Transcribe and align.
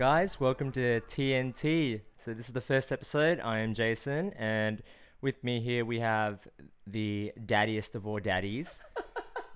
Guys. 0.00 0.40
Welcome 0.40 0.72
to 0.72 1.02
TNT. 1.10 2.00
So, 2.16 2.32
this 2.32 2.46
is 2.46 2.54
the 2.54 2.62
first 2.62 2.90
episode. 2.90 3.38
I 3.38 3.58
am 3.58 3.74
Jason, 3.74 4.32
and 4.32 4.82
with 5.20 5.44
me 5.44 5.60
here 5.60 5.84
we 5.84 6.00
have 6.00 6.48
the 6.86 7.32
daddiest 7.38 7.94
of 7.94 8.06
all 8.06 8.18
daddies. 8.18 8.82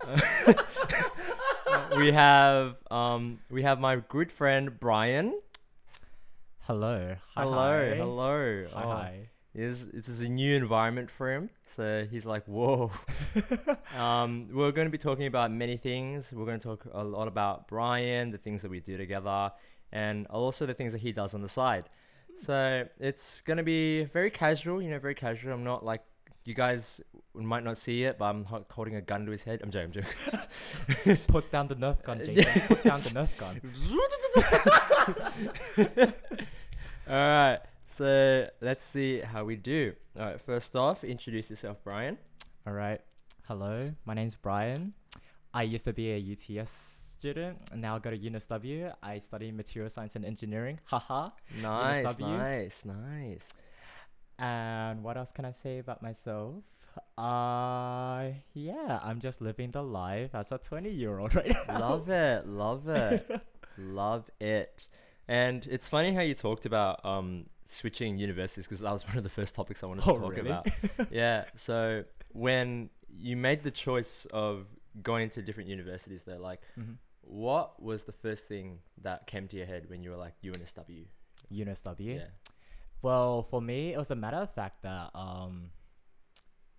we 1.97 2.13
have 2.13 2.77
um, 2.91 3.39
we 3.51 3.63
have 3.63 3.81
my 3.81 3.97
good 3.97 4.31
friend 4.31 4.79
Brian. 4.79 5.41
Hello. 6.67 7.17
Hi, 7.37 7.43
hello, 7.43 7.89
hi. 7.89 7.97
hello. 7.97 8.67
Hi, 8.71 8.83
Oh, 8.83 8.91
hi. 8.91 9.29
This, 9.55 9.85
this 9.85 10.09
is 10.09 10.21
a 10.21 10.29
new 10.29 10.57
environment 10.57 11.13
for 11.13 11.33
him, 11.33 11.49
so 11.65 12.07
he's 12.11 12.27
like, 12.27 12.45
whoa. 12.47 12.91
um, 13.97 14.49
we're 14.53 14.73
going 14.73 14.89
to 14.89 14.91
be 14.91 14.99
talking 14.99 15.27
about 15.27 15.53
many 15.53 15.77
things. 15.77 16.33
We're 16.33 16.45
going 16.45 16.59
to 16.59 16.69
talk 16.69 16.87
a 16.93 17.05
lot 17.05 17.29
about 17.29 17.69
Brian, 17.69 18.33
the 18.33 18.39
things 18.39 18.63
that 18.63 18.71
we 18.71 18.81
do 18.81 18.97
together, 18.97 19.53
and 19.95 20.27
also 20.27 20.67
the 20.67 20.75
things 20.75 20.93
that 20.93 21.01
he 21.01 21.13
does 21.13 21.33
on 21.33 21.41
the 21.41 21.49
side. 21.49 21.89
So 22.37 22.87
it's 22.99 23.41
going 23.43 23.59
to 23.59 23.63
be 23.63 24.03
very 24.05 24.31
casual, 24.31 24.83
you 24.83 24.91
know, 24.91 24.99
very 24.99 25.15
casual. 25.15 25.55
I'm 25.55 25.63
not 25.63 25.85
like, 25.85 26.03
you 26.45 26.53
guys 26.53 27.01
might 27.33 27.63
not 27.65 27.79
see 27.79 28.03
it, 28.03 28.19
but 28.19 28.27
I'm 28.27 28.45
holding 28.45 28.97
a 28.97 29.01
gun 29.01 29.25
to 29.25 29.33
his 29.33 29.45
head. 29.45 29.61
I'm 29.63 29.71
joking, 29.71 29.95
I'm 29.97 30.05
joking. 31.07 31.17
Put 31.29 31.51
down 31.51 31.69
the 31.69 31.77
Nerf 31.77 32.03
gun, 32.03 32.23
Jason. 32.23 32.61
Put 32.69 32.83
down 32.83 33.01
the 33.01 33.11
Nerf 33.11 33.31
gun. 33.39 33.63
All 37.09 37.15
right, 37.15 37.61
so 37.87 38.49
let's 38.61 38.85
see 38.85 39.21
how 39.21 39.45
we 39.45 39.57
do. 39.57 39.95
All 40.19 40.27
right, 40.27 40.41
first 40.41 40.77
off, 40.77 41.05
introduce 41.05 41.51
yourself, 41.51 41.79
Brian. 41.85 42.19
All 42.67 42.73
right. 42.73 43.01
Hello. 43.47 43.79
My 44.07 44.15
name's 44.15 44.37
Brian. 44.37 44.95
I 45.53 45.65
used 45.65 45.85
to 45.85 45.93
be 45.93 46.13
a 46.13 46.63
UTS 46.63 47.04
student, 47.25 47.57
and 47.73 47.81
now 47.81 47.97
I 47.97 47.99
go 48.01 48.11
to 48.11 48.19
UNSW. 48.19 48.93
I 49.03 49.17
study 49.19 49.51
material 49.51 49.89
science 49.89 50.15
and 50.15 50.27
engineering. 50.27 50.79
Haha. 50.85 51.31
Nice, 51.63 52.05
UNSW. 52.17 52.21
nice, 52.21 52.85
nice. 52.85 53.55
And 54.39 55.03
what 55.03 55.17
else 55.17 55.33
can 55.33 55.47
I 55.47 55.53
say 55.53 55.79
about 55.79 56.03
myself? 56.03 56.57
Uh, 57.17 58.33
yeah, 58.53 59.01
I'm 59.03 59.21
just 59.21 59.41
living 59.41 59.71
the 59.71 59.83
life 59.83 60.35
as 60.35 60.53
a 60.53 60.59
20 60.59 60.91
year 60.91 61.19
old 61.19 61.35
right 61.35 61.51
now. 61.67 61.79
love 61.79 62.11
it, 62.11 62.47
love 62.47 62.89
it, 62.89 63.41
love 63.79 64.29
it. 64.39 64.89
And 65.27 65.67
it's 65.71 65.89
funny 65.89 66.13
how 66.13 66.21
you 66.21 66.35
talked 66.35 66.67
about 66.67 67.03
um 67.07 67.47
switching 67.65 68.19
universities 68.19 68.67
because 68.67 68.81
that 68.81 68.93
was 68.93 69.07
one 69.09 69.17
of 69.17 69.23
the 69.23 69.31
first 69.31 69.55
topics 69.55 69.83
I 69.83 69.87
wanted 69.87 70.05
to 70.05 70.11
Oh, 70.11 70.19
talk 70.19 70.37
really? 70.37 70.51
about. 70.51 70.69
yeah. 71.11 71.45
So 71.57 72.05
when 72.33 72.91
you 73.09 73.35
made 73.39 73.63
the 73.63 73.71
choice 73.71 74.27
of 74.31 74.67
going 75.03 75.31
to 75.31 75.41
different 75.43 75.71
universities, 75.71 76.25
though, 76.25 76.37
like, 76.37 76.61
Mhm. 76.79 76.97
What 77.27 77.83
was 77.83 78.05
the 78.05 78.13
first 78.13 78.45
thing 78.47 78.79
that 79.03 79.27
came 79.27 79.49
to 79.49 79.57
your 79.57 79.67
head 79.67 79.89
when 79.89 80.03
you 80.03 80.11
were 80.11 80.17
like 80.17 80.35
UNSW? 80.43 81.05
UNSW. 81.53 82.17
Yeah. 82.17 82.25
Well, 83.03 83.43
for 83.43 83.61
me, 83.61 83.93
it 83.93 83.99
was 83.99 84.11
a 84.11 84.15
matter 84.17 84.39
of 84.39 84.55
fact 84.55 84.83
that 84.83 85.11
um, 85.15 85.71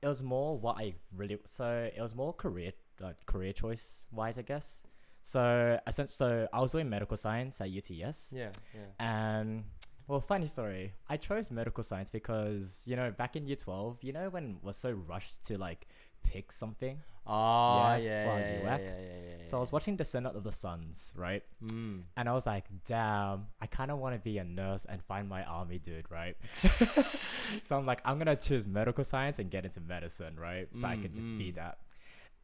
it 0.01 0.07
was 0.07 0.23
more 0.23 0.57
what 0.57 0.77
I 0.79 0.95
really 1.15 1.37
so 1.45 1.89
it 1.95 2.01
was 2.01 2.15
more 2.15 2.33
career 2.33 2.71
like 2.99 3.25
career 3.25 3.53
choice 3.53 4.07
wise, 4.11 4.37
I 4.37 4.41
guess. 4.41 4.85
So 5.21 5.79
essentially, 5.87 6.13
so 6.15 6.47
I 6.53 6.61
was 6.61 6.71
doing 6.71 6.89
medical 6.89 7.17
science 7.17 7.59
at 7.61 7.69
UTS, 7.69 8.33
Yeah. 8.35 8.51
Yeah. 8.73 8.81
and 8.99 9.63
well, 10.07 10.21
funny 10.21 10.45
story. 10.45 10.93
I 11.09 11.17
chose 11.17 11.49
medical 11.49 11.83
science 11.83 12.11
because 12.11 12.81
you 12.85 12.95
know 12.95 13.11
back 13.11 13.35
in 13.35 13.47
year 13.47 13.55
twelve, 13.57 14.03
you 14.03 14.13
know 14.13 14.29
when 14.29 14.57
was 14.61 14.77
so 14.77 14.91
rushed 14.91 15.43
to 15.47 15.57
like 15.57 15.87
pick 16.31 16.51
something. 16.51 16.97
Oh, 17.27 17.77
Yeah, 17.77 17.97
yeah, 17.97 18.25
yeah, 18.37 18.39
yeah, 18.39 18.91
yeah, 18.99 19.37
yeah, 19.39 19.43
So 19.43 19.57
I 19.57 19.59
was 19.59 19.71
watching 19.71 19.95
Descendants 19.95 20.37
of 20.37 20.43
the 20.43 20.51
Sun, 20.51 20.93
right? 21.15 21.41
Mm. 21.63 22.03
And 22.17 22.29
I 22.29 22.33
was 22.33 22.45
like, 22.45 22.65
damn, 22.85 23.47
I 23.59 23.65
kind 23.67 23.89
of 23.89 23.97
want 23.97 24.13
to 24.15 24.19
be 24.19 24.37
a 24.37 24.43
nurse 24.43 24.85
and 24.87 25.01
find 25.03 25.27
my 25.27 25.43
army 25.43 25.79
dude, 25.79 26.05
right? 26.11 26.35
so 26.53 27.77
I'm 27.77 27.85
like, 27.87 28.01
I'm 28.05 28.19
going 28.19 28.27
to 28.27 28.35
choose 28.35 28.67
medical 28.67 29.03
science 29.03 29.39
and 29.39 29.49
get 29.49 29.65
into 29.65 29.79
medicine, 29.81 30.35
right? 30.39 30.67
So 30.75 30.87
I 30.87 30.95
Mm, 30.97 31.01
can 31.01 31.13
just 31.15 31.27
be 31.37 31.51
mm. 31.51 31.55
that. 31.55 31.79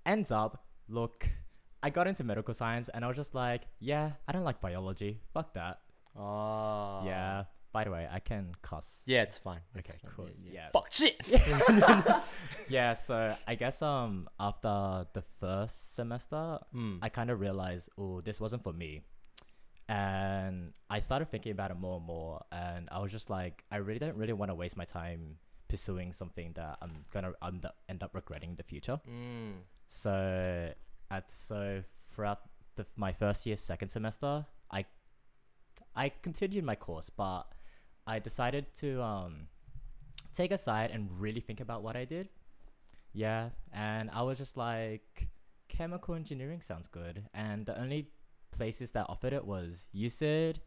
Ends 0.05 0.31
up, 0.31 0.65
look, 0.89 1.29
I 1.83 1.89
got 1.91 2.07
into 2.07 2.23
medical 2.23 2.53
science 2.55 2.89
and 2.89 3.05
I 3.05 3.07
was 3.07 3.17
just 3.17 3.35
like, 3.35 3.61
yeah, 3.79 4.13
I 4.27 4.31
don't 4.31 4.43
like 4.43 4.61
biology. 4.61 5.19
Fuck 5.33 5.53
that. 5.53 5.79
Oh. 6.17 7.03
Yeah. 7.05 7.43
By 7.73 7.85
the 7.85 7.91
way, 7.91 8.07
I 8.11 8.19
can 8.19 8.51
cuss. 8.61 9.03
Yeah, 9.05 9.21
it's 9.23 9.37
fine. 9.37 9.61
It's 9.75 9.89
Okay, 9.91 9.99
fine. 10.03 10.11
cool. 10.15 10.27
Yeah, 10.43 10.51
Yeah. 10.53 10.69
Fuck 10.69 10.91
shit. 10.91 11.15
Yeah, 12.69 12.93
so 12.95 13.35
I 13.47 13.55
guess 13.55 13.81
um 13.81 14.27
after 14.39 15.05
the 15.13 15.23
first 15.39 15.95
semester, 15.95 16.59
Mm. 16.75 16.99
I 17.01 17.09
kind 17.09 17.29
of 17.29 17.39
realized, 17.39 17.89
oh, 17.97 18.21
this 18.21 18.39
wasn't 18.39 18.63
for 18.63 18.73
me. 18.73 19.03
And 19.89 20.73
I 20.89 20.99
started 20.99 21.29
thinking 21.31 21.51
about 21.51 21.71
it 21.71 21.77
more 21.77 21.97
and 21.97 22.05
more. 22.05 22.41
And 22.51 22.87
I 22.91 22.99
was 22.99 23.11
just 23.11 23.29
like, 23.29 23.63
I 23.71 23.77
really 23.77 23.99
don't 23.99 24.15
really 24.15 24.33
want 24.33 24.49
to 24.51 24.55
waste 24.55 24.77
my 24.77 24.85
time 24.85 25.37
pursuing 25.67 26.13
something 26.13 26.53
that 26.55 26.77
I'm 26.81 27.05
gonna 27.11 27.33
end 27.89 28.03
up 28.03 28.11
regretting 28.13 28.51
in 28.51 28.55
the 28.55 28.63
future. 28.63 28.99
Mm. 29.09 29.53
So 29.87 30.71
at 31.09 31.31
so 31.31 31.83
throughout 32.13 32.39
the, 32.75 32.85
my 32.95 33.11
first 33.11 33.45
year, 33.45 33.57
second 33.57 33.89
semester, 33.89 34.45
I 34.71 34.85
I 35.95 36.09
continued 36.09 36.63
my 36.63 36.75
course, 36.75 37.09
but 37.09 37.43
I 38.11 38.19
decided 38.19 38.65
to 38.81 39.01
um 39.01 39.47
take 40.35 40.51
a 40.51 40.57
side 40.57 40.91
and 40.91 41.09
really 41.19 41.39
think 41.39 41.59
about 41.61 41.81
what 41.81 41.95
I 41.95 42.05
did. 42.05 42.27
Yeah, 43.13 43.49
and 43.71 44.09
I 44.11 44.21
was 44.23 44.37
just 44.37 44.55
like, 44.57 45.27
chemical 45.69 46.15
engineering 46.15 46.61
sounds 46.61 46.87
good, 46.87 47.23
and 47.33 47.65
the 47.65 47.79
only 47.79 48.09
places 48.51 48.91
that 48.91 49.05
offered 49.07 49.33
it 49.33 49.45
was 49.45 49.87
USyd, 49.95 50.57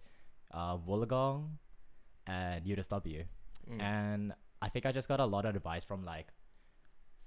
uh, 0.52 0.76
Wollongong, 0.76 1.40
and 2.26 2.64
UNSW. 2.64 3.24
Mm. 3.70 3.80
And 3.80 4.32
I 4.60 4.68
think 4.70 4.86
I 4.86 4.92
just 4.92 5.08
got 5.08 5.20
a 5.20 5.26
lot 5.26 5.44
of 5.44 5.54
advice 5.54 5.84
from 5.84 6.04
like 6.04 6.28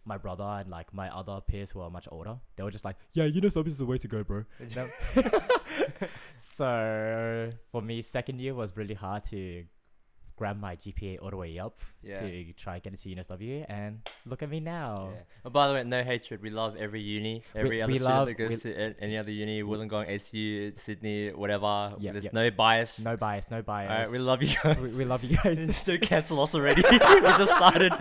my 0.04 0.18
brother 0.18 0.52
and 0.62 0.70
like 0.70 0.94
my 0.94 1.10
other 1.10 1.42
peers 1.42 1.72
who 1.72 1.82
are 1.82 1.92
much 1.92 2.08
older. 2.12 2.38
They 2.56 2.64
were 2.64 2.72
just 2.72 2.86
like, 2.86 2.98
"Yeah, 3.14 3.26
UNSW 3.26 3.68
is 3.68 3.78
the 3.78 3.86
way 3.86 4.00
to 4.00 4.08
go, 4.08 4.24
bro." 4.24 4.46
So 6.58 7.52
for 7.72 7.84
me, 7.84 8.02
second 8.02 8.40
year 8.42 8.56
was 8.56 8.76
really 8.76 8.96
hard 8.96 9.26
to 9.26 9.64
grab 10.38 10.58
my 10.60 10.76
GPA 10.76 11.18
all 11.22 11.32
the 11.32 11.36
way 11.36 11.58
up 11.60 11.82
Yeah. 12.04 12.20
to 12.22 12.54
try 12.54 12.78
get 12.80 12.94
into 12.94 13.10
UNSW, 13.10 13.66
and 13.68 14.08
look 14.26 14.42
at 14.44 14.50
me 14.50 14.60
now. 14.60 15.10
Yeah. 15.14 15.22
Oh, 15.46 15.50
by 15.50 15.68
the 15.68 15.74
way, 15.74 15.84
no 15.84 16.04
hatred. 16.04 16.42
We 16.42 16.52
love 16.52 16.78
every 16.78 17.02
uni, 17.02 17.44
every 17.56 17.82
other 17.82 17.92
we 17.92 17.98
student 17.98 18.16
love- 18.16 18.28
that 18.28 18.34
goes 18.36 18.50
we- 18.64 18.72
to 18.72 18.94
any 19.02 19.18
other 19.18 19.32
uni, 19.32 19.64
Wollongong, 19.64 20.08
SU, 20.08 20.74
Sydney, 20.76 21.32
whatever. 21.34 21.96
Yeah, 22.00 22.12
There's 22.14 22.26
yeah. 22.26 22.30
no 22.34 22.52
bias. 22.52 23.00
No 23.04 23.18
bias, 23.18 23.46
no 23.50 23.62
bias. 23.64 23.92
All 23.92 23.98
right, 23.98 24.10
we 24.12 24.20
love 24.20 24.42
you 24.44 24.56
guys. 24.64 24.78
we, 24.82 24.92
we 25.00 25.06
love 25.06 25.24
you 25.24 25.36
guys. 25.38 25.82
Don't 25.86 26.02
cancel 26.02 26.40
us 26.42 26.54
already. 26.56 26.84
we 26.92 26.98
just 27.00 27.56
started. 27.56 27.94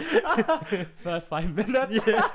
First 1.02 1.28
five 1.28 1.54
minutes. 1.54 2.06
yeah. 2.06 2.28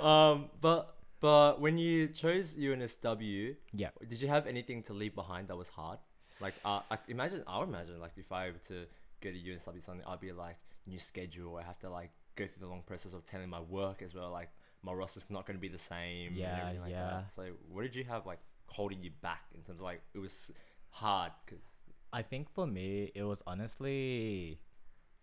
Um, 0.00 0.46
but 0.60 0.96
but 1.20 1.60
when 1.60 1.76
you 1.78 2.08
chose 2.08 2.54
UNSW, 2.56 3.54
Yeah. 3.72 3.90
did 4.08 4.20
you 4.22 4.28
have 4.28 4.46
anything 4.46 4.82
to 4.84 4.92
leave 4.92 5.14
behind 5.14 5.48
that 5.48 5.56
was 5.56 5.68
hard? 5.68 5.98
Like, 6.40 6.54
uh, 6.64 6.80
I 6.90 6.98
imagine 7.06 7.44
I 7.46 7.58
would 7.60 7.68
imagine 7.68 8.00
like 8.00 8.12
if 8.16 8.32
I 8.32 8.46
were 8.50 8.58
to 8.68 8.86
go 9.22 9.30
to 9.30 9.38
UNSW 9.38 9.82
something, 9.82 10.04
I'd 10.06 10.20
be 10.20 10.32
like 10.32 10.58
new 10.86 10.98
schedule. 10.98 11.56
I 11.56 11.62
have 11.62 11.78
to 11.80 11.88
like 11.90 12.10
go 12.36 12.46
through 12.46 12.60
the 12.60 12.66
long 12.74 12.82
process 12.86 13.12
of 13.14 13.24
telling 13.24 13.48
my 13.48 13.60
work 13.60 14.02
as 14.02 14.14
well. 14.14 14.30
Like 14.30 14.50
my 14.82 14.92
roster's 14.92 15.26
not 15.30 15.46
going 15.46 15.56
to 15.56 15.60
be 15.60 15.68
the 15.68 15.78
same. 15.94 16.34
Yeah, 16.34 16.72
like 16.82 16.90
yeah. 16.90 17.10
That. 17.10 17.32
So 17.36 17.42
what 17.70 17.82
did 17.82 17.94
you 17.94 18.04
have 18.04 18.26
like 18.26 18.40
holding 18.66 19.02
you 19.02 19.10
back 19.22 19.42
in 19.54 19.60
terms 19.62 19.78
of 19.80 19.84
like 19.84 20.02
it 20.14 20.18
was 20.18 20.50
hard 20.90 21.32
because 21.44 21.62
I 22.12 22.22
think 22.22 22.50
for 22.52 22.66
me, 22.66 23.10
it 23.14 23.22
was 23.22 23.42
honestly 23.46 24.58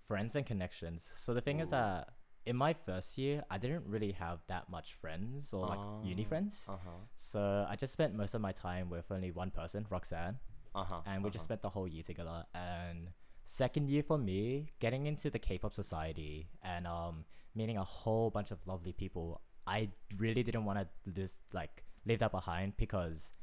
friends 0.07 0.35
and 0.35 0.45
connections. 0.45 1.09
So 1.15 1.33
the 1.33 1.41
thing 1.41 1.59
is 1.59 1.69
that 1.69 2.09
in 2.45 2.55
my 2.55 2.73
first 2.73 3.17
year, 3.17 3.43
I 3.51 3.57
didn't 3.59 3.85
really 3.85 4.13
have 4.13 4.39
that 4.47 4.69
much 4.69 4.93
friends 4.93 5.53
or 5.53 5.67
like 5.67 5.79
uni 6.03 6.23
Ah. 6.25 6.29
friends. 6.29 6.65
uh 6.67 6.77
huh 6.83 6.91
So 7.15 7.65
I 7.69 7.75
just 7.75 7.93
spent 7.93 8.15
most 8.15 8.33
of 8.33 8.41
my 8.41 8.51
time 8.53 8.89
with 8.89 9.11
only 9.11 9.29
one 9.31 9.51
person, 9.51 9.85
Roxanne, 9.89 10.39
uh 10.73 10.83
huh 10.83 11.01
and 11.05 11.23
we 11.23 11.29
just 11.29 11.43
spent 11.45 11.61
the 11.61 11.69
whole 11.69 11.87
year 11.87 12.03
together. 12.03 12.45
And 12.55 13.09
second 13.49 13.89
year 13.89 14.03
for 14.03 14.17
me, 14.17 14.71
getting 14.79 15.07
into 15.07 15.29
the 15.31 15.39
K-pop 15.39 15.73
society 15.73 16.49
and 16.63 16.85
um 16.85 17.25
meeting 17.55 17.77
a 17.77 17.83
whole 17.83 18.29
bunch 18.29 18.51
of 18.51 18.59
lovely 18.67 18.93
people, 18.93 19.41
I 19.65 19.89
really 20.17 20.43
didn't 20.43 20.65
want 20.65 20.79
to 20.79 20.87
lose 21.19 21.37
like 21.51 21.83
leave 22.05 22.19
that 22.19 22.31
behind 22.31 22.77
because 22.77 23.33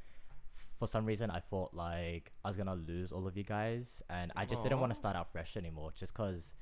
for 0.79 0.87
some 0.87 1.05
reason 1.06 1.31
I 1.31 1.41
thought 1.41 1.75
like 1.75 2.32
I 2.44 2.49
was 2.49 2.56
gonna 2.56 2.76
lose 2.76 3.11
all 3.11 3.26
of 3.26 3.37
you 3.37 3.43
guys, 3.44 4.00
and 4.08 4.31
I 4.37 4.44
just 4.44 4.62
didn't 4.62 4.81
want 4.81 4.93
to 4.93 4.97
start 4.97 5.17
out 5.17 5.32
fresh 5.32 5.56
anymore, 5.56 5.91
just 5.94 6.14
cause 6.14 6.55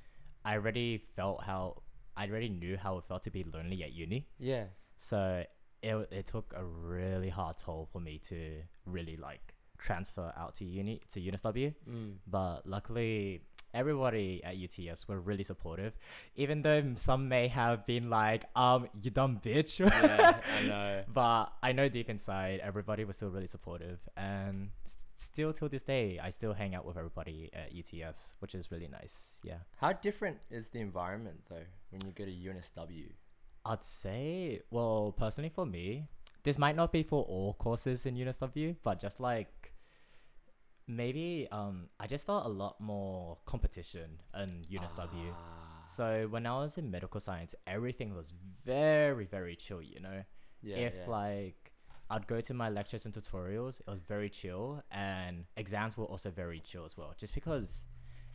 I 0.45 0.55
already 0.55 1.03
felt 1.17 1.45
how 1.45 1.83
I 2.17 2.27
already 2.29 2.49
knew 2.49 2.77
how 2.77 2.97
it 2.99 3.05
felt 3.05 3.25
to 3.25 3.31
be 3.31 3.45
lonely 3.45 3.83
at 3.83 3.93
uni. 3.93 4.27
yeah 4.39 4.65
So 4.97 5.45
it 5.83 6.09
it 6.11 6.27
took 6.27 6.55
a 6.57 6.65
really 6.65 7.29
hard 7.29 7.59
toll 7.59 7.89
for 7.93 8.01
me 8.01 8.21
to 8.31 8.63
really 8.87 9.17
like 9.17 9.54
transfer 9.79 10.33
out 10.37 10.57
to 10.57 10.65
uni 10.65 11.01
to 11.13 11.21
UNSW. 11.21 11.75
mm. 11.89 12.15
But 12.27 12.67
luckily, 12.67 13.43
everybody 13.73 14.43
at 14.45 14.55
UTS 14.57 15.09
were 15.09 15.21
really 15.21 15.43
supportive, 15.43 15.93
even 16.37 16.63
though 16.63 16.93
some 16.97 17.29
may 17.29 17.49
have 17.49 17.85
been 17.87 18.09
like, 18.11 18.45
"Um, 18.57 18.89
you 19.03 19.11
dumb 19.11 19.41
bitch." 19.45 19.79
yeah 19.81 20.41
I 20.59 20.63
know 20.67 21.05
But 21.13 21.53
I 21.63 21.73
know 21.73 21.89
deep 21.89 22.09
inside, 22.09 22.61
everybody 22.61 23.05
was 23.05 23.17
still 23.17 23.31
really 23.31 23.49
supportive, 23.49 23.99
and 24.17 24.71
s- 24.87 24.97
still 25.17 25.53
till 25.53 25.69
this 25.69 25.83
day, 25.83 26.19
I 26.23 26.31
still 26.31 26.53
hang 26.55 26.75
out 26.75 26.85
with 26.85 26.97
everybody 26.97 27.51
at 27.53 27.73
UTS, 27.75 28.35
which 28.41 28.55
is 28.55 28.71
really 28.71 28.89
nice. 28.89 29.25
Yeah. 29.43 29.59
How 29.77 29.93
different 29.93 30.39
is 30.51 30.69
the 30.69 30.81
environment 30.81 31.45
though 31.49 31.67
when 31.91 32.01
you 32.07 32.13
go 32.13 32.25
to 32.25 32.31
UNSW? 32.31 33.11
I'd 33.67 33.85
say, 33.85 34.61
well, 34.71 35.15
personally 35.17 35.49
for 35.49 35.65
me, 35.65 36.07
this 36.45 36.59
might 36.59 36.77
not 36.77 36.93
be 36.93 37.03
for 37.03 37.25
all 37.25 37.55
courses 37.55 38.07
in 38.07 38.15
UNSW, 38.17 38.77
but 38.83 39.01
just 39.01 39.19
like 39.21 39.73
maybe 40.87 41.49
um, 41.51 41.89
I 41.99 42.07
just 42.07 42.27
felt 42.27 42.45
a 42.45 42.49
lot 42.49 42.81
more 42.81 43.39
competition 43.47 44.21
in 44.39 44.65
UNSW. 44.71 45.33
Ah, 45.33 45.83
So 45.97 46.27
when 46.31 46.47
I 46.47 46.53
was 46.59 46.77
in 46.79 46.91
medical 46.91 47.21
science, 47.21 47.55
everything 47.67 48.15
was 48.15 48.33
very, 48.65 49.25
very 49.25 49.57
chill, 49.57 49.83
you 49.83 50.01
know? 50.01 50.23
yeah, 50.63 50.77
if 50.77 50.95
yeah. 50.95 51.11
like 51.11 51.73
I'd 52.11 52.27
go 52.27 52.41
to 52.41 52.55
my 52.55 52.69
lectures 52.69 53.05
and 53.07 53.15
tutorials, 53.15 53.81
it 53.81 53.89
was 53.89 54.03
very 54.03 54.29
chill, 54.29 54.83
and 54.91 55.47
exams 55.57 55.97
were 55.97 56.05
also 56.05 56.31
very 56.31 56.61
chill 56.61 56.85
as 56.85 56.97
well. 56.97 57.15
Just 57.17 57.35
because 57.35 57.83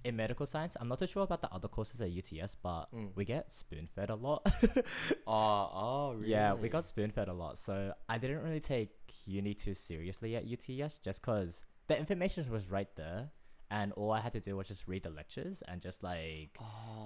in 0.03 0.15
medical 0.15 0.45
science, 0.45 0.77
I'm 0.79 0.87
not 0.87 0.99
too 0.99 1.07
sure 1.07 1.23
about 1.23 1.41
the 1.41 1.51
other 1.53 1.67
courses 1.67 1.99
at 2.01 2.09
UTS, 2.11 2.55
but 2.61 2.85
Mm. 2.93 3.11
we 3.15 3.25
get 3.25 3.53
spoon 3.53 3.87
fed 3.87 4.09
a 4.09 4.15
lot. 4.15 4.41
oh, 5.27 5.69
oh, 5.73 6.13
really? 6.15 6.31
Yeah, 6.31 6.53
we 6.53 6.69
got 6.69 6.85
spoon 6.85 7.11
fed 7.11 7.27
a 7.27 7.33
lot. 7.33 7.57
So 7.59 7.93
I 8.07 8.17
didn't 8.17 8.41
really 8.41 8.59
take 8.61 8.91
uni 9.25 9.53
too 9.53 9.73
seriously 9.73 10.35
at 10.35 10.45
UTS 10.45 10.99
just 10.99 11.21
because 11.21 11.63
the 11.87 11.97
information 11.97 12.49
was 12.51 12.69
right 12.69 12.93
there. 12.95 13.29
And 13.71 13.91
all 13.93 14.11
I 14.11 14.21
had 14.21 14.33
to 14.33 14.39
do 14.39 14.55
was 14.57 14.67
just 14.67 14.87
read 14.87 15.03
the 15.03 15.11
lectures 15.11 15.61
and 15.67 15.79
just 15.81 16.01
like 16.01 16.57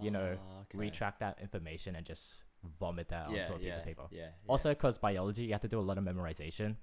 you 0.01 0.12
know, 0.12 0.38
Oh, 0.39 0.62
okay. 0.62 0.78
retract 0.78 1.19
that 1.19 1.39
information 1.42 1.96
and 1.96 2.06
just 2.06 2.42
vomit 2.80 3.10
that 3.10 3.30
yeah, 3.31 3.42
onto 3.44 3.56
a 3.56 3.60
piece 3.60 3.75
of 3.75 3.84
paper. 3.84 4.04
Yeah, 4.12 4.19
yeah. 4.22 4.28
Also, 4.48 4.69
because 4.69 4.98
biology, 4.98 5.44
you 5.44 5.51
have 5.51 5.62
to 5.62 5.68
do 5.68 5.80
a 5.80 5.81
lot 5.81 5.98
of 5.98 6.06
memorization. 6.06 6.78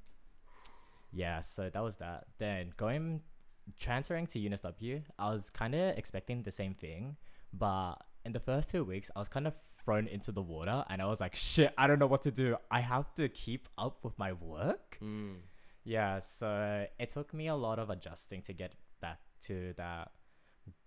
Yeah, 1.12 1.40
so 1.40 1.70
that 1.70 1.82
was 1.82 1.96
that. 1.96 2.26
Then 2.38 2.72
going, 2.76 3.22
transferring 3.78 4.26
to 4.28 4.38
UNSW, 4.38 5.02
I 5.19 5.32
was 5.32 5.50
kind 5.50 5.75
of 5.75 5.96
expecting 5.96 6.43
the 6.43 6.50
same 6.50 6.75
thing, 6.75 7.17
but 7.52 7.96
in 8.25 8.32
the 8.32 8.40
first 8.40 8.70
two 8.70 8.84
weeks, 8.84 9.11
I 9.14 9.19
was 9.19 9.28
kind 9.28 9.46
of 9.46 9.55
thrown 9.84 10.06
into 10.06 10.32
the 10.32 10.43
water, 10.43 10.84
and 10.88 11.00
I 11.00 11.06
was 11.06 11.20
like, 11.20 11.34
shit, 11.34 11.72
I 11.78 11.87
don't 11.87 11.99
know 11.99 12.06
what 12.06 12.22
to 12.22 12.31
do. 12.31 12.56
I 12.70 12.81
have 12.81 13.14
to 13.14 13.28
keep 13.28 13.69
up 13.78 13.99
with 14.02 14.19
my 14.19 14.32
work. 14.32 14.99
Mm. 15.02 15.37
Yeah, 15.84 16.20
so 16.20 16.87
it 16.99 17.11
took 17.11 17.32
me 17.32 17.49
a 17.49 17.55
lot 17.55 17.78
of 17.78 17.90
adjusting 17.90 18.43
to 18.43 18.52
get 18.52 18.75
back 19.00 19.19
to 19.46 19.73
that 19.78 20.11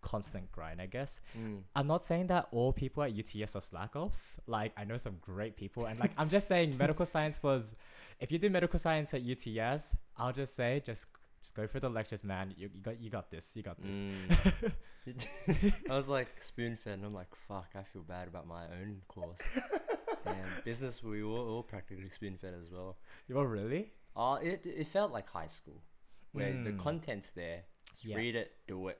constant 0.01 0.51
grind, 0.51 0.81
I 0.81 0.85
guess. 0.85 1.19
Mm. 1.37 1.61
I'm 1.75 1.87
not 1.87 2.05
saying 2.05 2.27
that 2.27 2.47
all 2.51 2.71
people 2.71 3.03
at 3.03 3.11
UTS 3.11 3.55
are 3.55 3.61
slack 3.61 3.95
offs. 3.95 4.39
Like 4.47 4.71
I 4.77 4.83
know 4.83 4.97
some 4.97 5.17
great 5.21 5.55
people, 5.55 5.85
and 5.85 5.99
like 5.99 6.11
I'm 6.17 6.29
just 6.29 6.47
saying, 6.47 6.77
medical 6.79 7.05
science 7.05 7.41
was. 7.41 7.75
If 8.19 8.31
you 8.31 8.37
do 8.37 8.49
medical 8.49 8.79
science 8.79 9.13
at 9.13 9.21
UTS, 9.23 9.95
I'll 10.15 10.31
just 10.31 10.55
say 10.55 10.81
just 10.85 11.07
just 11.43 11.53
go 11.55 11.67
for 11.67 11.79
the 11.79 11.89
lectures, 11.89 12.23
man. 12.23 12.53
You, 12.57 12.69
you 12.73 12.81
got 12.81 12.99
you 13.01 13.09
got 13.11 13.29
this. 13.29 13.45
You 13.53 13.61
got 13.63 13.77
this. 13.83 13.95
Mm. 13.95 14.73
I 15.89 15.95
was 15.95 16.07
like 16.07 16.29
spoon 16.41 16.77
fed, 16.77 16.93
and 16.93 17.05
I'm 17.05 17.13
like, 17.13 17.27
fuck, 17.47 17.67
I 17.75 17.83
feel 17.83 18.01
bad 18.03 18.27
about 18.27 18.47
my 18.47 18.63
own 18.65 19.01
course. 19.07 19.37
and 20.25 20.37
business, 20.63 21.03
we 21.03 21.21
were 21.23 21.37
all 21.37 21.63
practically 21.63 22.09
spoon 22.09 22.37
fed 22.37 22.53
as 22.59 22.71
well. 22.71 22.97
You 23.27 23.35
were 23.35 23.47
really? 23.47 23.91
Oh, 24.15 24.35
it 24.35 24.61
it 24.65 24.87
felt 24.87 25.11
like 25.11 25.29
high 25.29 25.47
school, 25.47 25.81
where 26.31 26.51
the 26.51 26.71
Mm. 26.71 26.79
content's 26.79 27.29
there. 27.31 27.63
Yeah. 28.01 28.15
Read 28.17 28.35
it, 28.35 28.51
do 28.67 28.87
it, 28.89 28.99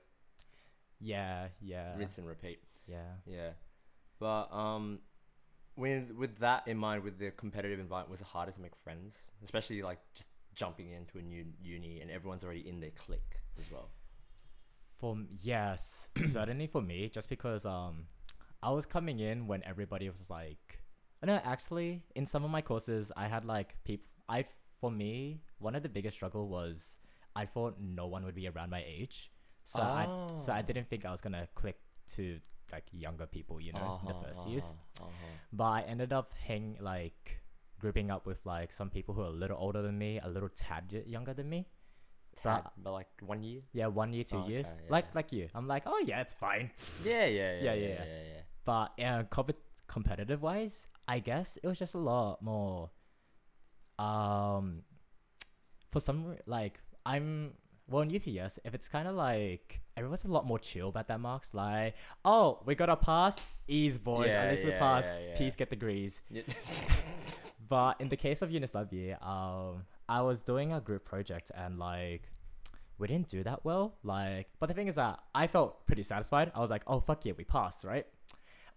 Yeah, 1.00 1.48
yeah, 1.62 1.96
rinse 1.98 2.18
and 2.18 2.28
repeat. 2.28 2.60
yeah. 2.88 3.14
Yeah, 3.26 3.50
but 4.20 4.52
um, 4.54 5.00
with 5.76 6.12
with 6.12 6.38
that 6.40 6.68
in 6.68 6.78
mind, 6.78 7.04
with 7.04 7.20
the 7.20 7.32
competitive 7.32 7.80
environment, 7.80 8.12
was 8.12 8.22
it 8.22 8.28
harder 8.28 8.52
to 8.52 8.62
make 8.62 8.76
friends, 8.84 9.18
especially 9.44 9.82
like 9.82 10.00
just 10.14 10.28
jumping 10.56 10.92
into 10.92 11.18
a 11.18 11.22
new 11.22 11.46
uni 11.62 12.02
and 12.02 12.12
everyone's 12.12 12.44
already 12.44 12.68
in 12.68 12.80
their 12.80 12.92
clique 12.92 13.42
as 13.58 13.70
well. 13.72 13.90
For 15.00 15.18
yes, 15.42 16.08
certainly 16.30 16.68
for 16.68 16.82
me, 16.82 17.10
just 17.10 17.30
because 17.30 17.66
um, 17.66 18.06
I 18.62 18.70
was 18.72 18.86
coming 18.86 19.20
in 19.20 19.48
when 19.48 19.64
everybody 19.66 20.10
was 20.10 20.30
like, 20.30 20.80
no, 21.24 21.40
actually, 21.44 22.04
in 22.16 22.26
some 22.26 22.44
of 22.46 22.52
my 22.52 22.62
courses, 22.62 23.12
I 23.16 23.28
had 23.28 23.46
like 23.46 23.76
people. 23.84 24.08
I 24.30 24.46
for 24.80 24.92
me, 24.92 25.42
one 25.60 25.76
of 25.76 25.84
the 25.84 25.90
biggest 25.90 26.16
struggle 26.16 26.48
was 26.48 26.98
I 27.36 27.46
thought 27.46 27.78
no 27.80 28.08
one 28.08 28.24
would 28.26 28.36
be 28.36 28.48
around 28.48 28.70
my 28.70 28.84
age, 28.86 29.32
so 29.66 29.84
I 29.84 30.08
so 30.36 30.54
I 30.54 30.62
Oh. 30.62 30.62
didn't 30.62 30.90
think 30.90 31.06
I 31.06 31.12
was 31.12 31.22
gonna 31.22 31.48
click 31.56 31.78
to 32.16 32.40
like 32.72 32.86
younger 32.92 33.26
people, 33.26 33.60
you 33.62 33.74
know, 33.74 33.94
in 34.02 34.08
the 34.08 34.14
Uh-huh, 34.14 34.24
first 34.28 34.46
years. 34.46 34.74
uh-huh, 35.00 35.06
uh-huh. 35.06 35.38
But 35.52 35.66
I 35.66 35.82
ended 35.82 36.14
up 36.14 36.34
hang 36.48 36.78
like 36.80 37.43
grouping 37.84 38.10
up 38.16 38.26
with 38.26 38.40
like 38.46 38.72
some 38.80 38.90
people 38.90 39.14
who 39.16 39.22
are 39.28 39.34
a 39.38 39.40
little 39.44 39.58
older 39.66 39.82
than 39.88 39.98
me, 40.06 40.12
a 40.24 40.30
little 40.36 40.50
tad 40.64 40.86
younger 41.16 41.34
than 41.40 41.48
me. 41.56 41.60
Tad, 42.42 42.64
But- 42.64 42.74
but 42.84 42.92
like 43.00 43.10
one 43.22 43.44
year. 43.44 43.62
Yeah, 43.80 43.88
one 43.88 44.12
year, 44.16 44.24
two 44.24 44.38
Oh, 44.44 44.48
years. 44.48 44.68
okay, 44.68 44.88
Like 44.96 45.06
yeah. 45.06 45.20
like 45.20 45.32
you. 45.38 45.46
I'm 45.54 45.68
like, 45.68 45.84
oh 45.86 46.00
yeah, 46.12 46.22
it's 46.22 46.34
fine. 46.34 46.72
Yeah, 47.04 47.26
yeah, 47.26 47.52
yeah, 47.54 47.62
Yeah, 47.68 47.74
yeah, 47.74 47.88
yeah, 47.88 48.06
yeah, 48.16 48.24
yeah. 48.34 48.42
But 48.66 48.88
yeah, 48.98 49.24
comp- 49.36 49.64
competitive 49.96 50.42
wise, 50.42 50.88
I 51.16 51.20
guess 51.20 51.58
it 51.62 51.68
was 51.68 51.78
just 51.78 51.94
a 51.94 52.04
lot 52.14 52.42
more. 52.42 52.90
Um, 54.00 54.82
for 55.92 56.00
some 56.00 56.38
like 56.48 56.80
I'm 57.06 57.54
well 57.88 58.02
in 58.02 58.10
UTS, 58.16 58.58
if 58.66 58.74
it's 58.74 58.88
kind 58.90 59.08
of 59.08 59.16
like 59.16 59.82
everyone's 59.96 60.24
a 60.26 60.30
lot 60.38 60.46
more 60.48 60.58
chill 60.58 60.90
about 60.90 61.08
that 61.10 61.20
marks. 61.20 61.54
Like, 61.54 61.94
oh, 62.26 62.64
we 62.66 62.74
got 62.74 62.90
a 62.90 62.96
pass, 62.96 63.36
ease 63.68 64.00
boys. 64.00 64.30
Yeah, 64.30 64.44
At 64.44 64.52
least 64.52 64.66
we 64.66 64.72
yeah, 64.72 64.80
passed. 64.80 65.14
yeah, 65.22 65.30
yeah. 65.30 65.38
Please 65.38 65.56
get 65.56 65.70
degrees. 65.70 66.22
Yeah. 66.32 66.42
But 67.70 68.00
in 68.02 68.10
the 68.10 68.18
case 68.18 68.42
of 68.42 68.50
UNSW, 68.50 69.22
um, 69.26 69.84
I 70.10 70.22
was 70.22 70.42
doing 70.42 70.74
a 70.74 70.82
group 70.82 71.06
project 71.06 71.52
and 71.56 71.80
like 71.80 72.24
we 72.98 73.08
didn't 73.08 73.30
do 73.30 73.44
that 73.44 73.64
well. 73.66 73.96
Like, 74.04 74.48
but 74.60 74.68
the 74.68 74.74
thing 74.74 74.88
is 74.88 74.96
that 74.96 75.20
I 75.34 75.48
felt 75.48 75.86
pretty 75.88 76.04
satisfied. 76.04 76.52
I 76.56 76.60
was 76.60 76.70
like, 76.70 76.84
oh 76.88 77.00
fuck 77.00 77.26
yeah, 77.26 77.34
we 77.38 77.44
passed, 77.44 77.84
right? 77.84 78.06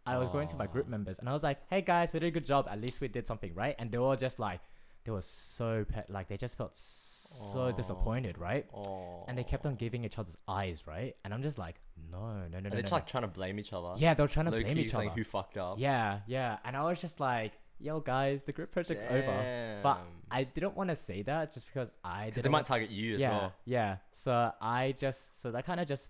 I 0.08 0.18
was 0.18 0.28
going 0.28 0.46
to 0.48 0.56
my 0.56 0.68
group 0.68 0.86
members 0.86 1.18
and 1.18 1.28
I 1.28 1.32
was 1.32 1.42
like, 1.42 1.58
hey 1.68 1.80
guys, 1.80 2.12
we 2.12 2.20
did 2.20 2.28
a 2.28 2.30
good 2.30 2.46
job. 2.46 2.68
At 2.70 2.80
least 2.80 3.00
we 3.00 3.08
did 3.08 3.26
something 3.26 3.52
right. 3.54 3.74
And 3.78 3.90
they 3.90 3.98
were 3.98 4.14
just 4.14 4.38
like, 4.38 4.60
they 5.04 5.10
were 5.10 5.22
so 5.22 5.84
pe- 5.88 6.04
like 6.08 6.28
they 6.28 6.36
just 6.36 6.56
felt 6.56 6.76
so 6.76 7.60
Aw. 7.62 7.70
disappointed, 7.72 8.38
right? 8.38 8.66
oh. 8.72 9.24
And 9.26 9.36
they 9.36 9.42
kept 9.42 9.66
on 9.66 9.74
giving 9.74 10.04
each 10.04 10.16
other's 10.16 10.36
eyes, 10.46 10.84
right? 10.86 11.16
And 11.24 11.34
I'm 11.34 11.42
just 11.42 11.58
like, 11.58 11.76
no, 12.10 12.20
no, 12.20 12.46
no, 12.52 12.58
no, 12.60 12.66
Are 12.68 12.70
they 12.70 12.76
no. 12.76 12.80
just 12.82 12.92
no. 12.92 12.96
like 12.98 13.06
trying 13.08 13.22
to 13.24 13.28
blame 13.28 13.58
each 13.58 13.72
other? 13.72 13.94
yeah, 13.98 14.14
they're 14.14 14.28
trying 14.28 14.46
to 14.46 14.52
Low 14.52 14.62
blame 14.62 14.78
each 14.78 14.92
saying 14.92 15.08
other. 15.10 15.16
who 15.18 15.24
fucked 15.24 15.56
up. 15.58 15.78
Yeah, 15.80 16.20
yeah. 16.28 16.58
And 16.64 16.76
I 16.76 16.84
was 16.84 17.00
just 17.00 17.18
like, 17.18 17.52
yo 17.78 18.00
guys, 18.00 18.42
the 18.44 18.52
group 18.52 18.72
project's 18.72 19.04
over. 19.10 19.80
But 19.82 20.00
I 20.30 20.44
didn't 20.44 20.76
want 20.76 20.90
to 20.90 20.96
say 20.96 21.22
that 21.22 21.52
just 21.52 21.66
because 21.66 21.90
I 22.04 22.26
because 22.26 22.34
didn't. 22.36 22.44
they 22.44 22.50
might 22.50 22.66
target 22.66 22.90
you 22.90 23.14
as 23.14 23.20
yeah, 23.20 23.30
well. 23.30 23.52
yeah. 23.64 23.96
So 24.12 24.52
I 24.60 24.94
just 24.98 25.40
so 25.40 25.50
that 25.52 25.64
kind 25.66 25.80
of 25.80 25.86
just 25.86 26.08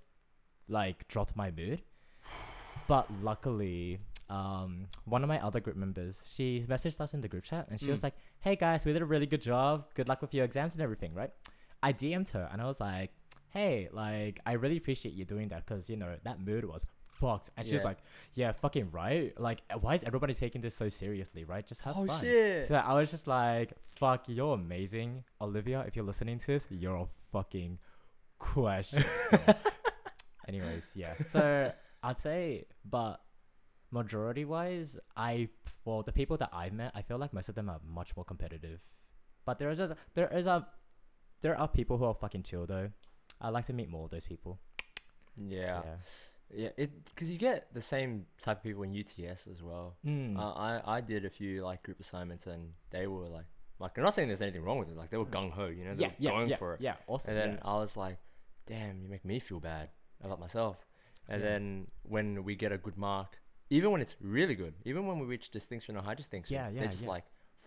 like 0.68 1.06
dropped 1.08 1.36
my 1.36 1.50
mood. 1.50 1.82
But 2.88 3.06
luckily, 3.22 3.98
um, 4.30 4.86
one 5.04 5.22
of 5.22 5.28
my 5.28 5.40
other 5.44 5.60
group 5.60 5.76
members, 5.76 6.20
she 6.24 6.64
messaged 6.68 7.00
us 7.00 7.14
in 7.14 7.20
the 7.20 7.28
group 7.28 7.44
chat 7.44 7.66
and 7.68 7.80
she 7.80 7.90
was 7.90 8.00
Mm. 8.00 8.04
like, 8.04 8.14
"Hey 8.40 8.56
guys, 8.56 8.84
we 8.84 8.92
did 8.92 9.02
a 9.02 9.06
really 9.06 9.26
good 9.26 9.42
job. 9.42 9.92
Good 9.94 10.08
luck 10.08 10.20
with 10.22 10.32
your 10.34 10.44
exams 10.44 10.72
and 10.72 10.80
everything, 10.82 11.12
right?" 11.14 11.32
I 11.82 11.92
DM'd 11.92 12.30
her 12.30 12.48
and 12.52 12.60
I 12.62 12.66
was 12.66 12.80
like, 12.80 13.10
"Hey, 13.50 13.88
like 13.92 14.40
I 14.46 14.52
really 14.52 14.76
appreciate 14.76 15.14
you 15.14 15.24
doing 15.24 15.48
that 15.48 15.66
because 15.66 15.90
you 15.90 15.96
know 15.96 16.16
that 16.22 16.40
mood 16.40 16.64
was." 16.64 16.84
Fucked, 17.20 17.50
and 17.56 17.66
she's 17.66 17.80
Yeah. 17.80 17.84
like, 17.84 17.98
"Yeah, 18.34 18.52
fucking 18.52 18.90
right. 18.90 19.38
Like, 19.40 19.62
eh, 19.70 19.74
why 19.74 19.94
is 19.94 20.02
everybody 20.04 20.34
taking 20.34 20.60
this 20.60 20.74
so 20.74 20.88
seriously? 20.88 21.44
Right? 21.44 21.66
Just 21.66 21.80
have 21.82 21.96
oh 21.96 22.06
fun." 22.06 22.20
shit. 22.20 22.68
So 22.68 22.74
I 22.76 22.92
was 22.94 23.10
just 23.10 23.26
like, 23.26 23.72
fuck, 23.96 24.24
you're 24.28 24.54
amazing. 24.54 25.24
Olivia, 25.40 25.80
if 25.86 25.96
you're 25.96 26.04
listening 26.04 26.38
to 26.40 26.46
this, 26.46 26.66
you're 26.70 26.96
a 26.96 27.06
fucking 27.32 27.78
question. 28.38 29.04
Anyways, 30.48 30.92
yeah. 30.94 31.14
So 31.26 31.72
I'd 32.02 32.20
say, 32.20 32.66
but 32.84 33.20
majority 33.90 34.44
wise, 34.44 34.96
I, 35.16 35.48
well, 35.84 36.02
the 36.02 36.12
people 36.12 36.36
that 36.36 36.50
I've 36.52 36.72
met, 36.72 36.92
I 36.94 37.02
feel 37.02 37.18
like 37.18 37.32
most 37.32 37.48
of 37.48 37.54
them 37.54 37.68
are 37.68 37.80
much 37.86 38.14
more 38.14 38.24
competitive. 38.24 38.80
But 39.44 39.58
there 39.58 39.70
is 39.70 39.80
a, 39.80 39.96
there 40.14 40.28
is 40.32 40.46
a, 40.46 40.66
there 41.40 41.58
are 41.58 41.66
people 41.68 41.98
who 41.98 42.04
are 42.04 42.14
fucking 42.14 42.42
chill 42.44 42.66
though. 42.66 42.90
I'd 43.40 43.50
like 43.50 43.66
to 43.66 43.72
meet 43.72 43.88
more 43.88 44.04
of 44.04 44.10
those 44.10 44.26
people. 44.26 44.58
yeah. 45.36 45.82
Yeah, 46.54 46.68
it 46.76 47.04
because 47.06 47.30
you 47.30 47.38
get 47.38 47.72
the 47.74 47.82
same 47.82 48.26
type 48.40 48.58
of 48.58 48.62
people 48.62 48.82
in 48.84 48.92
UTS 48.96 49.46
as 49.46 49.62
well. 49.62 49.96
Mm. 50.06 50.38
Uh, 50.38 50.52
I 50.52 50.80
I 50.84 51.00
did 51.00 51.24
a 51.24 51.30
few 51.30 51.64
like 51.64 51.82
group 51.82 52.00
assignments 52.00 52.46
and 52.46 52.72
they 52.90 53.06
were 53.06 53.28
like 53.28 53.46
like 53.78 53.98
I'm 53.98 54.04
not 54.04 54.14
saying 54.14 54.28
there's 54.28 54.42
anything 54.42 54.62
wrong 54.62 54.78
with 54.78 54.88
it. 54.88 54.96
Like 54.96 55.10
they 55.10 55.16
were 55.16 55.26
gung 55.26 55.50
ho, 55.50 55.66
you 55.66 55.84
know, 55.84 55.92
they 55.92 56.02
yeah, 56.02 56.08
were 56.08 56.14
yeah, 56.18 56.30
going 56.30 56.48
yeah, 56.48 56.56
for 56.56 56.74
it. 56.74 56.80
yeah. 56.80 56.94
Awesome. 57.06 57.30
And 57.30 57.38
then. 57.38 57.58
I 57.62 57.74
was 57.74 57.96
like, 57.96 58.18
damn, 58.66 59.02
you 59.02 59.08
make 59.08 59.24
me 59.24 59.38
feel 59.38 59.60
bad 59.60 59.90
about 60.22 60.40
myself. 60.40 60.86
And 61.28 61.42
then 61.42 61.86
when 62.04 62.44
we 62.44 62.54
get 62.54 62.70
a 62.70 62.78
good 62.78 62.96
mark, 62.96 63.40
even 63.68 63.90
when 63.90 64.00
it's 64.00 64.14
really 64.20 64.54
good, 64.54 64.74
even 64.84 65.06
when 65.06 65.18
we 65.18 65.26
reach 65.26 65.50
distinction 65.50 65.96
or 65.96 66.02
high 66.02 66.14
distinction, 66.14 66.54
Yeah, 66.54 66.68
yeah, 66.68 66.80
they're 66.80 66.90
just 66.90 67.06
like, 67.06 67.24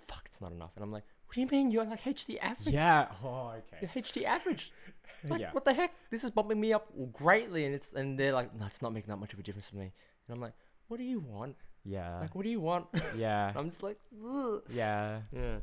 fuck, 0.08 0.24
it's 0.26 0.40
not 0.40 0.54
enough. 0.54 0.72
And 0.76 0.84
I'm 0.84 0.92
like, 0.92 1.04
what 1.30 1.36
do 1.36 1.42
you 1.42 1.48
mean? 1.48 1.70
You're 1.72 1.86
like 1.86 2.02
HD 2.04 2.38
average. 2.42 2.74
yeah. 2.74 3.08
Oh, 3.24 3.54
okay. 3.58 3.78
You're 3.94 4.04
HD 4.04 4.24
average. 4.26 4.72
Like, 5.28 5.42
yeah. 5.42 5.52
what 5.52 5.66
the 5.66 5.74
heck? 5.74 5.92
This 6.10 6.24
is 6.24 6.32
bumping 6.32 6.62
me 6.62 6.72
up 6.72 6.88
greatly. 7.12 7.66
And 7.66 7.76
it's 7.76 7.92
and 7.92 8.18
they're 8.18 8.32
like, 8.32 8.56
no, 8.58 8.66
it's 8.66 8.82
not 8.82 8.94
making 8.94 9.10
that 9.10 9.18
much 9.18 9.34
of 9.34 9.40
a 9.40 9.44
difference 9.44 9.68
for 9.68 9.76
me. 9.76 9.92
And 10.28 10.34
I'm 10.36 10.40
like, 10.40 10.54
what 10.88 10.96
do 10.98 11.04
you 11.04 11.20
want? 11.20 11.58
Yeah. 11.84 12.20
Like, 12.20 12.34
what 12.36 12.44
do 12.46 12.50
you 12.50 12.62
want? 12.62 12.86
yeah. 13.18 13.52
I'm 13.54 13.70
just 13.70 13.84
like, 13.84 13.98
Ugh. 14.26 14.62
yeah. 14.70 15.20
Yeah. 15.34 15.58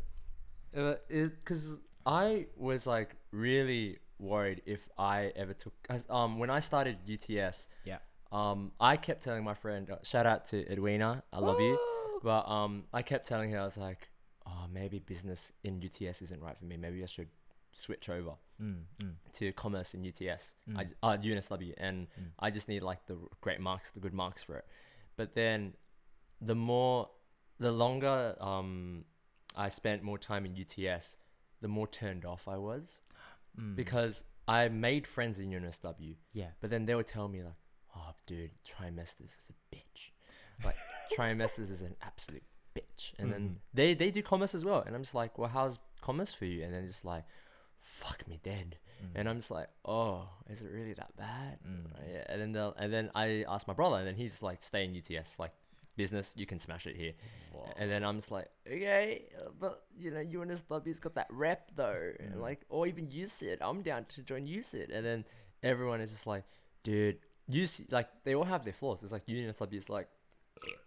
Uh, 0.76 0.96
it 1.08 1.42
because 1.42 1.78
I 2.04 2.48
was 2.56 2.86
like 2.86 3.16
really 3.30 3.98
worried 4.18 4.60
if 4.66 4.86
I 4.98 5.32
ever 5.36 5.54
took 5.54 5.72
Um, 6.10 6.38
when 6.38 6.50
I 6.50 6.60
started 6.60 6.98
UTS, 7.10 7.68
Yeah. 7.86 7.98
um, 8.30 8.72
I 8.78 8.98
kept 8.98 9.24
telling 9.24 9.42
my 9.42 9.54
friend, 9.54 9.88
uh, 9.90 9.96
shout 10.02 10.26
out 10.26 10.44
to 10.50 10.70
Edwina, 10.70 11.22
I 11.32 11.38
love 11.38 11.60
you. 11.60 11.78
But 12.22 12.46
um, 12.46 12.84
I 12.92 13.00
kept 13.00 13.26
telling 13.26 13.52
her, 13.52 13.60
I 13.60 13.64
was 13.64 13.78
like, 13.78 14.08
oh, 14.66 14.70
maybe 14.72 14.98
business 14.98 15.52
in 15.64 15.80
UTS 15.82 16.22
isn't 16.22 16.42
right 16.42 16.56
for 16.58 16.64
me. 16.64 16.76
Maybe 16.76 17.02
I 17.02 17.06
should 17.06 17.28
switch 17.72 18.08
over 18.08 18.34
Mm, 18.60 18.84
mm, 19.02 19.14
to 19.34 19.52
commerce 19.52 19.92
in 19.92 20.02
UTS, 20.02 20.54
I, 20.74 20.84
Mm. 20.84 20.88
j- 20.88 20.94
uh, 21.02 21.16
UNSW, 21.18 21.74
and 21.76 22.08
Mm. 22.18 22.32
I 22.38 22.50
just 22.50 22.68
need 22.68 22.82
like 22.82 23.04
the 23.06 23.18
great 23.42 23.60
marks, 23.60 23.90
the 23.90 24.00
good 24.00 24.14
marks 24.14 24.42
for 24.42 24.56
it. 24.56 24.64
But 25.16 25.34
then, 25.34 25.74
the 26.40 26.54
more, 26.54 27.10
the 27.58 27.70
longer 27.72 28.34
um, 28.40 29.04
I 29.54 29.68
spent 29.68 30.02
more 30.02 30.18
time 30.18 30.46
in 30.46 30.56
UTS, 30.56 31.18
the 31.60 31.68
more 31.68 31.86
turned 31.86 32.24
off 32.24 32.48
I 32.48 32.56
was 32.56 33.00
mm. 33.58 33.76
because 33.76 34.24
I 34.48 34.68
made 34.68 35.06
friends 35.06 35.38
in 35.38 35.50
UNSW, 35.50 36.16
yeah. 36.32 36.50
but 36.60 36.70
then 36.70 36.86
they 36.86 36.94
would 36.94 37.08
tell 37.08 37.28
me 37.28 37.42
like, 37.42 37.54
"Oh, 37.94 38.14
dude, 38.26 38.52
trimesters 38.64 39.32
is 39.40 39.50
a 39.50 39.74
bitch. 39.74 40.12
Like, 40.64 40.76
trimesters 41.14 41.70
is 41.70 41.82
an 41.82 41.96
absolute 42.00 42.44
bitch." 42.78 43.02
And 43.18 43.32
then 43.32 43.42
Mhm. 43.48 43.56
they 43.78 43.94
they 43.94 44.10
do 44.10 44.22
commerce 44.22 44.54
as 44.54 44.64
well, 44.64 44.80
and 44.86 44.94
I'm 44.96 45.02
just 45.02 45.14
like, 45.22 45.32
"Well, 45.38 45.48
how's 45.56 45.78
commerce 46.00 46.32
for 46.38 46.44
you?" 46.44 46.62
And 46.64 46.72
then 46.74 46.86
just 46.86 47.04
like, 47.04 47.24
"Fuck 47.80 48.26
me 48.28 48.36
dead." 48.42 48.78
Mm. 49.02 49.12
And 49.14 49.28
I'm 49.28 49.38
just 49.42 49.50
like, 49.50 49.68
"Oh, 49.84 50.28
is 50.48 50.62
it 50.62 50.70
really 50.70 50.94
that 50.94 51.16
bad?" 51.16 51.58
Mm. 51.66 51.86
Uh, 51.94 52.02
Yeah. 52.12 52.24
And 52.30 52.40
then 52.40 52.52
they'll, 52.52 52.74
and 52.78 52.92
then 52.92 53.10
I 53.14 53.44
asked 53.48 53.68
my 53.68 53.74
brother, 53.74 53.96
and 53.96 54.06
then 54.06 54.16
he's 54.16 54.42
like, 54.42 54.62
"Stay 54.62 54.84
in 54.84 54.94
UTS, 54.94 55.38
like." 55.38 55.52
Business, 55.96 56.34
you 56.36 56.44
can 56.44 56.60
smash 56.60 56.86
it 56.86 56.94
here, 56.94 57.14
and 57.78 57.90
then 57.90 58.04
I'm 58.04 58.16
just 58.18 58.30
like, 58.30 58.50
okay, 58.66 59.30
but 59.58 59.86
you 59.96 60.10
know, 60.10 60.20
UNSW's 60.22 61.00
got 61.00 61.14
that 61.14 61.26
rep 61.30 61.70
though, 61.74 62.12
and 62.20 62.34
Mm. 62.34 62.40
like, 62.42 62.66
or 62.68 62.86
even 62.86 63.08
USyd, 63.08 63.62
I'm 63.62 63.80
down 63.80 64.04
to 64.04 64.22
join 64.22 64.46
USyd, 64.46 64.90
and 64.94 65.06
then 65.06 65.24
everyone 65.62 66.02
is 66.02 66.10
just 66.10 66.26
like, 66.26 66.44
dude, 66.82 67.18
UC, 67.48 67.90
like 67.90 68.10
they 68.24 68.34
all 68.34 68.44
have 68.44 68.62
their 68.64 68.74
flaws. 68.74 69.02
It's 69.02 69.10
like 69.10 69.24
UNSW 69.24 69.78
is 69.78 69.88
like, 69.88 70.10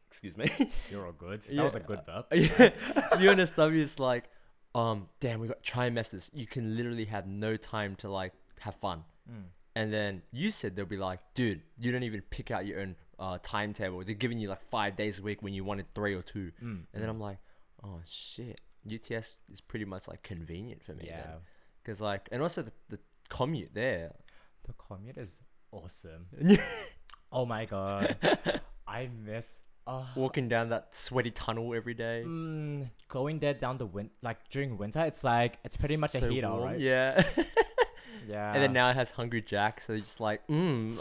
excuse 0.10 0.36
me, 0.38 0.50
You're 0.92 1.06
all 1.06 1.12
good. 1.12 1.42
That 1.44 1.54
Yeah. 1.54 1.64
was 1.64 1.76
a 1.76 1.80
good 1.80 2.06
burp. 2.06 2.28
yeah, 2.32 2.72
UNSW 3.14 3.76
is 3.90 4.00
like, 4.00 4.26
um, 4.76 5.08
damn, 5.20 5.40
we 5.40 5.48
got 5.48 5.64
trimesters. 5.64 6.30
You 6.34 6.48
can 6.48 6.76
literally 6.76 7.06
have 7.06 7.28
no 7.28 7.56
time 7.58 7.96
to 7.98 8.10
like 8.10 8.34
have 8.60 8.76
fun. 8.76 9.04
Mm. 9.30 9.44
And 9.76 9.94
then 9.94 10.22
you 10.32 10.52
said 10.52 10.76
they'll 10.76 10.86
be 10.86 10.98
like, 10.98 11.20
dude, 11.36 11.62
you 11.78 11.92
don't 11.92 12.04
even 12.04 12.22
pick 12.30 12.52
out 12.52 12.66
your 12.66 12.82
own 12.82 12.96
uh, 13.20 13.38
timetable. 13.44 14.04
They're 14.04 14.16
giving 14.16 14.40
you 14.40 14.50
like 14.50 14.62
five 14.70 14.96
days 14.96 15.20
a 15.20 15.22
week 15.22 15.42
when 15.42 15.54
you 15.54 15.64
wanted 15.64 15.86
three 15.94 16.14
or 16.16 16.22
two. 16.22 16.52
Mm. 16.64 16.84
And 16.94 17.02
then 17.04 17.10
I'm 17.10 17.20
like, 17.20 17.38
oh 17.84 18.00
shit, 18.06 18.60
UTS 18.86 19.36
is 19.52 19.62
pretty 19.62 19.86
much 19.86 20.08
like 20.08 20.24
convenient 20.24 20.84
for 20.84 20.94
me. 20.94 21.06
yeah. 21.08 21.36
Because 21.82 22.02
like, 22.02 22.28
and 22.32 22.42
also 22.42 22.62
the, 22.64 22.72
the 22.90 23.00
commute 23.30 23.74
there. 23.74 24.14
The 24.68 24.74
commute 24.74 25.18
is 25.18 25.42
awesome. 25.72 26.26
oh 27.32 27.46
my 27.46 27.66
god. 27.66 28.18
I 28.88 29.10
miss 29.24 29.60
uh, 29.90 30.04
Walking 30.16 30.48
down 30.48 30.70
that 30.70 30.96
sweaty 30.96 31.32
tunnel 31.32 31.74
every 31.74 31.94
day. 31.94 32.24
mm, 32.26 32.90
going 33.08 33.40
there 33.40 33.54
down 33.56 33.78
the 33.78 33.86
win 33.86 34.10
like 34.22 34.38
during 34.50 34.78
winter 34.78 35.04
it's 35.06 35.24
like 35.24 35.58
it's 35.64 35.76
pretty 35.76 35.98
much 35.98 36.12
So 36.12 36.26
a 36.26 36.30
heater, 36.30 36.50
warm, 36.50 36.64
right? 36.64 36.80
Yeah. 36.80 37.22
Yeah. 38.28 38.54
and 38.54 38.62
then 38.62 38.74
now 38.74 38.90
it 38.92 38.96
has 38.96 39.10
Hungry 39.12 39.42
Jack, 39.42 39.82
so 39.82 39.94
you're 39.94 40.02
just 40.02 40.20
like, 40.20 40.46
mm, 40.48 41.00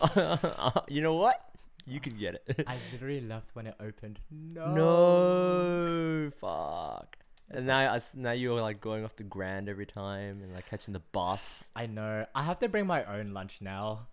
you 0.88 1.02
know 1.02 1.14
what? 1.14 1.36
You 1.86 2.00
can 2.00 2.16
get 2.16 2.36
it. 2.46 2.64
I 2.66 2.76
literally 2.92 3.20
left 3.20 3.54
when 3.54 3.66
it 3.66 3.74
opened. 3.80 4.20
No. 4.30 4.72
no, 4.74 6.30
fuck. 6.40 7.16
And 7.50 7.66
now, 7.66 7.92
I 7.94 8.00
now 8.14 8.32
you're 8.32 8.60
like 8.62 8.80
going 8.80 9.04
off 9.04 9.16
the 9.16 9.24
grand 9.24 9.68
every 9.68 9.84
time 9.86 10.40
and 10.42 10.54
like 10.54 10.66
catching 10.70 10.94
the 10.94 11.00
bus. 11.12 11.70
I 11.76 11.84
know. 11.86 12.24
I 12.34 12.42
have 12.44 12.58
to 12.60 12.68
bring 12.68 12.86
my 12.86 13.04
own 13.04 13.32
lunch 13.34 13.58
now. 13.60 14.06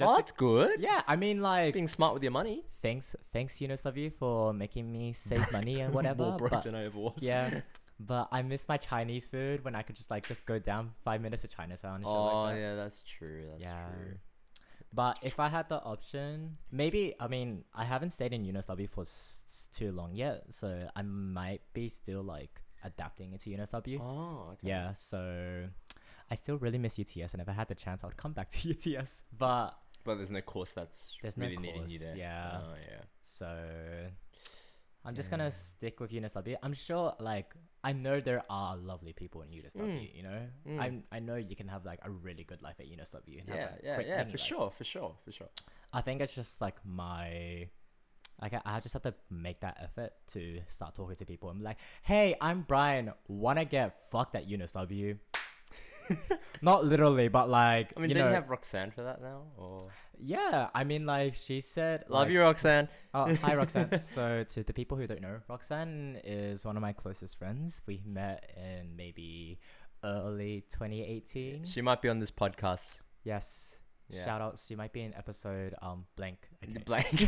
Oh, 0.00 0.06
be- 0.14 0.16
that's 0.18 0.32
good. 0.32 0.80
yeah, 0.80 1.02
I 1.06 1.16
mean 1.16 1.40
like 1.40 1.74
Being 1.74 1.88
smart 1.88 2.14
with 2.14 2.22
your 2.22 2.32
money. 2.32 2.64
thanks 2.82 3.14
thanks 3.32 3.58
UNSW 3.58 4.12
for 4.14 4.52
making 4.52 4.90
me 4.90 5.12
save 5.12 5.50
money 5.52 5.80
and 5.80 5.94
whatever. 5.96 6.22
More 6.24 6.36
broke 6.38 6.50
but 6.52 6.64
than 6.64 6.74
I 6.74 6.84
ever 6.86 6.98
was. 6.98 7.14
yeah. 7.20 7.60
But 8.00 8.26
I 8.32 8.42
miss 8.42 8.66
my 8.68 8.76
Chinese 8.76 9.28
food 9.28 9.64
when 9.64 9.76
I 9.76 9.82
could 9.82 9.94
just 9.94 10.10
like 10.10 10.26
just 10.26 10.44
go 10.46 10.58
down 10.58 10.94
five 11.04 11.20
minutes 11.20 11.42
to 11.42 11.48
Chinatown 11.48 11.96
and 11.96 12.04
Oh 12.06 12.42
like 12.42 12.54
that. 12.56 12.60
yeah, 12.60 12.74
that's 12.74 13.02
true. 13.04 13.44
That's 13.48 13.62
Yeah. 13.62 13.86
true. 13.86 14.14
But 14.92 15.18
if 15.22 15.38
I 15.38 15.48
had 15.48 15.68
the 15.68 15.80
option, 15.80 16.56
maybe 16.72 17.14
I 17.20 17.28
mean 17.28 17.64
I 17.72 17.84
haven't 17.84 18.10
stayed 18.10 18.32
in 18.32 18.44
UNSW 18.44 18.88
for 18.90 19.02
s- 19.02 19.68
too 19.72 19.92
long 19.92 20.14
yet, 20.14 20.52
so 20.52 20.88
I 20.96 21.02
might 21.02 21.62
be 21.72 21.88
still 21.88 22.22
like 22.22 22.62
adapting 22.84 23.32
into 23.32 23.50
UNSW. 23.50 24.00
Oh, 24.00 24.50
okay. 24.54 24.68
Yeah, 24.68 24.92
so 24.92 25.66
I 26.30 26.34
still 26.34 26.58
really 26.58 26.78
miss 26.78 26.98
UTS, 26.98 27.32
and 27.32 27.40
if 27.40 27.48
I 27.48 27.52
had 27.52 27.68
the 27.68 27.74
chance, 27.76 28.02
I 28.02 28.06
would 28.08 28.16
come 28.16 28.32
back 28.32 28.50
to 28.50 28.68
UTS. 28.72 29.22
But 29.36 29.76
But 30.04 30.16
there's 30.16 30.30
no 30.30 30.40
course 30.42 30.72
that's 30.72 31.16
There's 31.22 31.36
no 31.36 31.44
really 31.46 31.56
needing 31.56 31.88
you 31.88 31.98
there. 31.98 32.16
yeah. 32.16 32.60
Oh 32.62 32.74
yeah. 32.82 33.00
so 33.22 33.48
I'm 35.06 35.14
just 35.14 35.30
gonna 35.30 35.50
stick 35.52 36.00
with 36.00 36.10
UNSW. 36.12 36.56
I'm 36.62 36.72
sure, 36.74 37.14
like 37.20 37.54
I 37.82 37.92
know 37.92 38.20
there 38.20 38.42
are 38.48 38.76
lovely 38.76 39.12
people 39.12 39.42
in 39.42 39.50
UNSW. 39.50 39.76
Mm. 39.82 40.16
You 40.16 40.22
know, 40.22 40.40
Mm. 40.68 40.80
I 40.80 41.16
I 41.16 41.18
know 41.20 41.36
you 41.36 41.56
can 41.56 41.68
have 41.68 41.84
like 41.84 42.00
a 42.02 42.10
really 42.10 42.44
good 42.44 42.62
life 42.62 42.76
at 42.80 42.86
UNSW. 42.86 43.40
and 43.40 43.48
have 43.50 43.58
Yeah, 43.58 43.70
yeah, 43.82 44.00
yeah, 44.00 44.24
for 44.24 44.30
life. 44.30 44.40
sure, 44.40 44.70
for 44.70 44.84
sure, 44.84 45.14
for 45.24 45.32
sure. 45.32 45.48
I 45.92 46.00
think 46.00 46.20
it's 46.22 46.34
just 46.34 46.60
like 46.60 46.76
my 46.84 47.68
like 48.40 48.54
I, 48.54 48.60
I 48.64 48.80
just 48.80 48.94
have 48.94 49.02
to 49.02 49.14
make 49.30 49.60
that 49.60 49.76
effort 49.82 50.12
to 50.32 50.60
start 50.68 50.94
talking 50.94 51.16
to 51.16 51.24
people. 51.26 51.50
I'm 51.50 51.62
like, 51.62 51.76
hey, 52.02 52.34
I'm 52.40 52.62
Brian. 52.62 53.12
Wanna 53.28 53.64
get 53.66 54.10
fucked 54.10 54.34
at 54.34 54.48
UNSW? 54.48 55.18
Not 56.62 56.84
literally, 56.84 57.28
but 57.28 57.48
like 57.48 57.92
I 57.96 58.00
mean, 58.00 58.10
you 58.10 58.14
don't 58.14 58.24
know, 58.24 58.30
you 58.30 58.34
have 58.34 58.50
Roxanne 58.50 58.90
for 58.90 59.02
that 59.02 59.20
now? 59.22 59.42
Or 59.56 59.90
yeah. 60.18 60.68
I 60.74 60.84
mean, 60.84 61.06
like 61.06 61.34
she 61.34 61.60
said, 61.60 62.04
love 62.08 62.22
like- 62.26 62.32
you, 62.32 62.40
Roxanne. 62.40 62.88
Oh, 63.12 63.34
hi 63.36 63.54
Roxanne. 63.60 64.00
so 64.02 64.44
to 64.48 64.62
the 64.62 64.72
people 64.72 64.96
who 64.96 65.06
don't 65.06 65.20
know, 65.22 65.40
Roxanne 65.48 66.20
is 66.24 66.64
one 66.64 66.76
of 66.76 66.82
my 66.82 66.92
closest 66.92 67.38
friends. 67.38 67.82
We 67.86 68.02
met 68.06 68.50
in 68.56 68.96
maybe 68.96 69.58
early 70.02 70.64
2018. 70.70 71.64
She 71.64 71.80
might 71.80 72.00
be 72.02 72.08
on 72.08 72.18
this 72.18 72.30
podcast. 72.30 72.98
yes. 73.24 73.70
Yeah. 74.10 74.26
Shout 74.26 74.42
out. 74.42 74.60
She 74.64 74.76
might 74.76 74.92
be 74.92 75.00
in 75.00 75.14
episode 75.14 75.74
um 75.80 76.04
blank. 76.14 76.36
Okay. 76.62 76.82
Blank. 76.84 77.26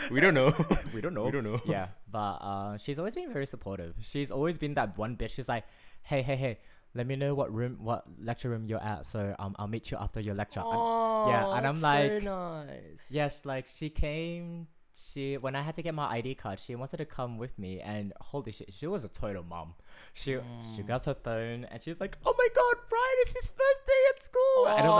we 0.10 0.18
don't 0.20 0.34
know. 0.34 0.52
we 0.92 1.00
don't 1.00 1.14
know. 1.14 1.24
We 1.26 1.30
don't 1.30 1.44
know. 1.44 1.60
yeah, 1.64 1.86
but 2.10 2.34
uh, 2.42 2.78
she's 2.78 2.98
always 2.98 3.14
been 3.14 3.32
very 3.32 3.46
supportive. 3.46 3.94
She's 4.00 4.32
always 4.32 4.58
been 4.58 4.74
that 4.74 4.98
one 4.98 5.16
bitch. 5.16 5.30
She's 5.30 5.48
like, 5.48 5.62
hey, 6.02 6.20
hey, 6.22 6.34
hey, 6.34 6.58
let 6.94 7.06
me 7.06 7.16
know 7.16 7.34
what 7.34 7.52
room, 7.52 7.78
what 7.80 8.04
lecture 8.18 8.50
room 8.50 8.66
you're 8.66 8.82
at. 8.82 9.06
So 9.06 9.34
um, 9.38 9.54
I'll 9.58 9.68
meet 9.68 9.90
you 9.90 9.96
after 9.98 10.20
your 10.20 10.34
lecture. 10.34 10.60
And- 10.60 10.68
Oh, 10.72 11.28
yeah, 11.28 11.56
and 11.56 11.66
I'm 11.66 11.80
like- 11.80 12.22
so 12.22 12.64
nice. 12.64 13.06
Yes, 13.10 13.44
like 13.44 13.66
she 13.66 13.90
came. 13.90 14.66
She 14.94 15.38
when 15.38 15.56
I 15.56 15.62
had 15.62 15.74
to 15.76 15.82
get 15.82 15.94
my 15.94 16.06
ID 16.06 16.34
card, 16.34 16.60
she 16.60 16.74
wanted 16.74 16.98
to 16.98 17.06
come 17.06 17.38
with 17.38 17.58
me, 17.58 17.80
and 17.80 18.12
holy 18.20 18.52
shit, 18.52 18.74
she 18.74 18.86
was 18.86 19.04
a 19.04 19.08
total 19.08 19.42
mom. 19.42 19.72
She 20.12 20.32
she 20.76 20.82
Mm. 20.82 20.86
grabbed 20.86 21.06
her 21.06 21.14
phone 21.14 21.64
and 21.64 21.82
she's 21.82 21.98
like, 21.98 22.18
"Oh 22.26 22.34
my 22.36 22.48
god, 22.54 22.76
Brian, 22.90 23.16
it's 23.20 23.32
his 23.32 23.50
first 23.52 23.86
day 23.86 24.02
at 24.14 24.22
school," 24.22 24.68
and 24.68 24.86
I'm 24.86 24.90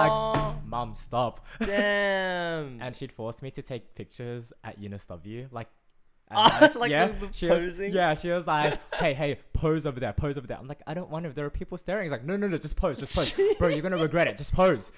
like, 0.55 0.65
"Mom, 0.65 0.95
stop!" 0.95 1.45
damn. 1.61 2.81
And 2.81 2.97
she'd 2.97 3.13
forced 3.13 3.43
me 3.43 3.51
to 3.51 3.61
take 3.61 3.95
pictures 3.95 4.51
at 4.65 4.81
UNSW, 4.81 5.49
like. 5.53 5.69
And 6.35 6.39
I- 6.73 6.73
like 6.79 6.91
yeah, 6.91 7.07
the- 7.07 7.27
the 7.27 7.33
she 7.33 7.49
was- 7.49 7.61
posing? 7.61 7.93
yeah, 7.93 8.15
she 8.15 8.31
was 8.31 8.47
like, 8.47 8.79
"Hey, 8.95 9.15
hey, 9.15 9.39
pose 9.53 9.87
over 9.87 10.01
there, 10.01 10.13
pose 10.13 10.39
over 10.39 10.47
there." 10.47 10.59
I'm 10.59 10.67
like, 10.69 10.81
"I 10.87 10.95
don't 10.95 11.11
want 11.11 11.25
to. 11.27 11.33
There 11.33 11.45
are 11.47 11.51
people 11.51 11.79
staring." 11.79 12.05
He's 12.05 12.13
like, 12.13 12.25
"No, 12.25 12.37
no, 12.37 12.49
no, 12.49 12.59
just 12.59 12.77
pose, 12.77 12.99
just 12.99 13.15
pose, 13.17 13.55
bro. 13.59 13.69
You're 13.69 13.83
gonna 13.83 13.99
regret 14.03 14.27
it. 14.27 14.37
Just 14.39 14.53
pose." 14.53 14.91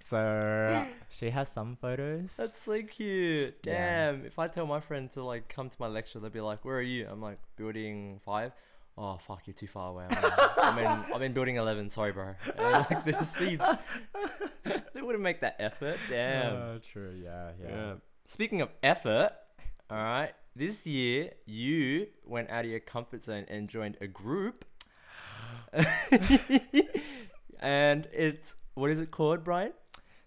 so 0.00 0.86
she 1.10 1.30
has 1.30 1.48
some 1.48 1.76
photos. 1.80 2.36
That's 2.36 2.60
so 2.60 2.82
cute. 2.82 3.56
Yeah. 3.64 4.12
Damn. 4.12 4.24
If 4.24 4.38
I 4.38 4.48
tell 4.48 4.66
my 4.66 4.80
friend 4.80 5.10
to 5.12 5.22
like 5.24 5.48
come 5.48 5.68
to 5.70 5.76
my 5.78 5.86
lecture, 5.88 6.18
they'll 6.20 6.30
be 6.30 6.40
like, 6.40 6.64
"Where 6.64 6.76
are 6.76 6.82
you?" 6.82 7.06
I'm 7.10 7.20
like, 7.20 7.38
"Building 7.56 8.20
five. 8.24 8.52
Oh 8.98 9.18
fuck, 9.26 9.42
you're 9.46 9.52
too 9.54 9.66
far 9.66 9.90
away. 9.90 10.06
I'm 10.10 10.78
in, 10.78 10.86
I'm 10.86 11.04
in, 11.04 11.14
I'm 11.16 11.22
in 11.22 11.32
building 11.32 11.56
eleven. 11.56 11.90
Sorry, 11.90 12.12
bro. 12.12 12.34
And, 12.56 12.86
like 12.90 13.04
the 13.04 13.22
seats, 13.24 13.62
they 14.94 15.02
wouldn't 15.02 15.22
make 15.22 15.40
that 15.42 15.56
effort. 15.58 15.98
Damn. 16.08 16.56
Uh, 16.56 16.78
true. 16.92 17.12
Yeah, 17.22 17.50
yeah. 17.62 17.68
Yeah. 17.68 17.92
Speaking 18.24 18.62
of 18.62 18.70
effort, 18.82 19.32
all 19.90 19.98
right. 19.98 20.32
This 20.54 20.86
year, 20.86 21.32
you 21.44 22.08
went 22.24 22.50
out 22.50 22.64
of 22.64 22.70
your 22.70 22.80
comfort 22.80 23.22
zone 23.22 23.44
and 23.48 23.68
joined 23.68 23.98
a 24.00 24.06
group. 24.06 24.64
and 27.60 28.08
it's 28.12 28.54
what 28.74 28.90
is 28.90 29.00
it 29.00 29.10
called, 29.10 29.44
Brian? 29.44 29.72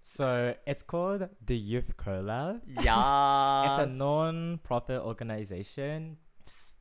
So 0.01 0.55
it's 0.65 0.83
called 0.83 1.29
the 1.45 1.57
Youth 1.57 1.97
Collab. 1.97 2.61
Yeah. 2.81 3.79
It's 3.83 3.91
a 3.91 3.95
non-profit 3.95 5.01
organization 5.01 6.17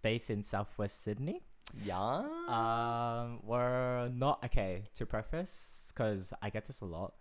based 0.03 0.31
in 0.31 0.43
Southwest 0.45 1.03
Sydney. 1.03 1.43
Yeah. 1.85 2.25
Um, 2.49 3.41
we're 3.45 4.09
not 4.09 4.45
okay 4.45 4.85
to 4.95 5.05
preface 5.05 5.93
because 5.93 6.33
I 6.41 6.51
get 6.51 6.67
this 6.67 6.81
a 6.81 6.87
lot. 6.87 7.15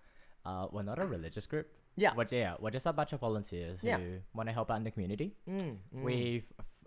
Uh, 0.46 0.68
we're 0.72 0.84
not 0.84 1.00
a 1.00 1.06
religious 1.06 1.46
group. 1.46 1.68
Yeah. 1.98 2.14
We're, 2.16 2.26
yeah, 2.32 2.56
we're 2.60 2.72
just 2.72 2.86
a 2.86 2.94
bunch 2.94 3.12
of 3.14 3.20
volunteers 3.20 3.80
Yeah. 3.84 3.98
who 3.98 4.20
want 4.34 4.48
to 4.50 4.54
help 4.54 4.72
out 4.72 4.78
in 4.78 4.84
the 4.84 4.92
community. 4.92 5.36
Mm, 5.50 5.78
mm, 5.96 6.04
We've 6.04 6.46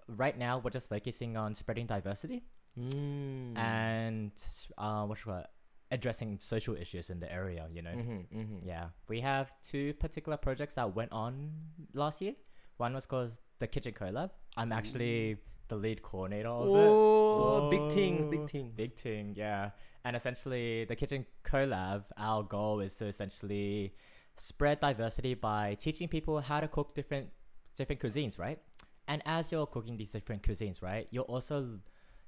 right 0.08 0.36
now 0.38 0.58
we're 0.58 0.70
just 0.70 0.88
focusing 0.88 1.36
on 1.36 1.54
spreading 1.54 1.86
diversity 1.86 2.42
mm. 2.78 3.56
and 3.56 4.32
uh, 4.78 5.04
what's 5.04 5.24
what 5.26 5.50
addressing 5.92 6.38
social 6.38 6.74
issues 6.76 7.10
in 7.10 7.20
the 7.20 7.30
area. 7.30 7.66
You 7.72 7.82
know. 7.82 7.90
Mm-hmm, 7.90 8.38
mm-hmm. 8.38 8.68
Yeah, 8.68 8.86
we 9.08 9.20
have 9.20 9.52
two 9.68 9.94
particular 9.94 10.36
projects 10.36 10.74
that 10.74 10.94
went 10.94 11.12
on 11.12 11.50
last 11.92 12.22
year. 12.22 12.34
One 12.76 12.94
was 12.94 13.06
called 13.06 13.32
the 13.58 13.66
Kitchen 13.66 13.92
Collab. 13.92 14.30
I'm 14.56 14.72
actually 14.72 15.36
the 15.68 15.76
lead 15.76 16.02
coordinator 16.02 16.48
of 16.48 16.66
it. 16.68 16.88
Oh, 16.88 17.70
big 17.70 17.80
Whoa. 17.80 17.88
big 18.30 18.50
things. 18.50 18.72
Big 18.76 18.94
thing, 18.96 19.34
yeah. 19.36 19.70
And 20.04 20.16
essentially, 20.16 20.84
the 20.86 20.96
Kitchen 20.96 21.26
Collab, 21.44 22.04
our 22.16 22.42
goal 22.42 22.80
is 22.80 22.94
to 22.94 23.06
essentially 23.06 23.92
spread 24.36 24.80
diversity 24.80 25.34
by 25.34 25.76
teaching 25.80 26.08
people 26.08 26.40
how 26.40 26.60
to 26.60 26.68
cook 26.68 26.94
different 26.94 27.28
different 27.76 28.00
cuisines, 28.00 28.38
right? 28.38 28.58
And 29.08 29.22
as 29.26 29.50
you're 29.52 29.66
cooking 29.66 29.96
these 29.96 30.12
different 30.12 30.42
cuisines, 30.42 30.82
right, 30.82 31.08
you're 31.10 31.24
also 31.24 31.80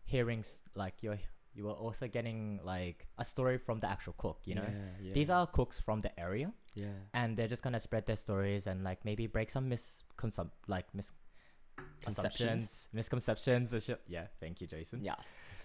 hearing 0.04 0.44
like 0.74 0.94
you're 1.02 1.18
you 1.54 1.68
are 1.68 1.74
also 1.74 2.08
getting 2.08 2.60
like 2.64 3.06
a 3.18 3.24
story 3.24 3.58
from 3.58 3.80
the 3.80 3.88
actual 3.88 4.14
cook. 4.16 4.40
You 4.44 4.54
know, 4.56 4.62
Yeah, 4.66 5.06
yeah, 5.08 5.12
these 5.12 5.28
are 5.30 5.46
cooks 5.46 5.78
from 5.78 6.00
the 6.00 6.18
area, 6.18 6.52
yeah. 6.74 6.86
and 7.12 7.36
they're 7.36 7.48
just 7.48 7.62
gonna 7.62 7.78
spread 7.80 8.06
their 8.06 8.16
stories 8.16 8.66
and 8.66 8.82
like 8.82 9.04
maybe 9.04 9.26
break 9.26 9.50
some 9.50 9.68
misconcep 9.70 10.50
like 10.66 10.86
misconceptions, 10.94 12.88
misconceptions. 12.92 13.72
and. 13.72 13.98
Yeah, 14.08 14.26
thank 14.40 14.60
you, 14.60 14.66
Jason 14.66 15.02
Yeah. 15.04 15.16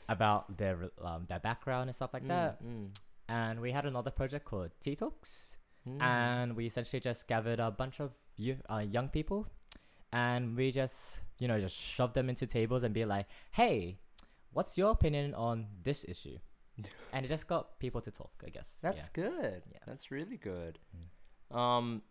about 0.10 0.58
their 0.58 0.90
um, 1.02 1.26
their 1.28 1.40
background 1.40 1.90
and 1.90 1.96
stuff 1.96 2.14
like 2.14 2.28
that. 2.28 2.64
Mm, 2.64 2.90
And 3.30 3.60
we 3.60 3.72
had 3.74 3.86
another 3.86 4.12
project 4.12 4.46
called 4.46 4.72
Tea 4.82 4.96
Talks, 4.96 5.57
mm. 5.88 6.02
and 6.02 6.56
we 6.56 6.66
essentially 6.66 7.00
just 7.00 7.28
gathered 7.28 7.60
a 7.60 7.72
bunch 7.72 8.00
of 8.00 8.12
you, 8.36 8.58
uh, 8.70 8.78
young 8.80 9.10
people, 9.10 9.48
and 10.12 10.56
we 10.56 10.72
just 10.72 11.22
you 11.40 11.48
know 11.48 11.60
just 11.60 11.76
shoved 11.76 12.14
them 12.14 12.30
into 12.30 12.46
tables 12.46 12.84
and 12.84 12.94
be 12.94 13.06
like, 13.06 13.28
hey, 13.52 14.00
what's 14.54 14.78
your 14.78 14.92
opinion 14.92 15.34
on 15.34 15.68
this 15.84 16.06
issue? 16.08 16.38
and 17.14 17.26
it 17.26 17.30
just 17.30 17.48
got 17.48 17.80
people 17.80 18.02
to 18.02 18.12
talk, 18.12 18.32
I 18.46 18.50
guess. 18.50 18.78
Yeah. 18.84 18.92
That's 18.92 19.10
good. 19.10 19.64
Yeah. 19.72 19.80
That's 19.88 20.12
really 20.12 20.38
good. 20.38 20.78
Mm. 21.52 21.58
Um, 21.58 22.02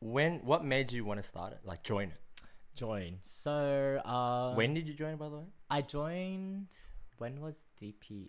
when 0.00 0.40
what 0.44 0.64
made 0.64 0.92
you 0.92 1.04
want 1.04 1.20
to 1.20 1.26
start 1.26 1.52
it? 1.52 1.60
Like 1.64 1.82
join 1.82 2.08
it? 2.08 2.20
join. 2.80 3.18
So 3.22 4.00
uh, 4.04 4.54
when 4.54 4.74
did 4.74 4.88
you 4.88 4.94
join, 4.94 5.16
by 5.16 5.28
the 5.28 5.36
way? 5.36 5.44
I 5.68 5.82
joined, 5.82 6.68
when 7.18 7.40
was 7.40 7.56
DPR? 7.80 8.28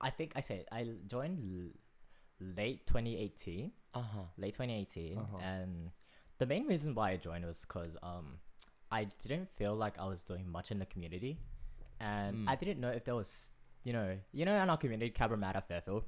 I 0.00 0.10
think 0.10 0.32
I 0.36 0.40
said 0.40 0.64
I 0.72 0.86
joined 1.06 1.38
late 2.40 2.86
2018. 2.86 3.72
Uh 3.94 4.02
huh. 4.02 4.20
late 4.36 4.52
2018 4.54 5.16
Uh-huh. 5.18 5.38
and 5.42 5.90
the 6.38 6.44
main 6.44 6.66
reason 6.66 6.94
why 6.94 7.12
i 7.12 7.16
joined 7.16 7.46
was 7.46 7.60
because 7.66 7.96
um 8.02 8.26
i 8.92 9.04
didn't 9.22 9.48
feel 9.56 9.74
like 9.74 9.98
i 9.98 10.04
was 10.04 10.22
doing 10.22 10.46
much 10.56 10.70
in 10.70 10.78
the 10.78 10.84
community 10.84 11.38
and 11.98 12.36
Mm. 12.44 12.50
i 12.50 12.54
didn't 12.56 12.78
know 12.78 12.90
if 12.90 13.04
there 13.06 13.14
was 13.14 13.52
you 13.84 13.94
know 13.94 14.18
you 14.32 14.44
know 14.44 14.54
in 14.62 14.68
our 14.68 14.76
community 14.76 15.10
cabramatta 15.10 15.62
fairfield 15.66 16.04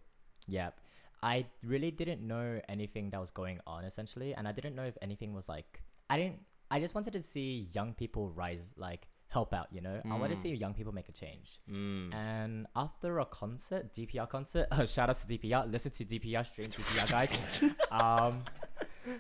yep 0.47 0.79
i 1.23 1.47
really 1.63 1.91
didn't 1.91 2.21
know 2.21 2.61
anything 2.69 3.09
that 3.09 3.21
was 3.21 3.31
going 3.31 3.59
on 3.67 3.85
essentially 3.85 4.35
and 4.35 4.47
i 4.47 4.53
didn't 4.53 4.75
know 4.77 4.85
if 4.85 4.99
anything 5.01 5.33
was 5.33 5.49
like 5.49 5.81
i 6.11 6.19
didn't 6.19 6.41
i 6.71 6.79
just 6.79 6.95
wanted 6.95 7.15
to 7.15 7.23
see 7.23 7.69
young 7.73 7.95
people 7.95 8.29
rise 8.29 8.69
like 8.77 9.09
help 9.31 9.53
out 9.53 9.67
you 9.71 9.81
know 9.81 10.01
i 10.11 10.15
want 10.17 10.31
to 10.33 10.39
Mm. 10.39 10.43
see 10.43 10.55
young 10.55 10.73
people 10.75 10.93
make 10.93 11.09
a 11.09 11.13
change 11.13 11.59
Mm. 11.71 12.15
and 12.15 12.67
after 12.75 13.19
a 13.19 13.27
concert, 13.27 13.93
DPR 13.95 14.27
concert, 14.29 14.67
uh, 14.71 14.87
shout 14.95 15.11
out 15.11 15.19
to 15.19 15.27
DPR, 15.27 15.71
listen 15.71 15.91
to 15.93 16.05
DPR 16.05 16.45
stream 16.47 16.69
DPR 16.69 17.07
guys. 17.17 17.63
um, 17.91 18.43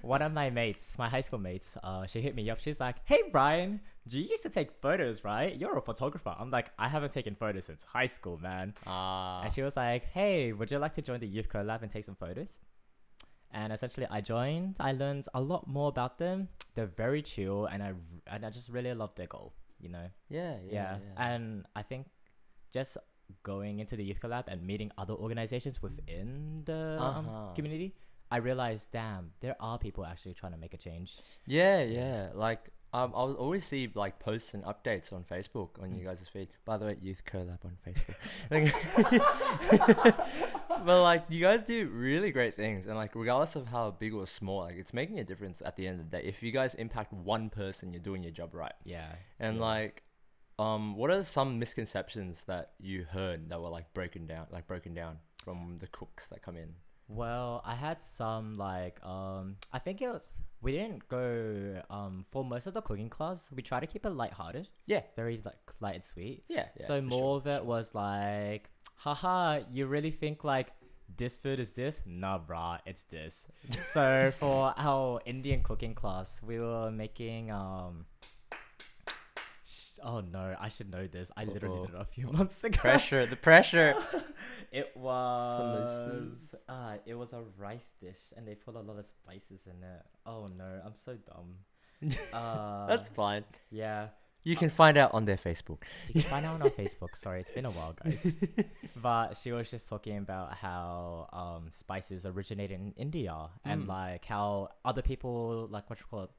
one 0.02 0.22
of 0.22 0.32
my 0.32 0.48
mates, 0.50 0.96
my 0.98 1.09
high 1.09 1.20
school 1.22 1.38
mates, 1.38 1.76
uh, 1.82 2.06
she 2.06 2.20
hit 2.20 2.35
me 2.35 2.48
up. 2.50 2.59
She's 2.61 2.78
like, 2.80 2.96
"Hey 3.04 3.20
Brian, 3.32 3.80
do 4.06 4.18
you 4.18 4.26
used 4.35 4.42
to 4.44 4.50
take 4.50 4.70
photos, 4.72 5.24
right? 5.24 5.54
You're 5.61 5.76
a 5.78 5.82
photographer." 5.82 6.35
I'm 6.38 6.50
like, 6.50 6.70
"I 6.78 6.88
haven't 6.88 7.12
taken 7.12 7.35
photos 7.35 7.64
since 7.66 7.85
high 7.85 8.06
school, 8.06 8.37
man." 8.38 8.74
Ah. 8.87 9.42
And 9.42 9.52
she 9.52 9.62
was 9.62 9.76
like, 9.76 10.04
"Hey, 10.18 10.52
would 10.52 10.70
you 10.70 10.78
like 10.78 10.94
to 10.94 11.02
join 11.02 11.20
the 11.20 11.26
youth 11.37 11.48
collab 11.48 11.82
and 11.82 11.90
take 11.90 12.04
some 12.04 12.16
photos?" 12.16 12.61
And 13.50 13.72
essentially, 13.72 14.06
I 14.11 14.20
joined. 14.20 14.76
I 14.78 14.92
learned 14.92 15.24
a 15.32 15.40
lot 15.40 15.66
more 15.66 15.88
about 15.88 16.18
them. 16.18 16.48
They're 16.74 16.92
very 17.04 17.22
chill, 17.22 17.64
and 17.66 17.82
I 17.82 17.92
and 18.26 18.44
I 18.44 18.50
just 18.50 18.68
really 18.68 18.92
love 18.92 19.14
their 19.14 19.26
goal. 19.26 19.54
You 19.80 19.88
know 19.90 20.06
yeah, 20.28 20.56
yeah, 20.66 20.72
yeah, 20.72 20.96
yeah. 20.98 21.26
and 21.32 21.64
i 21.76 21.82
think 21.82 22.06
just 22.72 22.96
going 23.42 23.78
into 23.78 23.94
the 23.96 24.04
youth 24.04 24.20
collab 24.20 24.44
and 24.48 24.66
meeting 24.66 24.90
other 24.98 25.14
organizations 25.14 25.80
within 25.82 26.62
the 26.64 26.96
um, 27.00 27.28
Uh-huh. 27.28 27.54
community 27.54 27.94
i 28.30 28.38
realized 28.38 28.90
damn 28.92 29.30
there 29.40 29.56
are 29.60 29.78
people 29.78 30.04
actually 30.04 30.34
trying 30.34 30.52
to 30.52 30.58
make 30.58 30.74
a 30.74 30.76
change 30.88 31.10
Yeah, 31.46 31.80
yeah. 31.82 32.30
Like 32.34 32.70
um, 32.92 33.12
I'll 33.14 33.35
always 33.35 33.64
see 33.66 33.90
like 33.94 34.18
posts 34.18 34.55
and 34.55 34.64
updates 34.64 35.12
on 35.12 35.24
Facebook 35.24 35.81
on 35.83 35.94
you 35.94 36.03
Mm. 36.03 36.07
guys' 36.07 36.29
feed. 36.33 36.48
By 36.64 36.77
the 36.79 36.87
way, 36.87 36.96
Youth 37.03 37.22
Collab 37.27 37.59
on 37.64 37.77
Facebook. 37.87 38.16
But 40.85 41.03
like 41.03 41.24
you 41.29 41.40
guys 41.40 41.64
do 41.64 41.88
really 41.88 42.31
great 42.31 42.55
things, 42.55 42.87
and 42.87 42.94
like 42.96 43.14
regardless 43.14 43.57
of 43.57 43.66
how 43.68 43.90
big 43.90 44.14
or 44.14 44.27
small, 44.27 44.61
like 44.61 44.77
it's 44.77 44.94
making 44.94 45.18
a 45.18 45.24
difference 45.24 45.61
at 45.64 45.77
the 45.77 45.87
end 45.88 46.01
of 46.01 46.09
the 46.11 46.16
day. 46.18 46.24
If 46.27 46.42
you 46.42 46.53
guys 46.53 46.74
impact 46.74 47.12
one 47.12 47.51
person, 47.51 47.92
you're 47.92 48.01
doing 48.03 48.22
your 48.22 48.31
job 48.33 48.55
right. 48.55 48.74
yeah 48.85 49.16
And 49.40 49.57
Yeah. 49.57 49.62
like, 49.62 50.03
um, 50.59 50.96
what 50.96 51.11
are 51.11 51.24
some 51.24 51.59
misconceptions 51.59 52.44
that 52.44 52.72
you 52.79 53.05
heard 53.11 53.48
that 53.51 53.61
were 53.61 53.68
like 53.70 53.92
broken 53.92 54.27
down, 54.27 54.46
like 54.53 54.66
broken 54.68 54.94
down 54.94 55.18
from 55.44 55.79
the 55.81 55.88
cooks 55.88 56.29
that 56.29 56.42
come 56.42 56.57
in? 56.57 56.74
Well 57.08 57.62
i 57.64 57.74
had 57.74 58.02
some 58.02 58.56
like 58.58 59.02
um 59.04 59.56
i 59.72 59.78
think 59.78 60.02
it 60.02 60.08
was 60.08 60.28
we 60.60 60.72
didn't 60.72 61.08
go 61.08 61.80
um 61.90 62.24
for 62.30 62.44
most 62.44 62.66
of 62.66 62.74
the 62.74 62.82
cooking 62.82 63.08
class 63.08 63.48
we 63.54 63.62
try 63.62 63.80
to 63.80 63.86
keep 63.86 64.04
it 64.04 64.10
lighthearted 64.10 64.68
Yeah, 64.86 65.02
very 65.16 65.40
like 65.44 65.54
light 65.80 65.94
and 65.94 66.04
sweet 66.04 66.44
yeah. 66.48 66.66
yeah 66.78 66.86
so 66.86 67.00
more 67.00 67.20
sure, 67.20 67.36
of 67.38 67.46
it 67.46 67.56
sure. 67.58 67.64
was 67.64 67.94
like, 67.94 68.68
haha, 68.96 69.60
you 69.72 69.86
really 69.86 70.10
think 70.10 70.42
like 70.44 70.68
this 71.16 71.36
food 71.36 71.58
is 71.60 71.70
this? 71.70 72.02
Nah, 72.04 72.38
brah, 72.38 72.80
it's 72.84 73.04
this. 73.04 73.46
so 73.92 74.30
for 74.32 74.74
our 74.76 75.20
Indian 75.24 75.62
cooking 75.62 75.94
class, 75.94 76.40
we 76.44 76.58
were 76.58 76.90
making 76.90 77.50
um. 77.50 78.04
Oh 80.02 80.20
no, 80.20 80.54
I 80.61 80.68
should 80.68 80.90
know 80.90 81.06
this. 81.06 81.30
I 81.37 81.44
literally 81.44 81.87
did 81.87 81.94
it 81.94 82.00
a 82.00 82.04
few 82.04 82.26
months 82.32 82.62
ago. 82.64 82.78
pressure, 82.78 83.26
the 83.26 83.37
pressure. 83.37 83.94
It 84.70 84.94
was 84.96 86.54
uh, 86.68 86.96
it 87.06 87.14
was 87.14 87.32
a 87.32 87.42
rice 87.56 87.88
dish, 88.00 88.32
and 88.37 88.46
they 88.46 88.54
put 88.54 88.74
a 88.74 88.80
lot 88.80 88.98
of 88.98 89.06
spices 89.06 89.66
in 89.66 89.82
it. 89.82 90.02
Oh 90.26 90.48
no, 90.48 90.80
I'm 90.84 90.94
so 90.94 91.16
dumb. 91.16 91.54
Uh, 92.32 92.87
That's 92.87 93.08
fine. 93.08 93.44
yeah. 93.70 94.08
You 94.44 94.54
can 94.56 94.68
find 94.70 94.96
out 94.96 95.12
on 95.14 95.24
their 95.24 95.37
Facebook. 95.37 95.78
You 96.06 96.22
can 96.22 96.30
find 96.30 96.46
out 96.46 96.54
on 96.54 96.62
our 96.62 96.70
Facebook. 96.70 97.16
Sorry, 97.16 97.40
it's 97.40 97.50
been 97.50 97.64
a 97.66 97.70
while, 97.70 97.92
guys. 98.04 98.30
but 99.02 99.37
she 99.37 99.50
was 99.52 99.68
just 99.70 99.88
talking 99.88 100.16
about 100.18 100.54
how 100.54 101.28
um, 101.32 101.70
spices 101.72 102.24
originated 102.24 102.78
in 102.78 102.92
India 102.96 103.34
and 103.64 103.82
Mm. 103.84 103.88
like 103.88 104.24
how 104.26 104.68
other 104.84 105.02
people, 105.02 105.66
like 105.70 105.90
what 105.90 105.98
you 105.98 106.06
call 106.08 106.22
it, 106.24 106.30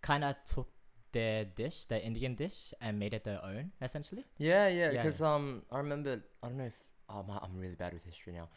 kind 0.00 0.22
of 0.22 0.36
took 0.46 0.68
their 1.12 1.44
dish, 1.44 1.84
their 1.86 2.00
Indian 2.00 2.34
dish, 2.34 2.72
and 2.80 2.98
made 2.98 3.14
it 3.14 3.24
their 3.24 3.44
own, 3.44 3.72
essentially. 3.80 4.24
Yeah, 4.38 4.68
yeah. 4.68 4.90
Yeah, 4.92 5.02
Because 5.02 5.22
um, 5.22 5.62
I 5.70 5.78
remember. 5.78 6.22
I 6.42 6.48
don't 6.48 6.58
know 6.58 6.64
if 6.64 6.74
oh, 7.08 7.24
my, 7.26 7.38
I'm 7.42 7.58
really 7.58 7.74
bad 7.74 7.92
with 7.92 8.04
history 8.04 8.32
now, 8.32 8.48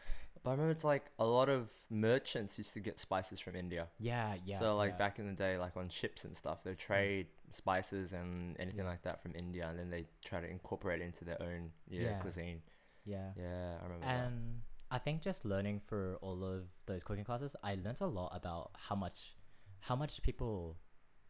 but 0.43 0.51
I 0.51 0.53
remember 0.53 0.71
it's 0.71 0.83
like 0.83 1.05
a 1.19 1.25
lot 1.25 1.49
of 1.49 1.69
merchants 1.89 2.57
used 2.57 2.73
to 2.73 2.79
get 2.79 2.99
spices 2.99 3.39
from 3.39 3.55
India. 3.55 3.87
Yeah, 3.99 4.35
yeah. 4.45 4.59
so 4.59 4.75
like 4.75 4.91
yeah. 4.91 4.97
back 4.97 5.19
in 5.19 5.27
the 5.27 5.33
day, 5.33 5.57
like 5.57 5.75
on 5.77 5.89
ships 5.89 6.23
and 6.23 6.35
stuff, 6.35 6.63
they 6.63 6.75
trade 6.75 7.27
spices 7.49 8.13
and 8.13 8.55
anything 8.59 8.85
Yeah. 8.85 8.91
like 8.91 9.03
that 9.03 9.21
from 9.21 9.33
India, 9.35 9.67
and 9.69 9.77
then 9.79 9.89
they 9.89 10.05
try 10.23 10.41
to 10.41 10.49
incorporate 10.49 11.01
it 11.01 11.05
into 11.05 11.25
their 11.25 11.41
own 11.41 11.71
yeah, 11.89 12.01
Yeah. 12.01 12.19
cuisine. 12.19 12.61
Yeah. 13.05 13.31
Yeah, 13.37 13.77
I 13.79 13.83
remember 13.83 14.05
that. 14.05 14.25
And 14.25 14.61
I 14.91 14.97
think 14.99 15.21
just 15.21 15.43
learning 15.43 15.81
for 15.85 16.17
all 16.21 16.43
of 16.43 16.63
those 16.85 17.03
cooking 17.03 17.23
classes, 17.23 17.55
I 17.63 17.75
learned 17.75 18.01
a 18.01 18.07
lot 18.07 18.31
about 18.35 18.71
how 18.87 18.95
much, 18.95 19.35
how 19.81 19.95
much 19.95 20.21
people 20.21 20.77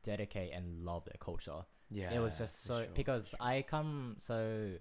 dedicate 0.03 0.51
and 0.53 0.83
love 0.85 1.05
their 1.05 1.17
culture. 1.19 1.65
Yeah, 1.89 2.13
it 2.13 2.19
was 2.19 2.37
just 2.37 2.63
so 2.63 2.79
sure, 2.79 2.87
because 2.95 3.27
sure. 3.29 3.37
I 3.39 3.61
come 3.63 4.15
so 4.19 4.71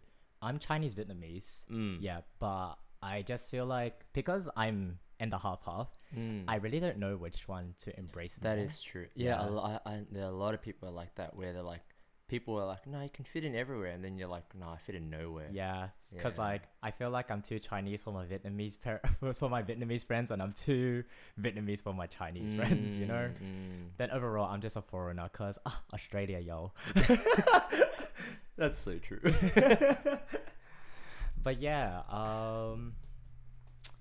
I'm 0.40 0.58
Chinese 0.58 0.94
Vietnamese. 0.94 1.64
Mm. 1.70 1.98
Yeah, 2.00 2.20
but 2.38 2.74
I 3.02 3.22
just 3.22 3.50
feel 3.50 3.66
like 3.66 4.04
because 4.12 4.48
I'm 4.56 4.98
in 5.20 5.30
the 5.30 5.38
half 5.38 5.60
half, 5.64 5.88
Mm. 6.16 6.44
I 6.48 6.56
really 6.56 6.80
don't 6.80 6.98
know 6.98 7.16
which 7.16 7.46
one 7.48 7.74
to 7.82 7.96
embrace. 7.98 8.34
That 8.42 8.56
more. 8.56 8.64
is 8.66 8.80
true. 8.80 9.06
Yeah, 9.14 9.40
Yeah. 9.40 9.48
a 9.48 9.50
lo- 9.50 9.62
I, 9.86 9.90
I, 9.90 10.04
there 10.10 10.24
are 10.24 10.28
a 10.28 10.38
lot 10.44 10.52
of 10.54 10.60
people 10.62 10.90
like 10.92 11.14
that 11.14 11.36
where 11.36 11.52
they're 11.52 11.62
like, 11.62 11.82
people 12.28 12.58
are 12.58 12.64
like, 12.66 12.86
no, 12.86 13.02
you 13.02 13.10
can 13.10 13.24
fit 13.24 13.44
in 13.44 13.54
everywhere, 13.54 13.90
and 13.92 14.02
then 14.02 14.16
you're 14.16 14.28
like, 14.28 14.44
no, 14.58 14.68
I 14.68 14.78
fit 14.78 14.94
in 14.94 15.10
nowhere. 15.10 15.48
Yeah, 15.52 15.88
because 16.14 16.34
Yeah. 16.34 16.40
like 16.40 16.62
I 16.82 16.90
feel 16.90 17.10
like 17.10 17.30
I'm 17.30 17.42
too 17.42 17.58
Chinese 17.58 18.02
for 18.02 18.12
my 18.12 18.24
Vietnamese 18.24 18.76
par- 18.80 19.02
for 19.34 19.48
my 19.48 19.62
Vietnamese 19.62 20.04
friends, 20.04 20.30
and 20.30 20.40
I'm 20.42 20.52
too 20.52 21.04
Vietnamese 21.40 21.82
for 21.82 21.92
my 21.92 22.06
Chinese 22.06 22.54
friends. 22.54 22.96
You 22.96 23.06
know. 23.06 23.30
Mm, 23.34 23.38
mm. 23.38 23.86
Then 23.98 24.10
overall, 24.10 24.50
I'm 24.50 24.60
just 24.60 24.76
a 24.76 24.82
foreigner, 24.82 25.28
cause 25.32 25.58
ah, 25.66 25.82
Australia, 25.92 26.38
yo. 26.38 26.72
That's 28.56 28.80
so 28.80 28.98
true. 28.98 29.20
But 31.42 31.60
yeah, 31.60 32.02
um, 32.08 32.94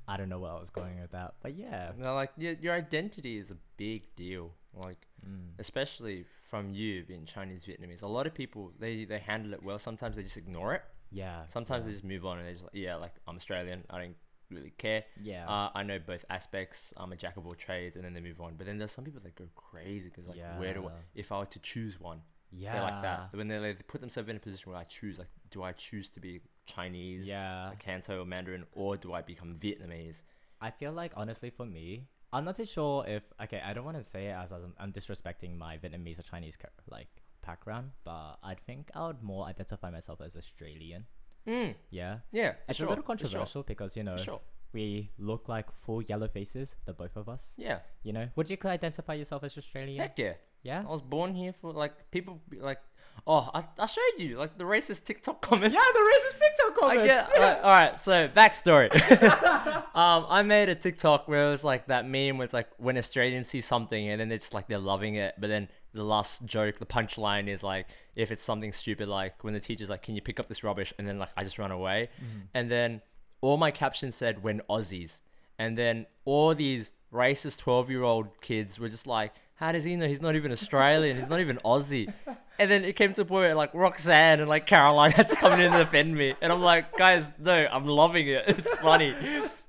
I 0.08 0.16
don't 0.18 0.30
know 0.30 0.40
where 0.40 0.52
I 0.52 0.60
was 0.60 0.70
going 0.70 1.00
with 1.02 1.12
that, 1.12 1.34
but 1.42 1.56
yeah. 1.58 1.92
no, 1.98 2.14
like 2.14 2.32
your 2.38 2.54
your 2.62 2.74
identity 2.74 3.38
is 3.38 3.50
a 3.52 3.58
big 3.78 4.16
deal. 4.16 4.52
Like 4.74 5.08
Mm. 5.28 5.60
especially 5.60 6.26
from 6.50 6.74
you 6.74 7.04
being 7.04 7.26
Chinese 7.26 7.64
Vietnamese, 7.64 8.02
a 8.02 8.08
lot 8.08 8.26
of 8.26 8.34
people 8.34 8.72
they 8.80 9.06
they 9.06 9.20
handle 9.20 9.54
it 9.54 9.64
well. 9.64 9.80
Sometimes 9.80 10.16
they 10.16 10.24
just 10.24 10.38
ignore 10.38 10.74
it. 10.74 10.84
Yeah. 11.12 11.46
Sometimes 11.48 11.82
yeah. 11.82 11.86
they 11.86 11.92
just 11.92 12.04
move 12.04 12.26
on 12.26 12.40
and 12.40 12.48
they 12.48 12.54
just 12.54 12.64
like, 12.64 12.74
yeah, 12.74 12.96
like 12.96 13.14
I'm 13.28 13.36
Australian. 13.36 13.84
I 13.90 14.00
don't 14.00 14.16
really 14.50 14.74
care. 14.78 15.04
Yeah. 15.22 15.48
Uh, 15.48 15.70
I 15.74 15.84
know 15.84 16.00
both 16.00 16.26
aspects. 16.30 16.94
I'm 16.98 17.12
a 17.12 17.16
jack 17.16 17.38
of 17.38 17.46
all 17.46 17.54
trades, 17.56 17.96
and 17.96 18.06
then 18.06 18.14
they 18.14 18.22
move 18.22 18.42
on. 18.42 18.56
But 18.58 18.68
then 18.68 18.78
there's 18.78 18.92
some 18.92 19.04
people 19.04 19.22
that 19.24 19.36
go 19.36 19.46
crazy 19.56 20.10
because 20.10 20.28
like, 20.28 20.40
where 20.60 20.74
do 20.74 20.88
I? 20.88 20.92
If 21.16 21.32
I 21.32 21.40
were 21.40 21.46
to 21.46 21.60
choose 21.60 22.00
one, 22.00 22.22
yeah. 22.52 22.74
they're 22.74 22.84
like 22.84 23.02
that. 23.04 23.30
When 23.34 23.48
they 23.48 23.60
like, 23.60 23.88
put 23.88 24.02
themselves 24.02 24.30
in 24.30 24.36
a 24.36 24.40
position 24.40 24.72
where 24.72 24.80
I 24.80 24.84
choose, 24.84 25.18
like, 25.18 25.30
do 25.50 25.64
I 25.64 25.72
choose 25.72 26.10
to 26.12 26.20
be 26.20 26.42
Chinese, 26.66 27.28
Yeah. 27.28 27.72
Canto 27.80 28.22
or 28.22 28.26
Mandarin, 28.26 28.66
or 28.74 28.98
do 28.98 29.14
I 29.14 29.22
become 29.22 29.56
Vietnamese? 29.56 30.24
I 30.60 30.70
feel 30.70 30.92
like 30.92 31.12
honestly 31.16 31.50
for 31.50 31.66
me, 31.66 32.08
I'm 32.34 32.46
not 32.46 32.56
too 32.56 32.66
sure 32.66 33.06
if 33.08 33.24
okay. 33.44 33.62
I 33.64 33.74
don't 33.74 33.84
want 33.86 33.98
to 33.98 34.04
say 34.04 34.28
it 34.28 34.32
as, 34.32 34.52
as 34.52 34.64
I'm, 34.64 34.74
I'm 34.80 34.94
disrespecting 34.94 35.58
my 35.58 35.78
Vietnamese 35.78 36.20
or 36.20 36.24
Chinese 36.24 36.58
like 36.90 37.08
background, 37.46 37.92
but 38.04 38.38
I 38.44 38.56
think 38.56 38.90
I 38.96 39.08
would 39.08 39.22
more 39.22 39.46
identify 39.46 39.90
myself 39.92 40.22
as 40.22 40.36
Australian. 40.38 41.06
Mm, 41.48 41.76
Yeah. 41.90 42.20
yeah, 42.32 42.54
It's 42.68 42.78
sure, 42.78 42.86
a 42.88 42.90
little 42.90 43.04
for 43.04 43.18
sure, 43.18 43.28
controversial 43.28 43.64
because 43.64 43.98
you 43.98 44.04
know 44.04 44.16
sure. 44.16 44.42
We 44.74 45.12
look 45.18 45.48
like 45.48 45.68
full 45.86 46.02
yellow 46.02 46.28
faces, 46.28 46.76
the 46.86 46.94
both 46.94 47.16
of 47.16 47.28
us. 47.30 47.54
Yeah. 47.58 47.80
You 48.04 48.14
know, 48.14 48.30
would 48.36 48.50
you 48.50 48.58
identify 48.66 49.14
yourself 49.14 49.44
as 49.44 49.58
Australian? 49.58 50.02
Heck 50.02 50.18
yeah. 50.18 50.34
Yeah. 50.64 50.84
I 50.88 50.92
was 50.92 51.02
born 51.02 51.34
here 51.34 51.54
for 51.54 51.72
like 51.72 52.12
people 52.12 52.42
be 52.50 52.60
like, 52.60 52.80
oh, 53.26 53.50
I, 53.54 53.66
I 53.78 53.86
showed 53.86 54.20
you 54.20 54.38
like 54.38 54.58
the 54.58 54.64
racist 54.64 55.06
TikTok 55.06 55.42
comments. 55.48 55.76
Yeah, 55.76 55.82
the 55.94 56.00
racist 56.00 56.40
TikTok 56.40 56.84
I 56.84 56.98
comment. 56.98 57.06
get. 57.06 57.40
Like, 57.40 57.58
all 57.58 57.70
right, 57.70 58.00
so 58.00 58.28
backstory. 58.28 58.92
um, 59.96 60.26
I 60.30 60.44
made 60.44 60.70
a 60.70 60.76
TikTok 60.76 61.28
where 61.28 61.48
it 61.48 61.52
was 61.52 61.64
like 61.64 61.88
that 61.88 62.08
meme 62.08 62.38
where 62.38 62.46
it's 62.46 62.54
like 62.54 62.70
when 62.78 62.98
Australians 62.98 63.50
see 63.50 63.62
something 63.62 64.08
and 64.08 64.20
then 64.22 64.32
it's 64.32 64.54
like 64.54 64.68
they're 64.68 64.80
loving 64.80 65.16
it, 65.16 65.36
but 65.40 65.48
then 65.48 65.68
the 65.94 66.04
last 66.04 66.46
joke, 66.46 66.80
the 66.80 66.86
punchline 66.86 67.48
is 67.48 67.64
like 67.64 67.88
if 68.16 68.32
it's 68.32 68.44
something 68.44 68.72
stupid, 68.72 69.08
like 69.08 69.44
when 69.44 69.54
the 69.54 69.60
teacher's 69.60 69.90
like, 69.90 70.04
"Can 70.04 70.16
you 70.16 70.22
pick 70.22 70.40
up 70.40 70.48
this 70.48 70.64
rubbish?" 70.64 70.94
and 70.98 71.08
then 71.08 71.20
like 71.20 71.30
I 71.36 71.44
just 71.44 71.60
run 71.60 71.72
away, 71.72 72.10
and 72.54 72.72
then 72.72 73.02
all 73.42 73.58
my 73.58 73.72
captions 73.72 74.16
said 74.16 74.44
"when 74.44 74.62
Aussies," 74.70 75.22
and 75.60 75.78
then 75.78 76.06
all 76.26 76.54
these 76.56 76.92
racist 77.14 77.58
twelve-year-old 77.60 78.42
kids 78.42 78.80
were 78.80 78.90
just 78.90 79.08
like. 79.08 79.34
How 79.56 79.72
does 79.72 79.84
he 79.84 79.96
know 79.96 80.08
he's 80.08 80.20
not 80.22 80.36
even 80.36 80.52
Australian? 80.52 81.18
He's 81.18 81.30
not 81.30 81.40
even 81.40 81.58
Aussie. 81.58 82.12
And 82.58 82.72
then 82.72 82.84
it 82.84 82.96
came 82.96 83.14
to 83.14 83.22
a 83.22 83.26
point 83.26 83.44
where 83.44 83.54
like 83.54 83.72
Roxanne 83.76 84.40
and 84.40 84.50
like 84.50 84.66
Caroline 84.66 85.12
had 85.20 85.30
to 85.30 85.36
come 85.36 85.54
in 85.54 85.60
and 85.60 85.76
defend 85.76 86.16
me. 86.16 86.34
And 86.42 86.52
I'm 86.52 86.64
like, 86.64 86.98
guys, 86.98 87.28
no, 87.38 87.68
I'm 87.72 87.86
loving 87.86 88.28
it. 88.28 88.44
It's 88.48 88.76
funny. 88.78 89.14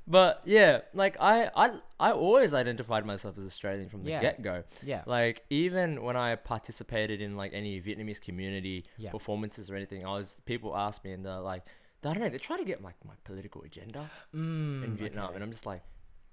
But 0.06 0.40
yeah, 0.46 0.80
like 0.94 1.18
I 1.20 1.50
I 1.54 1.70
I 2.00 2.12
always 2.12 2.54
identified 2.54 3.04
myself 3.04 3.37
as 3.37 3.44
Australian 3.44 3.90
from 3.90 4.02
the 4.04 4.12
Yeah. 4.12 4.22
get 4.22 4.40
go. 4.40 4.64
Yeah. 4.82 5.02
Like 5.04 5.44
even 5.50 6.02
when 6.02 6.16
I 6.16 6.37
participated 6.37 7.20
in 7.20 7.37
like 7.37 7.52
any 7.52 7.78
Vietnamese 7.82 8.20
community 8.20 8.87
Yeah. 8.96 9.11
performances 9.11 9.70
or 9.70 9.76
anything, 9.76 10.06
I 10.06 10.12
was 10.12 10.38
people 10.46 10.74
asked 10.74 11.04
me 11.04 11.12
and 11.12 11.24
they're 11.26 11.38
like, 11.38 11.64
I 12.04 12.12
don't 12.14 12.22
know, 12.22 12.28
they 12.28 12.38
try 12.38 12.56
to 12.56 12.64
get 12.64 12.82
like 12.82 12.96
my 13.04 13.14
political 13.24 13.62
agenda 13.62 14.10
Mm, 14.34 14.84
in 14.84 14.96
Vietnam, 14.96 15.34
and 15.34 15.42
I'm 15.44 15.50
just 15.50 15.66
like, 15.66 15.82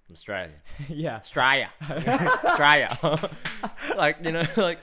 I'm 0.10 0.14
Australian. 0.14 0.54
yeah. 0.90 1.18
Australia, 1.18 1.70
Australia. 1.90 2.98
like 3.96 4.18
you 4.24 4.32
know, 4.32 4.44
like, 4.58 4.80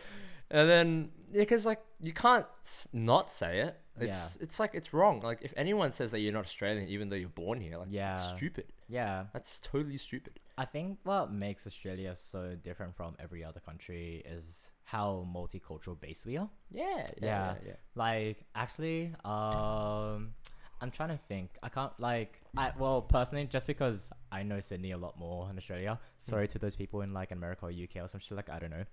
and 0.50 0.68
then 0.68 1.10
yeah, 1.32 1.40
because 1.40 1.66
like 1.66 1.80
you 2.00 2.12
can't 2.12 2.46
not 2.92 3.32
say 3.32 3.60
it. 3.60 3.80
It's 3.98 4.36
it's 4.36 4.60
like 4.60 4.72
it's 4.74 4.92
wrong. 4.92 5.20
Like 5.20 5.38
if 5.42 5.54
anyone 5.56 5.90
says 5.90 6.10
that 6.10 6.20
you're 6.20 6.32
not 6.32 6.44
Australian, 6.44 6.86
even 6.88 7.08
though 7.08 7.16
you're 7.16 7.30
born 7.30 7.60
here, 7.60 7.78
like 7.78 7.88
Yeah. 7.90 8.12
it's 8.12 8.28
stupid. 8.36 8.66
Yeah. 8.88 9.24
That's 9.32 9.58
totally 9.58 9.96
stupid. 9.96 10.38
I 10.58 10.66
think 10.66 10.98
what 11.04 11.32
makes 11.32 11.66
Australia 11.66 12.14
so 12.14 12.56
different 12.62 12.94
from 12.94 13.16
every 13.18 13.42
other 13.42 13.58
country 13.60 14.22
is 14.26 14.68
how 14.84 15.26
multicultural 15.34 15.98
based 15.98 16.26
we 16.26 16.36
are. 16.36 16.48
Yeah, 16.70 16.84
yeah, 16.86 17.06
Yeah. 17.20 17.22
yeah. 17.22 17.54
yeah. 17.68 17.72
Like 17.94 18.44
actually, 18.54 19.14
um, 19.24 20.34
I'm 20.80 20.90
trying 20.90 21.10
to 21.10 21.18
think. 21.28 21.50
I 21.62 21.68
can't 21.68 21.92
like 21.98 22.40
I 22.56 22.72
well 22.78 23.02
personally 23.02 23.44
just 23.46 23.66
because 23.66 24.10
I 24.30 24.42
know 24.42 24.60
Sydney 24.60 24.92
a 24.92 24.98
lot 24.98 25.18
more 25.18 25.48
in 25.50 25.56
Australia. 25.56 25.98
Sorry 26.18 26.46
to 26.48 26.58
those 26.58 26.76
people 26.76 27.00
in 27.02 27.12
like 27.12 27.32
America 27.32 27.66
or 27.66 27.70
UK 27.70 28.02
or 28.02 28.08
some 28.08 28.20
shit 28.20 28.36
like 28.36 28.50
I 28.50 28.58
don't 28.58 28.70
know, 28.70 28.84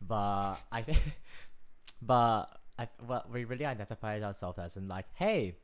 but 0.00 0.56
I 0.70 0.82
think, 0.82 0.98
but 2.02 2.46
I 2.78 2.88
well 3.06 3.24
we 3.32 3.44
really 3.44 3.64
identify 3.64 4.20
ourselves 4.20 4.58
as 4.58 4.76
in 4.76 4.88
like 4.88 5.06
hey, 5.14 5.56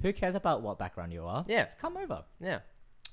who 0.00 0.12
cares 0.12 0.34
about 0.34 0.62
what 0.62 0.78
background 0.78 1.12
you 1.12 1.24
are? 1.24 1.44
Yeah. 1.48 1.64
Just 1.64 1.78
come 1.78 1.96
over. 1.96 2.24
Yeah. 2.40 2.60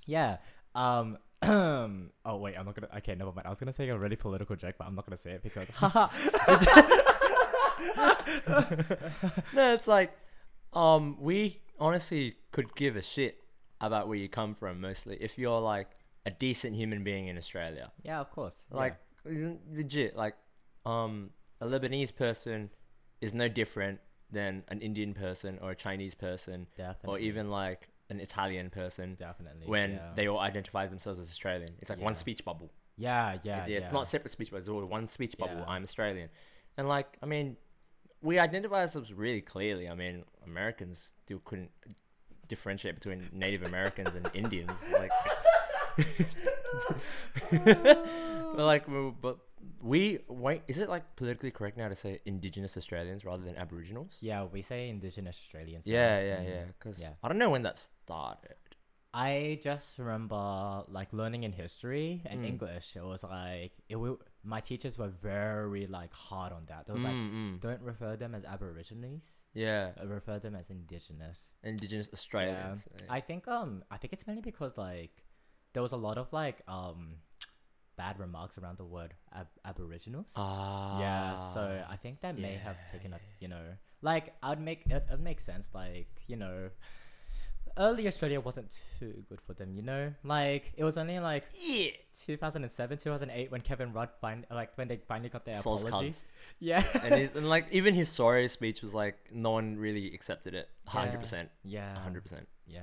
Yeah. 0.05 0.37
Um. 0.75 1.17
oh 1.41 2.37
wait, 2.37 2.55
I'm 2.57 2.65
not 2.65 2.75
gonna. 2.75 2.89
Okay, 2.97 3.15
never 3.15 3.31
mind. 3.31 3.47
I 3.47 3.49
was 3.49 3.59
gonna 3.59 3.71
say 3.71 3.87
a 3.89 3.97
really 3.97 4.17
political 4.17 4.55
joke, 4.55 4.75
but 4.77 4.87
I'm 4.87 4.95
not 4.95 5.05
gonna 5.05 5.17
say 5.17 5.31
it 5.31 5.43
because. 5.43 5.69
haha. 5.75 6.09
No, 9.53 9.73
it's 9.73 9.87
like, 9.87 10.11
um, 10.73 11.17
we 11.19 11.61
honestly 11.79 12.35
could 12.51 12.75
give 12.75 12.95
a 12.95 13.01
shit 13.01 13.41
about 13.81 14.07
where 14.07 14.17
you 14.17 14.27
come 14.29 14.53
from 14.53 14.81
mostly 14.81 15.17
if 15.21 15.37
you're 15.37 15.59
like 15.61 15.89
a 16.25 16.31
decent 16.31 16.75
human 16.75 17.03
being 17.03 17.27
in 17.27 17.37
Australia. 17.37 17.91
yeah, 18.03 18.19
of 18.19 18.29
course. 18.31 18.65
Like 18.71 18.97
l- 19.25 19.57
legit, 19.71 20.15
like 20.15 20.35
um, 20.85 21.29
a 21.61 21.65
Lebanese 21.65 22.15
person 22.15 22.69
is 23.21 23.33
no 23.33 23.47
different 23.47 23.99
than 24.31 24.63
an 24.67 24.81
Indian 24.81 25.13
person 25.13 25.57
or 25.61 25.71
a 25.71 25.75
Chinese 25.75 26.13
person 26.15 26.67
definitely. 26.77 27.09
or 27.09 27.19
even 27.19 27.49
like 27.49 27.89
an 28.09 28.19
Italian 28.19 28.69
person 28.69 29.15
definitely 29.19 29.65
when 29.67 29.91
yeah. 29.93 30.09
they 30.15 30.27
all 30.27 30.39
identify 30.39 30.85
themselves 30.87 31.19
as 31.19 31.27
Australian. 31.29 31.69
It's 31.79 31.89
like 31.89 32.01
one 32.01 32.15
speech 32.15 32.43
bubble. 32.45 32.69
Yeah, 32.97 33.37
yeah, 33.43 33.65
It- 33.65 33.71
it's 33.71 33.91
not 33.91 34.07
separate 34.07 34.31
speech 34.31 34.49
bubbles. 34.51 34.63
It's 34.67 34.69
all 34.69 34.85
one 34.85 35.07
speech 35.07 35.37
bubble. 35.37 35.55
Yeah. 35.65 35.65
I'm 35.73 35.83
Australian, 35.83 36.29
and 36.77 36.87
like 36.89 37.17
I 37.23 37.25
mean, 37.25 37.55
we 38.21 38.39
identify 38.39 38.81
ourselves 38.81 39.13
really 39.13 39.41
clearly. 39.41 39.87
I 39.89 39.95
mean, 39.95 40.23
Americans 40.45 41.11
still 41.25 41.39
couldn't 41.45 41.71
differentiate 42.47 42.95
between 42.95 43.29
Native 43.31 43.63
Americans 43.63 44.09
and 44.15 44.29
Indians. 44.33 44.71
Like, 44.91 45.11
but 47.51 48.55
like, 48.55 48.87
we- 48.87 49.13
but 49.21 49.37
we 49.81 50.19
wait. 50.27 50.61
Is 50.67 50.77
it 50.79 50.89
like 50.89 51.15
politically 51.15 51.51
correct 51.51 51.77
now 51.77 51.87
to 51.89 51.95
say 51.95 52.19
Indigenous 52.25 52.75
Australians 52.77 53.25
rather 53.25 53.43
than 53.43 53.55
Aboriginals? 53.57 54.17
Yeah, 54.21 54.43
we 54.45 54.61
say 54.61 54.89
Indigenous 54.89 55.39
Australians. 55.43 55.85
now. 55.85 55.93
Yeah, 55.93 56.21
yeah, 56.21 56.37
Mm. 56.39 56.49
yeah. 56.49 56.63
Because 56.65 57.01
Yeah. 57.01 57.13
I 57.23 57.27
don't 57.27 57.37
know 57.37 57.49
when 57.49 57.63
that 57.63 57.77
started. 57.77 58.55
I 59.13 59.59
just 59.63 59.97
remember 59.97 60.83
like 60.87 61.11
learning 61.13 61.43
in 61.43 61.51
history 61.53 62.21
and 62.25 62.43
Mm. 62.43 62.47
English. 62.47 62.95
It 62.95 63.03
was 63.03 63.23
like 63.23 63.73
it. 63.89 63.97
My 64.43 64.61
teachers 64.61 64.97
were 64.97 65.09
very 65.09 65.85
like 65.87 66.13
hard 66.13 66.53
on 66.53 66.63
that. 66.67 66.85
It 66.87 66.93
was 66.93 67.03
like 67.03 67.13
Mm, 67.13 67.31
mm. 67.33 67.59
don't 67.61 67.81
refer 67.81 68.15
them 68.15 68.33
as 68.33 68.45
Aborigines. 68.45 69.43
yeah, 69.53 69.91
uh, 70.01 70.07
Refer 70.07 70.39
them 70.39 70.55
as 70.55 70.69
Indigenous. 70.69 71.53
Indigenous 71.63 72.09
Australians. 72.13 72.87
I 73.09 73.19
think 73.19 73.47
um 73.47 73.83
I 73.91 73.97
think 73.97 74.13
it's 74.13 74.25
mainly 74.25 74.41
because 74.41 74.77
like 74.77 75.25
there 75.73 75.83
was 75.83 75.91
a 75.91 75.97
lot 75.97 76.17
of 76.17 76.31
like 76.31 76.61
um 76.67 77.17
bad 77.97 78.17
remarks 78.17 78.57
around 78.57 78.77
the 78.77 78.85
word 78.85 79.13
ab- 79.33 79.47
aboriginals. 79.65 80.31
Ah. 80.37 80.99
yeah, 81.01 81.53
so 81.53 81.83
I 81.89 81.97
think 81.97 82.21
that 82.21 82.37
may 82.39 82.55
have 82.55 82.77
taken 82.91 83.11
a 83.13 83.19
you 83.41 83.49
know 83.49 83.65
like 84.01 84.33
I'd 84.41 84.61
make 84.61 84.83
it, 84.89 85.05
it 85.11 85.19
makes 85.19 85.43
sense 85.43 85.67
like 85.73 86.07
you 86.27 86.37
know 86.37 86.69
early 87.79 88.05
Australia 88.07 88.39
wasn't 88.41 88.77
too 88.99 89.23
good 89.29 89.39
for 89.41 89.53
them 89.53 89.73
you 89.73 89.81
know 89.81 90.13
like 90.23 90.73
it 90.75 90.83
was 90.83 90.97
only 90.97 91.17
like 91.19 91.45
yeah. 91.59 91.87
2007 92.25 92.97
2008 92.97 93.51
when 93.51 93.61
Kevin 93.61 93.93
Rudd 93.93 94.09
like 94.21 94.77
when 94.77 94.87
they 94.87 94.97
finally 95.07 95.29
got 95.29 95.45
their 95.45 95.55
Soz 95.55 95.85
apology 95.87 96.09
cunts. 96.09 96.23
yeah 96.59 96.83
and, 97.03 97.15
he's, 97.15 97.29
and 97.35 97.47
like 97.49 97.67
even 97.71 97.93
his 97.93 98.09
sorry 98.09 98.47
speech 98.49 98.81
was 98.81 98.93
like 98.93 99.15
no 99.31 99.51
one 99.51 99.77
really 99.77 100.13
accepted 100.13 100.53
it. 100.53 100.67
Hundred 100.85 101.13
Yeah. 101.13 101.19
percent. 101.19 101.49
yeah 101.63 101.97
hundred 101.99 102.23
percent. 102.23 102.47
yeah 102.67 102.81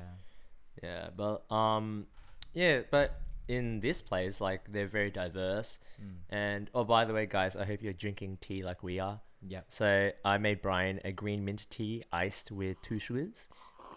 Yeah, 0.83 1.09
but 1.17 1.51
um, 1.53 2.07
yeah, 2.55 2.81
but 2.91 3.21
in 3.49 3.81
this 3.81 4.01
place, 4.03 4.41
like 4.41 4.73
they're 4.73 4.89
very 4.89 5.11
diverse. 5.11 5.79
mm. 6.03 6.17
And 6.31 6.69
oh, 6.75 6.85
by 6.85 7.05
the 7.05 7.15
way, 7.15 7.27
guys, 7.27 7.55
I 7.57 7.65
hope 7.65 7.81
you're 7.83 7.93
drinking 7.93 8.39
tea 8.41 8.63
like 8.63 8.83
we 8.83 8.99
are. 8.99 9.21
yeah 9.47 9.61
So 9.69 10.11
I 10.25 10.39
made 10.39 10.61
Brian 10.63 11.01
a 11.05 11.13
green 11.13 11.45
mint 11.45 11.67
tea 11.71 12.03
iced 12.13 12.51
with 12.51 12.77
two 12.83 12.99
sugars, 12.99 13.49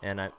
and 0.04 0.22
I. 0.22 0.30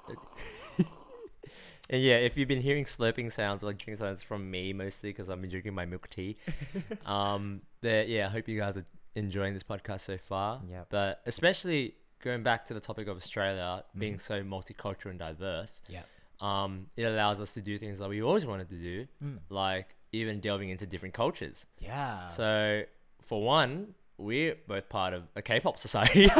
And 1.93 2.01
yeah, 2.05 2.17
if 2.19 2.37
you've 2.37 2.47
been 2.47 2.61
hearing 2.61 2.85
slurping 2.85 3.33
sounds 3.33 3.65
like 3.65 3.77
drinking 3.79 3.97
sounds 4.05 4.23
from 4.23 4.49
me 4.49 4.73
mostly 4.73 5.11
because 5.11 5.29
I've 5.29 5.41
been 5.41 5.51
drinking 5.51 5.75
my 5.75 5.87
milk 5.87 6.09
tea. 6.09 6.37
um, 7.05 7.63
but 7.81 8.09
yeah, 8.09 8.27
I 8.27 8.31
hope 8.31 8.47
you 8.47 8.57
guys 8.59 8.77
are 8.77 8.85
enjoying 9.17 9.55
this 9.55 9.65
podcast 9.65 10.01
so 10.03 10.17
far. 10.17 10.61
Yep. 10.71 10.87
But 10.89 11.21
especially 11.27 11.95
going 12.23 12.45
back 12.45 12.65
to 12.67 12.75
the 12.75 12.81
topic 12.81 13.09
of 13.09 13.17
Australia 13.17 13.83
being 13.99 14.15
Mhm. 14.17 14.21
so 14.21 14.43
multicultural 14.45 15.11
and 15.11 15.19
diverse, 15.19 15.81
yeah 15.89 16.03
um, 16.41 16.87
it 16.97 17.03
allows 17.03 17.41
us 17.41 17.53
to 17.55 17.61
do 17.61 17.77
things 17.77 17.99
that 17.99 18.09
we 18.09 18.23
always 18.23 18.47
wanted 18.47 18.69
to 18.71 18.77
do, 18.77 19.07
mm. 19.23 19.39
like 19.51 19.97
even 20.13 20.39
delving 20.41 20.69
into 20.71 20.87
different 20.87 21.13
cultures. 21.15 21.67
yeah 21.81 22.29
So, 22.29 22.85
for 23.21 23.43
one, 23.43 23.95
we're 24.21 24.57
both 24.67 24.89
part 24.89 25.13
of 25.15 25.25
a 25.35 25.43
K-pop 25.43 25.79
society. 25.79 26.29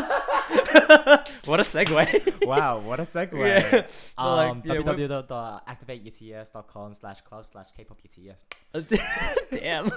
what 1.45 1.61
a 1.61 1.65
segue! 1.65 2.47
wow, 2.47 2.79
what 2.79 3.01
a 3.01 3.05
segue. 3.05 3.33
Yeah. 3.39 3.87
But, 4.17 4.37
like, 4.37 4.51
Um, 4.51 4.63
yeah, 4.65 4.75
www.activateuts.com 4.75 6.95
slash 6.95 7.21
club 7.23 7.47
slash 7.51 7.67
kpop 7.79 7.97
UTS. 8.05 8.45
Damn. 9.53 9.91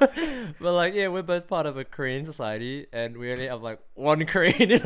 but 0.59 0.73
like, 0.73 0.93
yeah, 0.93 1.07
we're 1.09 1.21
both 1.23 1.47
part 1.47 1.65
of 1.65 1.77
a 1.77 1.83
Korean 1.83 2.25
society, 2.25 2.87
and 2.93 3.17
we 3.17 3.31
only 3.31 3.47
have 3.47 3.61
like 3.61 3.79
one 3.95 4.25
Korean. 4.25 4.79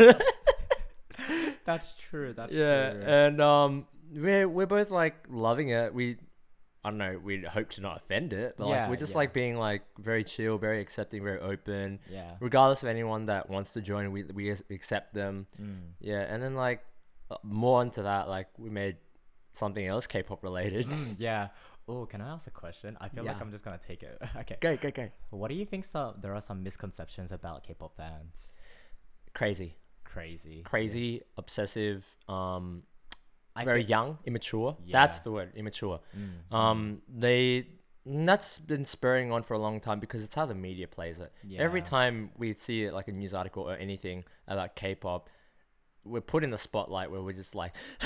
That's 1.65 1.93
true. 2.10 2.33
That's 2.33 2.51
yeah, 2.51 2.91
true. 2.91 3.01
and 3.03 3.41
um, 3.41 3.86
we're 4.13 4.47
we're 4.47 4.65
both 4.65 4.89
like 4.89 5.15
loving 5.29 5.69
it. 5.69 5.93
We 5.93 6.17
I 6.88 6.89
don't 6.89 7.00
know, 7.00 7.19
we 7.21 7.41
hope 7.41 7.69
to 7.71 7.82
not 7.82 7.97
offend 7.97 8.32
it, 8.32 8.56
but 8.58 8.67
like 8.67 8.76
Yeah, 8.76 8.89
we're 8.89 8.95
just 8.95 9.12
yeah. 9.12 9.17
like 9.17 9.34
being 9.34 9.58
like 9.58 9.84
very 10.00 10.23
chill, 10.23 10.58
very 10.58 10.80
accepting, 10.80 11.21
very 11.21 11.39
open. 11.39 12.00
Yeah. 12.10 12.36
Regardless 12.39 12.82
of 12.82 12.88
anyone 12.89 13.26
that 13.26 13.50
wants 13.50 13.73
to 13.73 13.82
join, 13.82 14.12
we 14.13 14.23
we 14.23 14.52
accept 14.69 15.13
them. 15.13 15.47
Mm. 15.62 15.91
Yeah, 16.00 16.21
and 16.21 16.41
then 16.41 16.56
like 16.56 16.86
uh, 17.30 17.36
more 17.43 17.82
into 17.82 18.04
that, 18.04 18.30
like 18.30 18.47
we 18.58 18.69
made 18.69 18.95
something 19.52 19.86
else 19.86 20.08
K-pop 20.08 20.43
related. 20.43 20.86
Mm, 20.88 21.15
yeah. 21.17 21.50
Oh, 21.89 22.06
can 22.06 22.21
I 22.21 22.30
ask 22.34 22.47
a 22.47 22.52
question? 22.52 22.97
I 23.02 23.10
feel 23.10 23.23
like 23.26 23.39
I'm 23.41 23.52
just 23.52 23.63
gonna 23.65 23.80
take 23.86 24.04
it. 24.04 24.21
okay. 24.38 24.58
go 24.62 24.78
go 24.78 24.91
go! 24.91 25.10
What 25.32 25.50
do 25.50 25.56
you 25.56 25.65
think? 25.65 25.84
So 25.84 26.15
there 26.21 26.34
are 26.36 26.41
some 26.41 26.63
misconceptions 26.63 27.32
about 27.34 27.63
K-pop 27.63 27.95
fans. 27.95 28.54
Crazy, 29.34 29.76
Crazy. 30.04 30.63
crazy, 30.63 31.21
obsessive, 31.38 32.06
um, 32.28 32.84
I 33.57 33.65
very 33.65 33.81
think- 33.81 33.89
young, 33.89 34.17
immature. 34.25 34.77
That's 34.91 35.19
the 35.19 35.31
word, 35.31 35.51
immature. 35.55 35.99
Mm, 36.17 36.55
Um, 36.55 37.01
they 37.09 37.67
that's 38.09 38.57
been 38.59 38.85
spurring 38.85 39.33
on 39.33 39.43
for 39.43 39.53
a 39.53 39.59
long 39.59 39.81
time 39.81 39.99
because 39.99 40.23
it's 40.23 40.33
how 40.33 40.45
the 40.45 40.55
media 40.55 40.87
plays 40.87 41.19
it. 41.19 41.29
Yeah. 41.43 41.59
Every 41.61 41.81
time 41.81 42.29
we 42.37 42.53
see 42.53 42.89
like 42.89 43.09
a 43.09 43.11
news 43.11 43.33
article 43.33 43.63
or 43.69 43.75
anything 43.75 44.23
about 44.47 44.77
K-pop, 44.77 45.29
we're 46.05 46.21
put 46.21 46.43
in 46.45 46.51
the 46.51 46.57
spotlight 46.57 47.11
where 47.11 47.21
we're 47.21 47.33
just 47.33 47.53
like, 47.53 47.73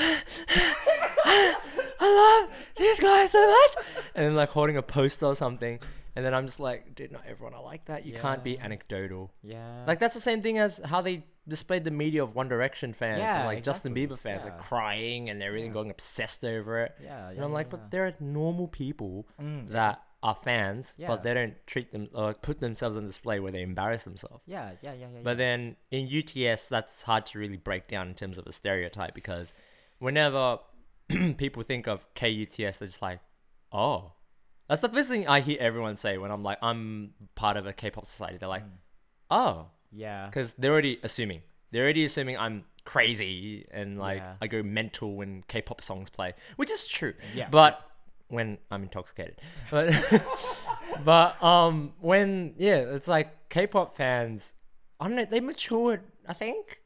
I 2.03 2.39
love 2.43 2.51
these 2.77 2.99
guys 2.99 3.31
so 3.31 3.45
much, 3.47 3.85
and 4.15 4.25
then 4.25 4.35
like 4.35 4.49
holding 4.49 4.77
a 4.77 4.81
poster 4.81 5.27
or 5.27 5.35
something, 5.35 5.79
and 6.15 6.26
then 6.26 6.34
I'm 6.34 6.45
just 6.45 6.60
like, 6.60 6.95
dude, 6.95 7.12
not 7.12 7.24
everyone 7.28 7.54
are 7.54 7.63
like 7.63 7.86
that. 7.86 8.06
You 8.06 8.13
can't 8.13 8.43
be 8.43 8.52
Yeah. 8.54 8.65
anecdotal. 8.65 9.32
Yeah. 9.43 9.86
Like 9.88 10.00
that's 10.00 10.13
the 10.15 10.21
same 10.21 10.41
thing 10.41 10.58
as 10.58 10.80
how 10.86 11.02
they 11.02 11.26
displayed 11.47 11.84
the 11.84 11.91
media 11.91 12.24
of 12.24 12.36
One 12.36 12.47
Direction 12.47 12.93
fans, 12.93 13.13
and, 13.19 13.24
Yeah, 13.24 13.45
like 13.45 13.63
Justin 13.63 13.91
exactly. 13.97 14.15
Bieber 14.15 14.19
fans, 14.19 14.43
like 14.43 14.54
Yeah. 14.54 14.63
crying 14.63 15.30
and 15.30 15.41
everything, 15.41 15.69
Yeah. 15.71 15.74
going 15.74 15.89
obsessed 15.89 16.45
over 16.45 16.80
it. 16.82 16.95
yeah. 17.02 17.30
And 17.30 17.38
yeah, 17.38 17.43
I'm 17.43 17.52
like, 17.54 17.67
yeah, 17.67 17.71
but 17.71 17.91
there 17.91 18.06
are 18.06 18.13
normal 18.19 18.67
people 18.67 19.28
Mm, 19.39 19.69
that 19.69 20.04
are 20.24 20.36
fans, 20.36 20.93
Yeah. 21.00 21.08
but 21.08 21.24
they 21.24 21.34
don't 21.34 21.56
treat 21.65 21.91
them 21.91 22.08
or 22.13 22.36
put 22.36 22.60
themselves 22.60 22.95
on 22.95 23.08
display 23.08 23.39
where 23.39 23.52
they 23.52 23.63
embarrass 23.63 24.04
themselves. 24.04 24.43
yeah, 24.45 24.74
yeah, 24.82 24.93
yeah, 24.93 25.08
yeah. 25.12 25.19
But 25.24 25.38
then 25.38 25.78
in 25.89 26.06
UTS, 26.08 26.67
that's 26.67 27.04
hard 27.04 27.26
to 27.28 27.39
really 27.39 27.58
break 27.58 27.88
down 27.88 28.08
in 28.10 28.13
terms 28.13 28.38
of 28.38 28.45
a 28.45 28.52
stereotype 28.52 29.15
because 29.15 29.56
whenever 29.97 30.60
people 31.38 31.63
think 31.63 31.88
of 31.88 32.06
KUTS, 32.13 32.78
they're 32.78 32.88
just 32.88 33.02
like, 33.02 33.19
oh. 33.71 34.13
That's 34.71 34.81
the 34.81 34.88
first 34.88 35.10
thing 35.10 35.27
I 35.27 35.41
hear 35.41 35.57
everyone 35.60 35.97
say 35.97 36.17
when 36.17 36.31
I'm 36.31 36.43
like, 36.43 36.57
I'm 36.63 37.12
part 37.36 37.57
of 37.57 37.65
a 37.67 37.73
K 37.73 37.91
pop 37.91 38.05
society. 38.05 38.38
They're 38.38 38.47
like, 38.47 38.63
Mm. 38.63 38.69
oh. 39.29 39.65
yeah. 39.91 40.27
Because 40.27 40.53
they're 40.57 40.71
already 40.71 40.97
assuming. 41.03 41.41
They're 41.71 41.84
already 41.84 42.05
assuming 42.05 42.38
I'm 42.38 42.63
crazy 42.86 43.67
and 43.71 43.99
like 43.99 44.19
Yeah. 44.19 44.36
I 44.41 44.47
go 44.47 44.63
mental 44.63 45.15
when 45.17 45.43
K 45.49 45.62
pop 45.62 45.81
songs 45.81 46.10
play, 46.10 46.36
which 46.55 46.71
is 46.71 46.88
true. 46.88 47.13
Yeah. 47.36 47.49
But 47.51 47.81
when 48.29 48.60
I'm 48.71 48.84
intoxicated. 48.84 49.36
But 49.69 49.91
but 51.03 51.43
um 51.43 51.91
when 51.99 52.53
yeah, 52.57 52.77
it's 52.95 53.10
like 53.10 53.49
K-pop 53.49 53.93
fans 53.97 54.53
I 55.01 55.07
don't 55.07 55.17
know, 55.17 55.25
they 55.25 55.41
matured, 55.41 56.01
I 56.25 56.31
think. 56.34 56.79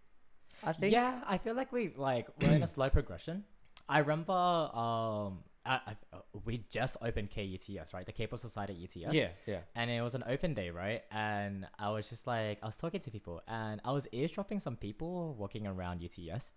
I 0.64 0.74
think 0.74 0.92
Yeah, 0.92 1.22
I 1.28 1.38
feel 1.38 1.54
like 1.54 1.72
we 1.72 1.94
like 1.96 2.26
we're 2.42 2.54
in 2.54 2.64
a 2.64 2.68
slow 2.68 2.90
progression. 2.90 3.44
I 3.88 4.00
remember 4.00 4.34
um 4.34 5.44
I, 5.66 5.74
I, 5.74 5.96
uh, 6.14 6.20
we 6.46 6.64
just 6.70 6.98
opened 7.02 7.32
KUTS, 7.32 7.94
right? 7.94 8.06
The 8.06 8.12
K-pop 8.12 8.40
Society 8.40 8.78
UTS. 8.84 9.14
Yeah, 9.14 9.30
yeah. 9.46 9.60
And 9.76 9.90
it 9.90 10.02
was 10.02 10.14
an 10.14 10.24
open 10.28 10.54
day, 10.54 10.70
right? 10.70 11.04
And 11.12 11.68
I 11.80 11.90
was 11.90 12.10
just 12.10 12.28
like, 12.28 12.60
I 12.62 12.66
was 12.68 12.76
talking 12.76 13.02
to 13.02 13.12
people, 13.12 13.42
and 13.48 13.82
I 13.84 13.92
was 13.92 14.08
eavesdropping 14.12 14.60
some 14.60 14.76
people 14.76 15.34
walking 15.34 15.66
around 15.66 16.04
UTS, 16.04 16.54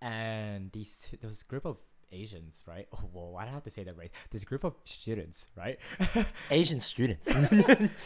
and 0.00 0.72
these 0.72 0.96
two, 0.96 1.18
there 1.20 1.28
was 1.28 1.42
a 1.42 1.44
group 1.44 1.66
of 1.66 1.76
Asians, 2.12 2.62
right? 2.66 2.88
Oh, 2.92 2.98
whoa, 3.12 3.30
why 3.30 3.44
do 3.44 3.50
I 3.50 3.52
have 3.52 3.64
to 3.64 3.70
say 3.70 3.84
that 3.84 3.96
race? 3.96 4.10
This 4.30 4.44
group 4.44 4.64
of 4.64 4.74
students, 4.84 5.48
right? 5.56 5.78
Asian 6.50 6.80
students. 6.80 7.30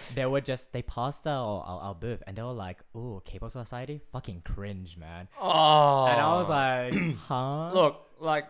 they 0.14 0.26
were 0.26 0.40
just 0.40 0.72
they 0.72 0.82
passed 0.82 1.26
our, 1.26 1.62
our, 1.62 1.80
our 1.80 1.94
booth, 1.94 2.22
and 2.26 2.36
they 2.36 2.42
were 2.42 2.52
like, 2.52 2.80
"Oh, 2.94 3.22
K-pop 3.24 3.50
Society, 3.50 4.00
fucking 4.12 4.42
cringe, 4.44 4.96
man." 4.96 5.28
oh. 5.40 6.06
And 6.06 6.20
I 6.20 6.36
was 6.36 6.48
like, 6.48 7.16
"Huh?" 7.28 7.72
Look, 7.72 8.00
like 8.20 8.48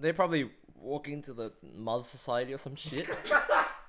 they 0.00 0.12
probably 0.12 0.50
walk 0.80 1.08
into 1.08 1.32
the 1.32 1.52
Mother 1.76 2.04
Society 2.04 2.52
or 2.52 2.58
some 2.58 2.74
shit, 2.74 3.08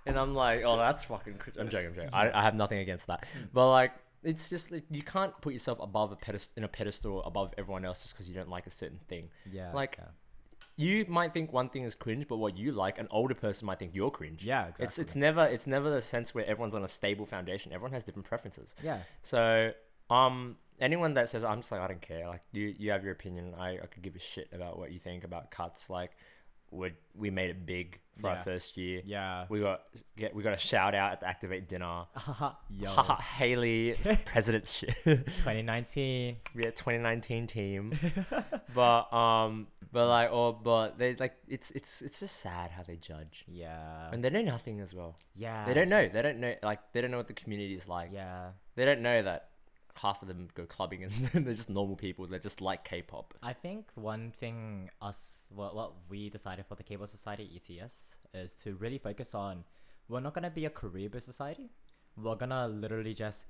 and 0.06 0.18
I'm 0.18 0.34
like, 0.36 0.64
oh, 0.66 0.78
that's 0.78 1.06
fucking. 1.06 1.36
Cr-. 1.36 1.52
I'm 1.60 1.70
joking. 1.70 1.88
I'm 1.88 1.96
joking. 1.96 2.10
I, 2.14 2.32
I 2.32 2.44
have 2.44 2.56
nothing 2.56 2.80
against 2.80 3.08
that, 3.08 3.26
but 3.54 3.70
like, 3.70 3.94
it's 4.24 4.50
just 4.50 4.72
like 4.72 4.84
you 4.90 5.02
can't 5.04 5.40
put 5.42 5.54
yourself 5.54 5.80
above 5.82 6.12
a 6.12 6.16
pedestal 6.16 6.54
in 6.58 6.64
a 6.64 6.68
pedestal 6.68 7.24
above 7.24 7.54
everyone 7.58 7.86
else 7.86 8.02
just 8.02 8.14
because 8.14 8.28
you 8.30 8.36
don't 8.36 8.50
like 8.50 8.68
a 8.68 8.72
certain 8.72 9.00
thing. 9.08 9.30
yeah, 9.52 9.72
like, 9.74 9.96
yeah. 10.00 10.06
You 10.78 11.06
might 11.08 11.32
think 11.34 11.52
one 11.54 11.70
thing 11.70 11.84
is 11.84 11.94
cringe, 11.96 12.28
but 12.28 12.38
what 12.38 12.58
you 12.58 12.72
like, 12.72 12.98
an 12.98 13.08
older 13.12 13.36
person 13.36 13.66
might 13.68 13.78
think 13.78 13.92
you're 13.94 14.10
cringe. 14.10 14.44
Yeah, 14.44 14.62
exactly. 14.64 14.86
It's 14.86 14.98
it's 15.00 15.16
never 15.16 15.46
it's 15.46 15.68
never 15.68 15.90
the 15.90 16.02
sense 16.02 16.34
where 16.34 16.46
everyone's 16.46 16.74
on 16.76 16.84
a 16.84 16.88
stable 16.88 17.26
foundation. 17.26 17.72
Everyone 17.74 17.92
has 17.94 18.04
different 18.04 18.26
preferences. 18.28 18.74
yeah, 18.82 19.00
So, 19.22 19.74
um, 20.10 20.56
anyone 20.80 21.14
that 21.16 21.30
says 21.30 21.44
I'm 21.44 21.60
just 21.60 21.72
like 21.72 21.82
I 21.82 21.88
don't 21.88 22.02
care, 22.02 22.28
like 22.28 22.42
you 22.54 22.74
you 22.80 22.92
have 22.92 23.04
your 23.04 23.12
opinion. 23.12 23.54
I, 23.60 23.74
I 23.74 23.86
could 23.92 24.02
give 24.02 24.16
a 24.16 24.20
shit 24.20 24.50
about 24.54 24.80
what 24.80 24.92
you 24.92 24.98
think 24.98 25.24
about 25.24 25.52
KUTS. 25.52 25.90
Like, 25.90 26.12
would 26.72 26.96
we 27.16 27.30
made 27.30 27.50
it 27.50 27.66
big 27.66 28.00
for 28.20 28.30
our 28.30 28.36
Yeah. 28.38 28.44
first 28.44 28.78
year? 28.78 29.02
yeah. 29.06 29.46
We 29.50 29.60
got 29.62 29.82
get 30.18 30.34
we 30.36 30.42
got 30.44 30.54
a 30.54 30.58
shout 30.58 30.96
out 30.96 31.12
at 31.14 31.20
the 31.22 31.28
Activate 31.28 31.68
dinner. 31.70 32.06
Yo, 32.70 32.92
Haley 33.38 33.96
President's 34.26 34.74
shit. 34.74 34.96
2019. 35.04 36.38
we 36.56 36.64
had 36.66 36.76
2019 36.76 37.48
team, 37.48 37.94
but 38.74 39.14
um, 39.14 39.68
but 39.92 40.08
like 40.08 40.32
or 40.32 40.54
but 40.54 40.98
they 40.98 41.16
like 41.16 41.34
it's 41.48 41.72
it's 41.72 42.02
it's 42.02 42.20
just 42.22 42.38
sad 42.38 42.72
how 42.72 42.84
they 42.84 42.96
judge 42.96 43.44
Yeah, 43.48 44.10
and 44.12 44.24
they 44.24 44.30
know 44.30 44.42
nothing 44.42 44.80
as 44.80 44.94
well. 44.94 45.18
yeah. 45.36 45.66
They 45.66 45.74
don't 45.74 45.90
know. 45.90 46.08
They 46.08 46.22
don't 46.22 46.40
know 46.40 46.56
like 46.64 46.80
they 46.94 47.02
don't 47.02 47.12
know 47.12 47.18
what 47.18 47.28
the 47.28 47.34
community 47.34 47.74
is 47.76 47.88
like. 47.88 48.12
Yeah, 48.14 48.52
They 48.76 48.86
don't 48.86 49.02
know 49.02 49.22
that 49.24 49.50
half 50.00 50.22
of 50.22 50.28
them 50.28 50.48
go 50.54 50.66
clubbing 50.66 51.04
and 51.34 51.46
they're 51.46 51.54
just 51.54 51.70
normal 51.70 51.96
people. 51.96 52.28
They're 52.28 52.40
just 52.40 52.62
like 52.62 52.84
K-pop. 52.84 53.34
I 53.42 53.54
think 53.54 53.88
one 53.96 54.32
thing 54.40 54.90
us 55.02 55.42
what 55.50 55.76
what 55.76 55.94
we 56.10 56.30
decided 56.30 56.66
for 56.66 56.76
the 56.76 56.84
K-pop 56.84 57.08
Society 57.08 57.50
UTS 57.56 58.16
is 58.34 58.54
to 58.64 58.76
really 58.76 58.98
focus 58.98 59.36
on 59.36 59.64
we're 60.08 60.20
not 60.20 60.34
gonna 60.34 60.50
be 60.50 60.66
a 60.66 60.70
career 60.70 61.10
society. 61.20 61.72
We're 62.18 62.36
gonna 62.36 62.68
literally 62.68 63.14
just 63.14 63.46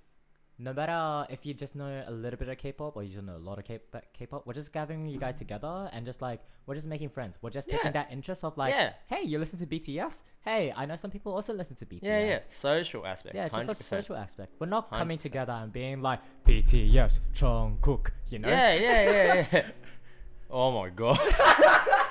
no 0.63 0.74
matter 0.74 1.26
if 1.34 1.43
you 1.45 1.54
just 1.56 1.76
know 1.76 2.04
a 2.06 2.12
little 2.12 2.38
bit 2.38 2.47
of 2.47 2.58
K-pop 2.58 2.95
or 2.95 3.02
you 3.04 3.13
just 3.13 3.26
know 3.26 3.36
a 3.36 3.43
lot 3.50 3.58
of 3.58 3.65
K- 3.65 3.80
K-pop, 4.13 4.45
we're 4.45 4.54
just 4.54 4.71
gathering 4.71 5.08
you 5.08 5.17
guys 5.17 5.36
together 5.36 5.89
and 5.91 6.06
just 6.06 6.21
like 6.21 6.39
we're 6.67 6.76
just 6.76 6.86
making 6.86 7.10
friends. 7.10 7.39
We're 7.41 7.50
just 7.50 7.67
Yeah. 7.67 7.78
taking 7.78 7.93
that 7.93 8.12
interest 8.12 8.43
of 8.43 8.58
like, 8.58 8.74
Yeah. 8.74 8.93
hey, 9.08 9.24
you 9.24 9.39
listen 9.39 9.58
to 9.60 9.65
BTS. 9.65 10.21
Hey, 10.41 10.71
I 10.76 10.86
know 10.86 10.95
some 10.97 11.10
people 11.10 11.34
also 11.34 11.54
listen 11.54 11.76
to 11.78 11.86
BTS. 11.86 12.04
Yeah, 12.04 12.26
yeah. 12.26 12.39
Social 12.50 13.06
aspect. 13.08 13.34
Yeah, 13.36 13.45
it's 13.45 13.56
just 13.56 13.67
a 13.67 13.71
100%. 13.71 13.84
social 13.84 14.15
aspect. 14.15 14.54
We're 14.60 14.67
not 14.67 14.89
coming 14.91 15.17
100%. 15.17 15.21
together 15.21 15.54
and 15.54 15.71
being 15.74 16.02
like 16.02 16.19
BTS, 16.45 17.21
Jungkook, 17.34 18.10
you 18.30 18.39
know? 18.39 18.50
Yeah, 18.50 18.74
yeah, 18.74 19.12
yeah, 19.12 19.47
yeah. 19.52 19.67
oh 20.52 20.71
my 20.80 20.89
god. 20.89 21.17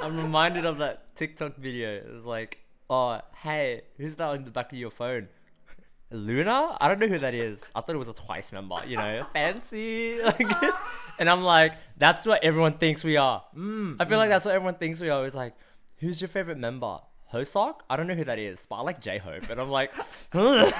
I'm 0.00 0.16
reminded 0.18 0.66
of 0.66 0.78
that 0.78 1.16
TikTok 1.16 1.56
video. 1.56 1.94
It 1.94 2.12
was 2.12 2.26
like, 2.26 2.58
oh, 2.90 3.20
hey, 3.42 3.82
who's 3.96 4.16
that 4.16 4.28
on 4.28 4.44
the 4.44 4.50
back 4.50 4.70
of 4.72 4.78
your 4.78 4.90
phone? 4.90 5.28
Luna? 6.14 6.76
I 6.80 6.88
don't 6.88 6.98
know 6.98 7.08
who 7.08 7.18
that 7.18 7.34
is. 7.34 7.70
I 7.74 7.80
thought 7.80 7.94
it 7.94 7.98
was 7.98 8.08
a 8.08 8.14
Twice 8.14 8.52
member, 8.52 8.76
you 8.86 8.96
know, 8.96 9.26
fancy. 9.32 10.18
Like, 10.22 10.40
and 11.18 11.30
I'm 11.30 11.42
like, 11.42 11.74
that's 11.96 12.26
what 12.26 12.42
everyone 12.42 12.78
thinks 12.78 13.04
we 13.04 13.16
are. 13.16 13.44
Mm, 13.56 13.96
I 14.00 14.04
feel 14.04 14.18
like 14.18 14.30
that's 14.30 14.44
what 14.44 14.54
everyone 14.54 14.74
thinks 14.74 15.00
we 15.00 15.10
are. 15.10 15.24
It's 15.26 15.36
like, 15.36 15.54
who's 15.98 16.20
your 16.20 16.28
favorite 16.28 16.58
member? 16.58 16.98
Hoseok? 17.32 17.76
I 17.88 17.96
don't 17.96 18.06
know 18.06 18.14
who 18.14 18.24
that 18.24 18.38
is, 18.38 18.64
but 18.68 18.76
I 18.76 18.80
like 18.82 19.00
J 19.00 19.18
Hope. 19.18 19.48
And 19.50 19.60
I'm 19.60 19.70
like, 19.70 19.92
yeah. 20.34 20.70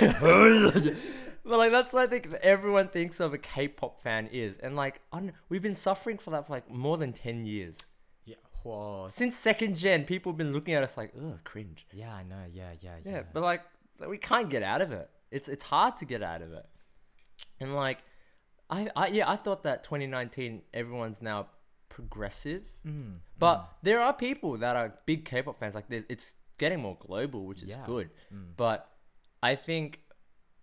but 1.44 1.58
like 1.58 1.72
that's 1.72 1.92
what 1.92 2.02
I 2.02 2.06
think 2.06 2.32
everyone 2.42 2.88
thinks 2.88 3.20
of 3.20 3.34
a 3.34 3.38
K-pop 3.38 4.00
fan 4.00 4.28
is, 4.32 4.58
and 4.58 4.76
like 4.76 5.00
I 5.12 5.30
we've 5.48 5.62
been 5.62 5.74
suffering 5.74 6.18
for 6.18 6.30
that 6.30 6.46
for 6.46 6.52
like 6.52 6.70
more 6.70 6.96
than 6.96 7.12
ten 7.12 7.46
years. 7.46 7.78
Whoa. 8.64 9.06
Since 9.10 9.36
second 9.36 9.76
gen, 9.76 10.04
people 10.04 10.32
have 10.32 10.36
been 10.38 10.52
looking 10.52 10.74
at 10.74 10.82
us 10.82 10.96
like, 10.96 11.12
ugh, 11.16 11.38
cringe. 11.44 11.86
Yeah, 11.92 12.12
I 12.12 12.22
know. 12.24 12.44
Yeah, 12.52 12.72
yeah, 12.80 12.96
yeah. 13.04 13.12
Yeah, 13.12 13.22
but 13.32 13.42
like 13.42 13.62
we 14.08 14.18
can't 14.18 14.50
get 14.50 14.62
out 14.62 14.80
of 14.82 14.90
it. 14.90 15.08
It's 15.30 15.48
it's 15.48 15.64
hard 15.64 15.96
to 15.98 16.04
get 16.04 16.22
out 16.22 16.42
of 16.42 16.52
it. 16.52 16.66
And 17.60 17.74
like 17.74 17.98
I, 18.70 18.88
I 18.96 19.06
yeah, 19.08 19.30
I 19.30 19.36
thought 19.36 19.62
that 19.64 19.84
2019 19.84 20.62
everyone's 20.72 21.20
now 21.22 21.48
progressive. 21.90 22.62
Mm, 22.86 23.18
But 23.38 23.68
there 23.82 24.00
are 24.00 24.12
people 24.12 24.56
that 24.58 24.74
are 24.76 24.94
big 25.06 25.24
K-pop 25.24 25.58
fans. 25.60 25.74
Like 25.74 25.84
it's 25.90 26.34
getting 26.58 26.80
more 26.80 26.96
global, 26.98 27.46
which 27.46 27.62
is 27.62 27.68
Yeah. 27.70 27.84
good. 27.86 28.10
mm. 28.34 28.48
But 28.56 28.88
I 29.42 29.54
think, 29.54 30.00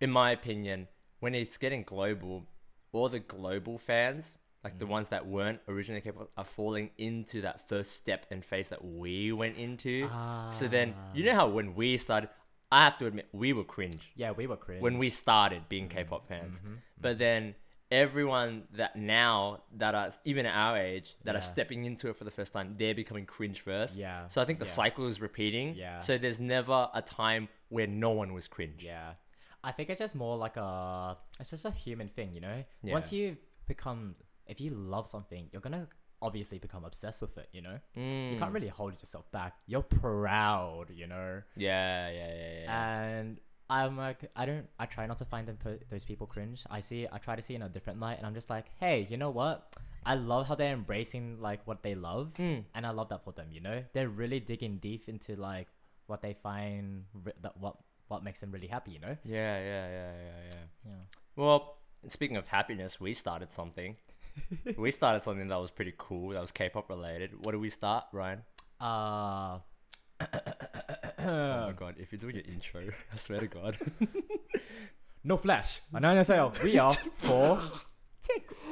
in 0.00 0.10
my 0.10 0.30
opinion, 0.32 0.88
when 1.20 1.34
it's 1.34 1.56
getting 1.56 1.84
global, 1.84 2.48
all 2.92 3.08
the 3.08 3.20
global 3.20 3.78
fans, 3.78 4.38
like 4.64 4.74
Mm. 4.74 4.78
the 4.78 4.86
ones 4.86 5.08
that 5.08 5.26
weren't 5.26 5.60
originally 5.68 6.00
K-pop, 6.00 6.30
are 6.36 6.44
falling 6.44 6.90
into 6.96 7.40
that 7.42 7.68
first 7.68 7.92
step 7.92 8.26
and 8.30 8.44
phase 8.44 8.68
that 8.68 8.84
we 8.84 9.32
went 9.32 9.56
into. 9.56 10.08
So 10.52 10.68
then, 10.68 10.94
you 11.14 11.24
know 11.24 11.34
how 11.34 11.48
when 11.48 11.74
we 11.74 11.96
started, 11.96 12.30
I 12.70 12.84
have 12.84 12.96
to 12.98 13.06
admit 13.06 13.28
we 13.32 13.52
were 13.52 13.64
cringe 13.64 14.12
yeah, 14.16 14.30
we 14.30 14.46
were 14.46 14.56
cringe. 14.56 14.80
when 14.80 14.98
we 14.98 15.10
started 15.10 15.68
being 15.68 15.88
K-pop 15.88 16.26
fans. 16.26 16.60
Mm-hmm. 16.60 16.74
But 17.00 17.18
then 17.18 17.54
everyone 17.90 18.62
that 18.72 18.96
now 18.96 19.62
that 19.76 19.94
are 19.94 20.10
even 20.24 20.46
our 20.46 20.78
age 20.78 21.14
that 21.24 21.36
are 21.36 21.40
stepping 21.42 21.84
into 21.84 22.08
it 22.08 22.16
for 22.16 22.24
the 22.24 22.30
first 22.30 22.52
time, 22.52 22.72
they're 22.78 22.94
becoming 22.94 23.26
cringe 23.26 23.60
first. 23.60 23.96
Yeah. 23.96 24.26
So 24.28 24.40
I 24.40 24.46
think 24.46 24.58
the 24.58 24.64
yeah. 24.64 24.70
cycle 24.72 25.06
is 25.06 25.20
repeating. 25.20 25.74
Yeah. 25.74 25.98
So 25.98 26.16
there's 26.16 26.40
never 26.40 26.88
a 26.94 27.02
time 27.02 27.48
where 27.68 27.86
no 27.86 28.10
one 28.10 28.32
was 28.32 28.48
cringe. 28.48 28.82
Yeah. 28.82 29.14
I 29.62 29.72
think 29.72 29.90
it's 29.90 29.98
just 29.98 30.14
more 30.14 30.36
like 30.38 30.56
a 30.56 31.18
it's 31.38 31.50
just 31.50 31.66
a 31.66 31.70
human 31.70 32.08
thing, 32.08 32.32
you 32.32 32.40
know? 32.40 32.64
Yeah. 32.82 32.94
Once 32.94 33.12
you 33.12 33.36
become 33.68 34.14
if 34.46 34.60
you 34.60 34.70
love 34.70 35.06
something, 35.08 35.48
you're 35.52 35.62
gonna 35.62 35.88
obviously 36.20 36.58
become 36.58 36.84
obsessed 36.84 37.20
with 37.20 37.36
it, 37.36 37.48
you 37.52 37.60
know? 37.60 37.78
You 37.96 38.02
Mm. 38.02 38.38
can't 38.38 38.52
really 38.52 38.68
hold 38.68 38.92
yourself 38.92 39.30
back. 39.32 39.54
You're 39.66 39.82
proud, 39.82 40.90
you 40.90 41.06
know? 41.06 41.42
Yeah, 41.56 42.08
yeah, 42.10 42.34
yeah, 42.34 42.60
yeah. 42.62 42.94
And 42.94 43.40
I'm 43.68 43.96
like 43.96 44.30
I 44.36 44.44
don't 44.46 44.68
I 44.78 44.86
try 44.86 45.06
not 45.06 45.18
to 45.18 45.24
find 45.24 45.48
them 45.48 45.58
those 45.90 46.04
people 46.04 46.26
cringe. 46.26 46.64
I 46.70 46.80
see 46.80 47.08
I 47.10 47.18
try 47.18 47.34
to 47.36 47.42
see 47.42 47.54
in 47.54 47.62
a 47.62 47.68
different 47.68 47.98
light 48.00 48.18
and 48.18 48.26
I'm 48.26 48.34
just 48.34 48.50
like, 48.50 48.66
hey, 48.78 49.06
you 49.10 49.16
know 49.16 49.30
what? 49.30 49.74
I 50.04 50.14
love 50.14 50.46
how 50.48 50.54
they're 50.56 50.74
embracing 50.74 51.40
like 51.40 51.66
what 51.66 51.82
they 51.82 51.94
love 51.94 52.32
Mm. 52.38 52.64
and 52.74 52.86
I 52.86 52.90
love 52.90 53.08
that 53.08 53.24
for 53.24 53.32
them, 53.32 53.48
you 53.50 53.60
know? 53.60 53.82
They're 53.92 54.08
really 54.08 54.40
digging 54.40 54.78
deep 54.78 55.08
into 55.08 55.34
like 55.36 55.68
what 56.06 56.22
they 56.22 56.34
find 56.34 57.04
that 57.40 57.56
what 57.56 57.76
what 58.08 58.22
makes 58.22 58.40
them 58.40 58.50
really 58.52 58.66
happy, 58.68 58.92
you 58.92 58.98
know? 59.00 59.16
Yeah, 59.24 59.58
yeah, 59.58 59.88
yeah, 59.88 60.12
yeah, 60.24 60.40
yeah. 60.52 60.64
Yeah. 60.86 61.02
Well, 61.34 61.78
speaking 62.08 62.36
of 62.36 62.48
happiness, 62.48 63.00
we 63.00 63.14
started 63.14 63.50
something 63.50 63.96
we 64.76 64.90
started 64.90 65.24
something 65.24 65.48
that 65.48 65.60
was 65.60 65.70
pretty 65.70 65.94
cool. 65.96 66.30
That 66.30 66.40
was 66.40 66.52
K-pop 66.52 66.88
related. 66.88 67.44
What 67.44 67.52
did 67.52 67.60
we 67.60 67.70
start, 67.70 68.04
Ryan? 68.12 68.42
Uh, 68.80 69.58
oh 70.20 70.26
my 71.18 71.72
god! 71.76 71.94
If 71.98 72.12
you're 72.12 72.18
doing 72.18 72.36
an 72.36 72.52
intro, 72.52 72.82
I 73.12 73.16
swear 73.16 73.40
to 73.40 73.46
God. 73.46 73.76
no 75.24 75.36
flash. 75.36 75.80
On 75.94 76.02
NSL, 76.02 76.62
we 76.62 76.78
are 76.78 76.92
four. 76.92 77.60
Six. 78.20 78.64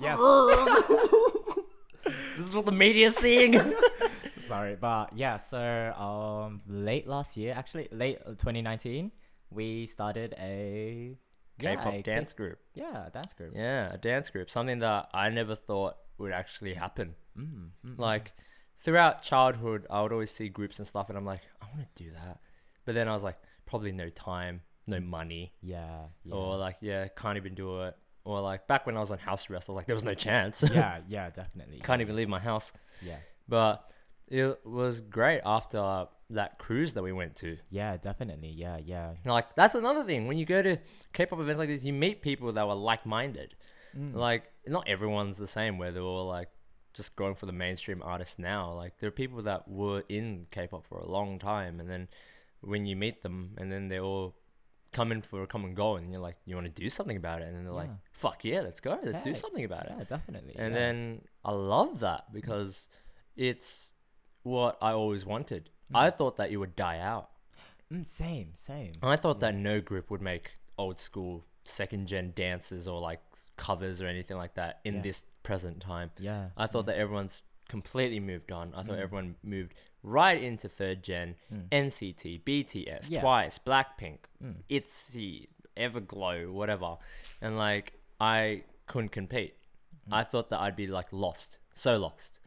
Yes. 0.00 0.18
this 2.36 2.46
is 2.46 2.54
what 2.54 2.66
the 2.66 2.72
media 2.72 3.06
is 3.06 3.16
seeing. 3.16 3.60
Sorry, 4.40 4.76
but 4.76 5.16
yeah. 5.16 5.36
So 5.36 5.58
um, 5.58 6.62
late 6.66 7.06
last 7.06 7.36
year, 7.36 7.54
actually 7.56 7.88
late 7.92 8.18
2019, 8.24 9.12
we 9.50 9.86
started 9.86 10.34
a 10.38 11.16
K-pop 11.58 12.02
dance 12.04 12.32
group. 12.32 12.58
yeah, 12.74 13.06
a 13.06 13.10
dance 13.10 13.32
group. 13.34 13.52
Yeah, 13.54 13.92
a 13.92 13.98
dance 13.98 14.30
group. 14.30 14.50
Something 14.50 14.78
that 14.80 15.08
I 15.12 15.28
never 15.30 15.54
thought 15.54 15.96
would 16.18 16.32
actually 16.32 16.74
happen. 16.74 17.14
Mm, 17.38 17.70
mm, 17.86 17.98
Like 17.98 18.32
throughout 18.76 19.22
childhood, 19.22 19.86
I 19.90 20.02
would 20.02 20.12
always 20.12 20.30
see 20.30 20.48
groups 20.48 20.78
and 20.78 20.86
stuff, 20.86 21.08
and 21.08 21.16
I'm 21.18 21.24
like, 21.24 21.42
I 21.62 21.66
want 21.66 21.86
to 21.94 22.04
do 22.04 22.10
that. 22.12 22.38
But 22.84 22.94
then 22.94 23.08
I 23.08 23.14
was 23.14 23.22
like, 23.22 23.38
probably 23.66 23.92
no 23.92 24.08
time, 24.08 24.62
no 24.86 24.98
money, 25.00 25.52
yeah, 25.62 26.04
yeah. 26.24 26.34
or 26.34 26.56
like, 26.56 26.76
yeah, 26.80 27.08
can't 27.08 27.36
even 27.36 27.54
do 27.54 27.82
it. 27.82 27.96
Or 28.24 28.40
like 28.40 28.66
back 28.66 28.84
when 28.86 28.96
I 28.96 29.00
was 29.00 29.10
on 29.10 29.18
house 29.18 29.48
arrest, 29.50 29.68
I 29.68 29.72
was 29.72 29.76
like, 29.76 29.86
there 29.86 29.94
was 29.96 30.04
no 30.04 30.14
chance. 30.14 30.62
yeah, 30.72 31.00
yeah, 31.08 31.30
definitely. 31.30 31.80
can't 31.80 32.00
even 32.00 32.14
leave 32.16 32.28
my 32.28 32.38
house. 32.38 32.72
Yeah, 33.02 33.16
But 33.48 33.84
it 34.30 34.60
was 34.64 35.00
great 35.00 35.40
after 35.44 36.06
that 36.30 36.58
cruise 36.58 36.92
that 36.92 37.02
we 37.02 37.12
went 37.12 37.36
to. 37.36 37.56
yeah, 37.70 37.96
definitely. 37.96 38.50
Yeah, 38.50 38.78
yeah. 38.84 39.14
Like 39.24 39.54
that's 39.54 39.74
another 39.74 40.04
thing. 40.04 40.26
When 40.26 40.38
you 40.38 40.44
go 40.44 40.62
to 40.62 40.76
K-pop 41.12 41.40
events 41.40 41.58
like 41.58 41.68
this, 41.68 41.84
you 41.84 41.92
meet 41.92 42.22
people 42.22 42.52
that 42.52 42.66
were 42.66 42.74
like-minded. 42.74 43.54
Mm. 43.96 44.14
Like 44.14 44.44
not 44.66 44.86
everyone's 44.88 45.38
the 45.38 45.46
same. 45.46 45.78
Where 45.78 45.90
they're 45.90 46.02
all 46.02 46.26
like 46.26 46.48
just 46.92 47.16
going 47.16 47.34
for 47.34 47.46
the 47.46 47.52
mainstream 47.52 48.02
artists 48.04 48.38
now. 48.38 48.72
Like 48.72 48.98
there 48.98 49.08
are 49.08 49.12
people 49.12 49.42
that 49.42 49.68
were 49.68 50.02
in 50.08 50.46
K-pop 50.50 50.86
for 50.86 50.98
a 50.98 51.06
long 51.08 51.38
time, 51.38 51.80
and 51.80 51.88
then 51.88 52.08
when 52.60 52.86
you 52.86 52.96
meet 52.96 53.22
them, 53.22 53.54
and 53.56 53.72
then 53.72 53.88
they 53.88 54.00
all 54.00 54.34
come 54.92 55.12
in 55.12 55.22
for 55.22 55.42
a 55.42 55.46
come 55.46 55.64
and 55.64 55.76
go, 55.76 55.96
and 55.96 56.10
you're 56.10 56.20
like, 56.20 56.36
you 56.44 56.54
want 56.54 56.74
to 56.74 56.82
do 56.82 56.90
something 56.90 57.16
about 57.16 57.40
it, 57.40 57.48
and 57.48 57.56
then 57.56 57.64
they're 57.64 57.72
like, 57.72 57.90
fuck 58.10 58.44
yeah, 58.44 58.60
let's 58.60 58.80
go, 58.80 58.98
let's 59.02 59.20
do 59.20 59.34
something 59.34 59.64
about 59.64 59.86
it. 59.86 59.92
yeah, 59.96 60.04
definitely. 60.04 60.54
And 60.56 60.72
yeah. 60.74 60.78
then 60.78 61.22
I 61.44 61.52
love 61.52 62.00
that 62.00 62.32
because 62.32 62.88
it's 63.36 63.92
what 64.48 64.78
I 64.80 64.92
always 64.92 65.24
wanted. 65.26 65.70
I 65.94 66.10
thought 66.10 66.36
that 66.36 66.50
it 66.50 66.56
would 66.56 66.76
die 66.76 66.98
out. 66.98 67.30
Mm, 67.92 68.06
same, 68.06 68.50
same. 68.54 68.92
I 69.02 69.16
thought 69.16 69.40
that 69.40 69.54
no 69.54 69.80
group 69.80 70.10
would 70.10 70.20
make 70.20 70.52
old 70.76 70.98
school 71.00 71.44
second 71.64 72.06
gen 72.08 72.32
dances 72.34 72.86
or 72.86 73.00
like 73.00 73.20
covers 73.56 74.00
or 74.02 74.06
anything 74.06 74.36
like 74.36 74.54
that 74.54 74.80
in 74.84 74.96
Yeah. 74.96 75.02
this 75.02 75.22
present 75.42 75.80
time. 75.80 76.10
Yeah. 76.18 76.50
I 76.56 76.66
thought 76.66 76.86
that 76.86 76.96
everyone's 76.96 77.42
completely 77.68 78.20
moved 78.20 78.52
on. 78.52 78.74
I 78.74 78.82
thought 78.82 78.96
Mm. 78.98 79.02
everyone 79.02 79.36
moved 79.42 79.74
right 80.02 80.42
into 80.42 80.68
third 80.68 81.02
gen, 81.02 81.36
Mm. 81.52 81.68
NCT, 81.72 82.38
BTS, 82.38 83.10
Yeah. 83.10 83.20
Twice, 83.20 83.58
Blackpink. 83.58 84.18
ITZY, 84.68 85.48
Everglow, 85.76 86.52
whatever. 86.52 86.96
And 87.40 87.56
like 87.56 87.94
I 88.20 88.64
couldn't 88.86 89.10
compete. 89.10 89.54
I 90.10 90.24
thought 90.24 90.48
that 90.50 90.60
I'd 90.60 90.76
be 90.76 90.86
like 90.86 91.12
lost, 91.12 91.58
so 91.74 91.96
lost. 91.98 92.37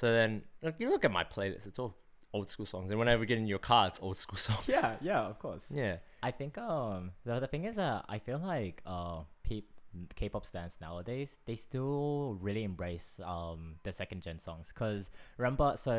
So 0.00 0.12
then 0.12 0.42
like 0.62 0.76
you 0.78 0.90
look 0.90 1.04
at 1.04 1.10
my 1.10 1.24
playlist, 1.24 1.66
it's 1.66 1.78
all 1.78 1.94
old 2.34 2.50
school 2.50 2.66
songs. 2.66 2.90
And 2.90 2.98
whenever 2.98 3.22
you 3.22 3.26
get 3.26 3.38
in 3.38 3.46
your 3.46 3.58
car, 3.70 3.86
it's 3.88 4.00
old 4.02 4.18
school 4.18 4.36
songs. 4.48 4.66
Yeah, 4.68 4.96
yeah, 5.00 5.20
of 5.32 5.38
course. 5.38 5.64
Yeah. 5.70 5.96
I 6.22 6.30
think 6.32 6.58
um 6.58 7.12
the 7.24 7.40
the 7.40 7.46
thing 7.52 7.64
is 7.64 7.76
that 7.76 8.04
I 8.08 8.18
feel 8.18 8.38
like 8.54 8.82
uh 8.84 9.20
peop 9.42 9.66
K-pop 10.14 10.44
stans 10.44 10.76
nowadays 10.78 11.38
they 11.46 11.54
still 11.54 12.36
really 12.46 12.64
embrace 12.64 13.18
um 13.24 13.76
the 13.86 13.92
second 14.00 14.20
gen 14.26 14.38
songs 14.38 14.66
because 14.68 15.08
remember 15.38 15.68
so 15.86 15.94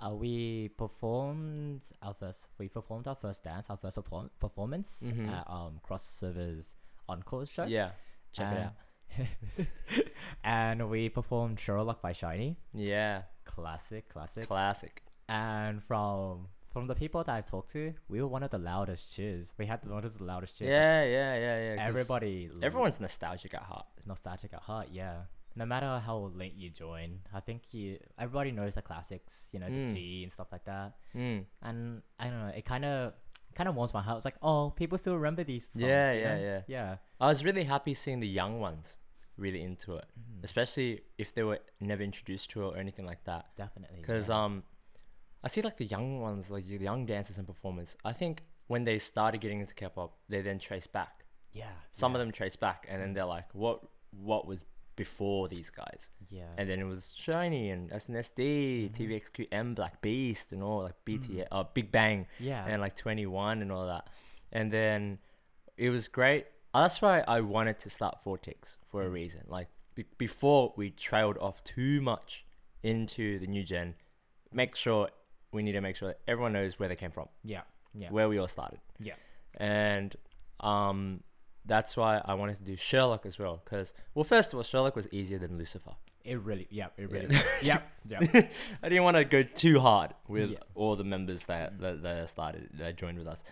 uh, 0.00 0.08
we 0.22 0.70
performed 0.84 1.82
our 2.00 2.14
first 2.14 2.46
we 2.58 2.68
performed 2.68 3.06
our 3.06 3.14
first 3.24 3.44
dance 3.44 3.66
our 3.68 3.76
first 3.76 3.96
perform- 3.96 4.30
performance 4.40 4.90
Mhm. 5.04 5.28
at 5.28 5.44
um 5.50 5.80
Cross 5.82 6.04
Servers 6.20 6.74
encore 7.10 7.44
show 7.44 7.64
Yeah. 7.66 7.90
Check 8.32 8.52
it 8.52 8.58
out. 8.66 8.72
and- 9.18 9.66
and 10.44 10.88
we 10.88 11.08
performed 11.10 11.60
Sherlock 11.60 12.00
by 12.00 12.12
SHINee 12.14 12.56
Yeah. 12.72 13.22
Classic 13.54 14.08
classic 14.08 14.46
Classic. 14.48 15.02
and 15.28 15.82
from 15.84 16.48
from 16.72 16.86
the 16.86 16.94
people 16.94 17.22
that 17.22 17.32
I've 17.36 17.44
talked 17.54 17.70
to 17.72 17.92
we 18.08 18.20
were 18.22 18.26
one 18.36 18.42
of 18.42 18.50
the 18.50 18.58
loudest 18.58 19.14
cheers 19.14 19.52
we 19.58 19.66
had 19.66 19.80
one 19.84 20.04
of 20.04 20.16
the 20.18 20.24
loudest 20.24 20.58
cheers 20.58 20.70
Yeah, 20.70 21.04
yeah, 21.04 21.34
yeah, 21.46 21.74
yeah. 21.74 21.86
Everybody, 21.86 22.50
Everyone's 22.62 22.98
nostalgic 23.00 23.52
at 23.54 23.62
heart. 23.62 23.86
nostalgic 24.06 24.52
at 24.54 24.62
heart. 24.62 24.88
Yeah. 24.90 25.16
No 25.54 25.66
matter 25.66 26.00
how 26.06 26.30
late 26.34 26.54
you 26.56 26.70
join, 26.70 27.20
I 27.34 27.40
think 27.40 27.60
you 27.74 27.98
everybody 28.18 28.52
knows 28.52 28.74
the 28.74 28.80
classics. 28.90 29.48
You 29.52 29.60
know 29.60 29.66
Mm. 29.66 29.88
the 29.88 29.94
Gee 29.94 30.22
and 30.24 30.32
stuff 30.32 30.48
like 30.50 30.64
that. 30.64 30.94
Mm. 31.14 31.44
And 31.60 32.02
I 32.18 32.24
don't 32.28 32.40
know. 32.46 32.52
It 32.56 32.64
kind 32.64 32.86
of 32.86 33.12
kind 33.54 33.68
of 33.68 33.74
warms 33.74 33.92
my 33.92 34.00
heart. 34.00 34.16
It's 34.20 34.24
like, 34.24 34.40
oh, 34.42 34.70
people 34.70 34.96
still 34.96 35.14
remember 35.14 35.44
these. 35.44 35.64
Songs, 35.68 35.84
Yeah, 35.84 36.12
yeah, 36.12 36.34
know? 36.36 36.42
yeah. 36.42 36.60
yeah. 36.68 36.96
I 37.20 37.26
was 37.26 37.44
really 37.44 37.64
happy 37.64 37.92
seeing 37.92 38.20
the 38.20 38.26
young 38.40 38.60
ones 38.60 38.96
really 39.36 39.62
into 39.62 39.96
it, 39.96 40.04
Mhm. 40.18 40.44
especially 40.44 41.02
if 41.18 41.34
they 41.34 41.42
were 41.42 41.60
never 41.80 42.02
introduced 42.02 42.50
to 42.50 42.62
it 42.62 42.74
or 42.74 42.76
anything 42.76 43.06
like 43.06 43.24
that. 43.24 43.54
Definitely. 43.56 44.00
Because 44.00 44.28
yeah. 44.28 44.44
um, 44.44 44.64
I 45.42 45.48
see 45.48 45.62
like 45.62 45.76
the 45.78 45.86
young 45.86 46.20
ones, 46.20 46.50
like 46.50 46.66
the 46.66 46.76
young 46.78 47.06
dancers 47.06 47.38
and 47.38 47.46
performers. 47.46 47.96
I 48.04 48.12
think 48.12 48.44
when 48.68 48.84
they 48.84 48.98
started 48.98 49.40
getting 49.40 49.60
into 49.60 49.74
K-pop, 49.74 50.18
they 50.28 50.42
then 50.42 50.58
trace 50.58 50.86
back. 50.86 51.24
yeah, 51.52 51.72
Some 51.92 52.12
yeah, 52.12 52.16
of 52.18 52.20
them 52.26 52.32
trace 52.32 52.56
back, 52.56 52.86
and 52.88 53.02
then 53.02 53.12
they're 53.12 53.26
like, 53.26 53.54
"What? 53.54 53.82
What 54.10 54.46
was 54.46 54.64
before 54.96 55.48
these 55.48 55.68
guys?" 55.70 56.08
Yeah. 56.28 56.48
And 56.56 56.68
then 56.68 56.78
it 56.80 56.84
was 56.84 57.12
SHINee 57.18 57.70
and 57.72 57.90
SNSD, 57.92 58.88
Mhm. 58.88 58.94
TVXQM, 58.94 59.74
Black 59.74 60.00
Beast, 60.00 60.52
and 60.52 60.62
all 60.62 60.82
like. 60.84 61.04
BTS, 61.04 61.48
uh, 61.50 61.64
Big 61.64 61.90
Bang. 61.92 62.26
yeah. 62.38 62.64
and 62.66 62.80
like 62.80 62.96
2NE1 62.96 63.60
and 63.62 63.70
all 63.72 63.86
that. 63.86 64.08
And 64.50 64.72
then 64.72 65.18
it 65.76 65.90
was 65.90 66.08
great. 66.08 66.46
That's 66.74 67.02
why 67.02 67.20
I 67.26 67.40
wanted 67.40 67.78
to 67.80 67.90
start 67.90 68.22
Vortex 68.24 68.78
for 68.90 69.02
a 69.02 69.08
Mm. 69.08 69.12
reason. 69.12 69.42
Like 69.48 69.68
be- 69.94 70.06
before 70.18 70.72
we 70.76 70.90
trailed 70.90 71.36
off 71.38 71.62
too 71.64 72.00
much 72.00 72.44
into 72.82 73.38
the 73.38 73.46
new 73.46 73.62
gen, 73.62 73.94
make 74.52 74.74
sure 74.76 75.10
we 75.52 75.62
need 75.62 75.72
to 75.72 75.80
make 75.80 75.96
sure 75.96 76.08
that 76.08 76.20
everyone 76.26 76.52
knows 76.54 76.78
where 76.78 76.88
they 76.88 76.96
came 76.96 77.10
from, 77.10 77.28
yeah. 77.44 77.62
Yeah. 77.94 78.10
where 78.10 78.28
we 78.28 78.38
all 78.38 78.48
started. 78.48 78.80
Yeah. 78.98 79.14
And 79.58 80.16
um, 80.60 81.22
that's 81.66 81.94
why 81.96 82.22
I 82.24 82.32
wanted 82.34 82.56
to 82.58 82.64
do 82.64 82.74
Sherlock 82.76 83.26
as 83.26 83.38
well. 83.38 83.60
Because 83.62 83.92
well, 84.14 84.24
first 84.24 84.52
of 84.52 84.56
all, 84.56 84.62
Sherlock 84.62 84.96
was 84.96 85.08
easier 85.12 85.38
than 85.38 85.58
Lucifer. 85.58 85.92
It 86.24 86.38
really. 86.40 86.68
Yeah. 86.70 86.86
It 86.96 87.10
really. 87.10 87.36
yeah. 87.62 87.82
Yeah. 88.06 88.18
I 88.82 88.88
didn't 88.88 89.04
want 89.04 89.16
to 89.18 89.24
go 89.24 89.42
too 89.42 89.78
hard 89.80 90.14
with 90.26 90.50
Yeah. 90.52 90.58
all 90.74 90.96
the 90.96 91.04
members 91.04 91.44
that, 91.46 91.74
Mm. 91.74 91.80
that 91.80 92.02
that 92.02 92.28
started 92.30 92.70
that 92.74 92.96
joined 92.96 93.18
with 93.18 93.26
us. 93.28 93.44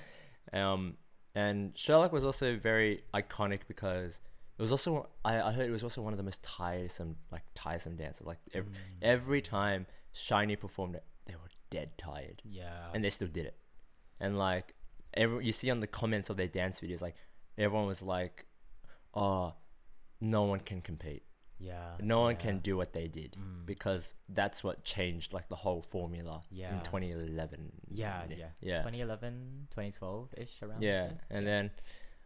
Um, 0.53 0.97
and 1.35 1.73
Sherlock 1.77 2.13
was 2.13 2.25
also 2.25 2.57
very 2.57 3.05
iconic 3.15 3.61
because 3.69 4.21
it 4.59 4.63
was 4.63 4.71
also 4.73 5.09
I, 5.25 5.41
I 5.41 5.53
heard 5.53 5.69
it 5.69 5.73
was 5.73 5.83
also 5.85 6.03
one 6.03 6.13
of 6.13 6.17
the 6.17 6.23
most 6.23 6.43
tiresome 6.43 7.17
like 7.31 7.43
tiresome 7.55 7.97
dances. 7.97 8.27
Like 8.27 8.39
every, 8.53 8.73
Mm. 8.73 8.77
every 9.03 9.41
time 9.43 9.87
SHINee 10.15 10.59
performed 10.59 10.97
it, 10.97 11.05
they 11.27 11.35
were 11.35 11.51
dead 11.71 11.97
tired, 11.97 12.43
Yeah. 12.45 12.91
and 12.93 13.05
they 13.05 13.11
still 13.11 13.29
did 13.29 13.47
it. 13.47 13.57
And 14.19 14.37
like 14.39 14.75
every 15.15 15.45
you 15.47 15.53
see 15.53 15.71
on 15.71 15.81
the 15.81 15.87
comments 15.87 16.31
of 16.31 16.37
their 16.37 16.49
dance 16.49 16.81
videos, 16.81 17.01
like 17.01 17.15
everyone 17.57 17.87
was 17.87 18.03
like, 18.03 18.47
"Oh, 19.15 19.55
no 20.21 20.43
one 20.43 20.61
can 20.61 20.83
compete. 20.83 21.23
Yeah. 21.61 21.97
No 22.01 22.21
one 22.21 22.33
yeah. 22.37 22.41
can 22.41 22.59
do 22.59 22.77
what 22.77 22.93
they 22.93 23.07
did." 23.09 23.33
Mm. 23.33 23.67
because 23.67 24.15
that's 24.29 24.65
what 24.65 24.83
changed 24.85 25.33
like 25.33 25.49
the 25.49 25.57
whole 25.57 25.83
formula 25.83 26.43
Yeah. 26.51 26.75
in 26.75 26.81
2011 26.83 27.73
Yeah. 27.93 28.25
Yeah. 28.29 28.47
yeah 28.61 28.79
2011, 28.79 29.69
2012 29.71 30.35
ish 30.39 30.63
around. 30.63 30.83
yeah 30.83 31.09
there. 31.09 31.19
and 31.31 31.47
then 31.47 31.71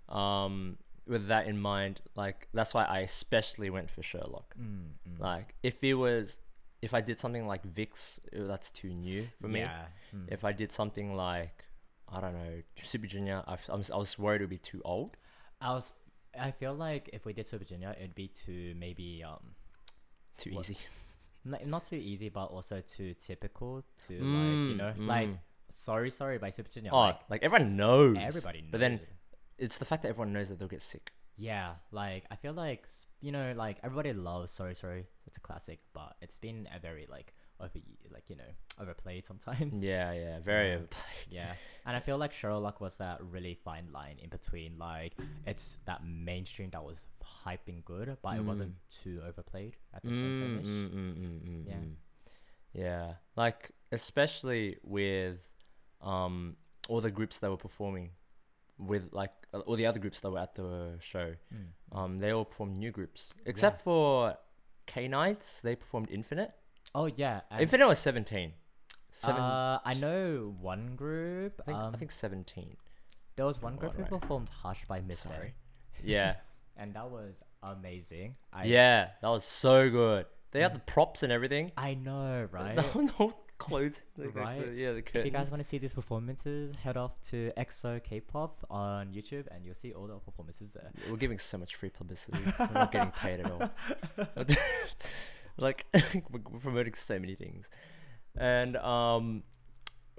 um 0.09 0.79
with 1.07 1.27
that 1.27 1.47
in 1.47 1.59
mind, 1.61 2.01
like 2.17 2.49
that's 2.55 2.73
why 2.73 2.85
I 2.85 3.01
especially 3.01 3.71
went 3.71 3.91
for 3.91 4.03
Sherlock. 4.03 4.55
Mm, 4.59 4.93
mm. 5.09 5.21
Like 5.21 5.55
if 5.63 5.83
it 5.85 5.95
was, 5.95 6.39
if 6.81 6.95
I 6.95 7.01
did 7.01 7.21
something 7.21 7.47
like 7.47 7.63
VIXX, 7.67 8.21
uh, 8.21 8.47
that's 8.47 8.71
too 8.71 8.89
new 8.89 9.29
for 9.41 9.49
me. 9.49 9.61
yeah. 9.61 9.87
mm. 10.15 10.25
If 10.29 10.45
I 10.45 10.53
did 10.53 10.73
something 10.73 11.15
like, 11.15 11.65
I 12.09 12.21
don't 12.21 12.35
know, 12.35 12.63
Super 12.81 13.07
Junior, 13.07 13.43
I, 13.47 13.59
I 13.71 13.77
was 13.77 14.19
worried 14.19 14.41
it 14.41 14.45
would 14.45 14.51
be 14.51 14.59
too 14.59 14.81
old. 14.85 15.17
I 15.61 15.73
was. 15.75 15.93
I 16.39 16.51
feel 16.51 16.75
like 16.75 17.11
if 17.13 17.25
we 17.25 17.33
did 17.33 17.49
Super 17.49 17.65
Junior, 17.65 17.95
it'd 17.99 18.15
be 18.15 18.29
too 18.29 18.75
maybe 18.79 19.23
um 19.25 19.55
Too 20.37 20.51
What- 20.55 20.69
easy. 20.71 20.79
n- 21.47 21.71
not 21.71 21.85
too 21.87 21.97
easy, 21.97 22.29
but 22.29 22.47
also 22.47 22.81
too 22.81 23.15
typical. 23.15 23.85
To 24.09 24.13
like 24.13 24.23
you 24.23 24.75
Mm, 24.75 24.77
know 24.77 24.93
like 24.99 25.29
mm. 25.29 25.39
sorry 25.73 26.11
sorry 26.11 26.39
by 26.39 26.51
Super 26.51 26.71
Junior. 26.71 26.91
oh, 26.93 26.99
like 27.01 27.21
like, 27.31 27.43
everyone 27.43 27.77
knows. 27.77 28.17
everybody. 28.21 28.63
Knows 28.63 28.71
But 28.73 28.81
then 28.81 29.01
it's 29.59 29.79
the 29.79 29.85
fact 29.85 30.03
that 30.03 30.09
everyone 30.09 30.33
knows 30.33 30.49
that 30.49 30.59
they'll 30.59 30.69
get 30.69 30.83
sick. 30.83 31.13
yeah, 31.37 31.75
like 31.93 32.25
I 32.31 32.37
feel 32.37 32.53
like 32.53 32.89
you 33.21 33.33
know 33.33 33.53
like 33.57 33.79
everybody 33.83 34.13
loves 34.13 34.51
sorry 34.53 34.75
sorry. 34.75 35.07
It's 35.27 35.37
a 35.37 35.41
classic, 35.41 35.81
but 35.93 36.17
it's 36.21 36.39
been 36.39 36.69
a 36.75 36.79
very 36.81 37.07
like 37.11 37.33
over 37.61 37.79
like 38.13 38.29
you 38.29 38.37
know 38.37 38.51
overplayed 38.81 39.27
sometimes. 39.27 39.83
Yeah, 39.83 40.13
yeah, 40.13 40.39
very 40.41 40.69
Yeah. 40.71 40.75
overplayed. 40.77 41.27
Yeah, 41.31 41.55
and 41.87 41.97
I 41.97 42.01
feel 42.01 42.19
like 42.19 42.33
Sherlock 42.33 42.81
was 42.81 42.97
that 42.97 43.23
really 43.23 43.55
fine 43.65 43.93
line 43.93 44.19
in 44.23 44.29
between. 44.31 44.79
Like, 44.79 45.15
it's 45.47 45.79
that 45.87 46.05
mainstream 46.05 46.71
that 46.71 46.85
was 46.85 47.07
hyping 47.45 47.85
good, 47.85 48.17
but 48.23 48.37
it 48.37 48.45
wasn't 48.45 48.75
too 49.03 49.21
overplayed 49.27 49.77
at 49.95 50.03
the 50.03 50.11
same 50.11 50.41
time. 50.41 50.63
Mm, 50.65 50.91
mm, 50.91 50.95
mm, 50.95 51.17
mm, 51.19 51.41
mm, 51.49 51.67
Yeah. 51.69 51.75
mm. 51.75 51.95
Yeah. 52.73 53.13
Like 53.37 53.71
especially 53.93 54.79
with 54.83 55.53
um 56.01 56.57
all 56.89 57.01
the 57.01 57.11
groups 57.11 57.39
that 57.39 57.51
were 57.51 57.57
performing 57.57 58.11
with 58.79 59.13
like 59.13 59.31
uh, 59.55 59.61
all 59.61 59.77
the 59.77 59.87
other 59.87 60.01
groups 60.01 60.21
that 60.21 60.31
were 60.31 60.39
at 60.41 60.55
the 60.57 60.97
show. 61.01 61.35
Mm. 61.55 61.97
Um 61.99 62.19
they 62.19 62.31
all 62.33 62.45
performed 62.45 62.77
new 62.77 62.91
groups. 62.91 63.31
Except 63.47 63.81
for 63.83 64.37
K 64.87 65.07
Nights, 65.09 65.61
they 65.61 65.77
performed 65.77 66.11
Infinite. 66.11 66.53
Oh 66.95 67.07
yeah, 67.07 67.41
and, 67.51 67.61
Infinite 67.61 67.89
was 67.89 67.99
17. 67.99 68.53
Seven 69.11 69.41
Uh, 69.41 69.79
I 69.85 69.95
know 69.95 70.55
one 70.61 70.97
group. 70.97 71.61
I 71.63 71.65
think 71.65 71.79
um, 71.79 71.95
I 71.95 71.97
think 71.97 72.11
17. 72.11 72.77
there 73.37 73.47
was 73.47 73.61
one 73.63 73.77
group 73.77 73.95
who 73.95 74.03
right. 74.03 74.11
performed 74.11 74.51
"Hush" 74.63 74.85
by 74.89 75.01
Miss 75.01 75.21
Sorry. 75.21 75.55
Yeah. 76.03 76.37
and 76.77 76.95
that 76.95 77.11
was 77.11 77.43
amazing. 77.63 78.37
I, 78.53 78.65
yeah, 78.65 79.11
that 79.23 79.29
was 79.29 79.45
so 79.45 79.91
good. 79.91 80.27
They 80.51 80.61
had 80.61 80.75
the 80.75 80.81
props 80.81 81.23
and 81.25 81.33
everything. 81.33 81.73
I 81.77 81.95
know, 81.95 82.49
right? 82.53 82.77
No, 82.77 83.09
no 83.19 83.35
clothes. 83.59 84.03
Like, 84.17 84.29
like 84.29 84.37
Right. 84.37 84.67
the, 84.67 84.73
yeah, 84.73 84.93
the 84.93 84.99
If 84.99 85.25
you 85.25 85.31
guys 85.31 85.51
want 85.51 85.63
to 85.63 85.69
see 85.69 85.79
these 85.79 85.95
performances, 85.95 86.77
head 86.77 86.97
off 86.97 87.21
to 87.31 87.53
EXO 87.57 88.03
K-pop 88.03 88.65
on 88.71 89.13
YouTube, 89.13 89.47
and 89.51 89.65
you'll 89.65 89.75
see 89.75 89.93
all 89.93 90.07
the 90.07 90.15
performances 90.15 90.73
there. 90.73 90.91
Yeah, 90.95 91.11
We're 91.11 91.17
giving 91.17 91.39
so 91.39 91.59
much 91.59 91.75
free 91.75 91.91
publicity. 91.91 92.39
We're 92.59 92.69
not 92.73 92.93
getting 92.93 93.11
paid 93.13 93.41
at 93.41 93.51
all. 93.51 93.71
like 95.57 95.87
we're 96.31 96.61
promoting 96.61 96.95
so 96.95 97.19
many 97.19 97.35
things, 97.35 97.69
and 98.37 98.77
um, 98.79 99.43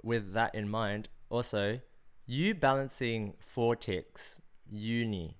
with 0.02 0.32
that 0.34 0.54
in 0.54 0.68
mind, 0.68 1.08
also 1.28 1.80
you 2.26 2.54
balancing 2.54 3.34
Vortex, 3.54 4.40
uni, 4.68 5.36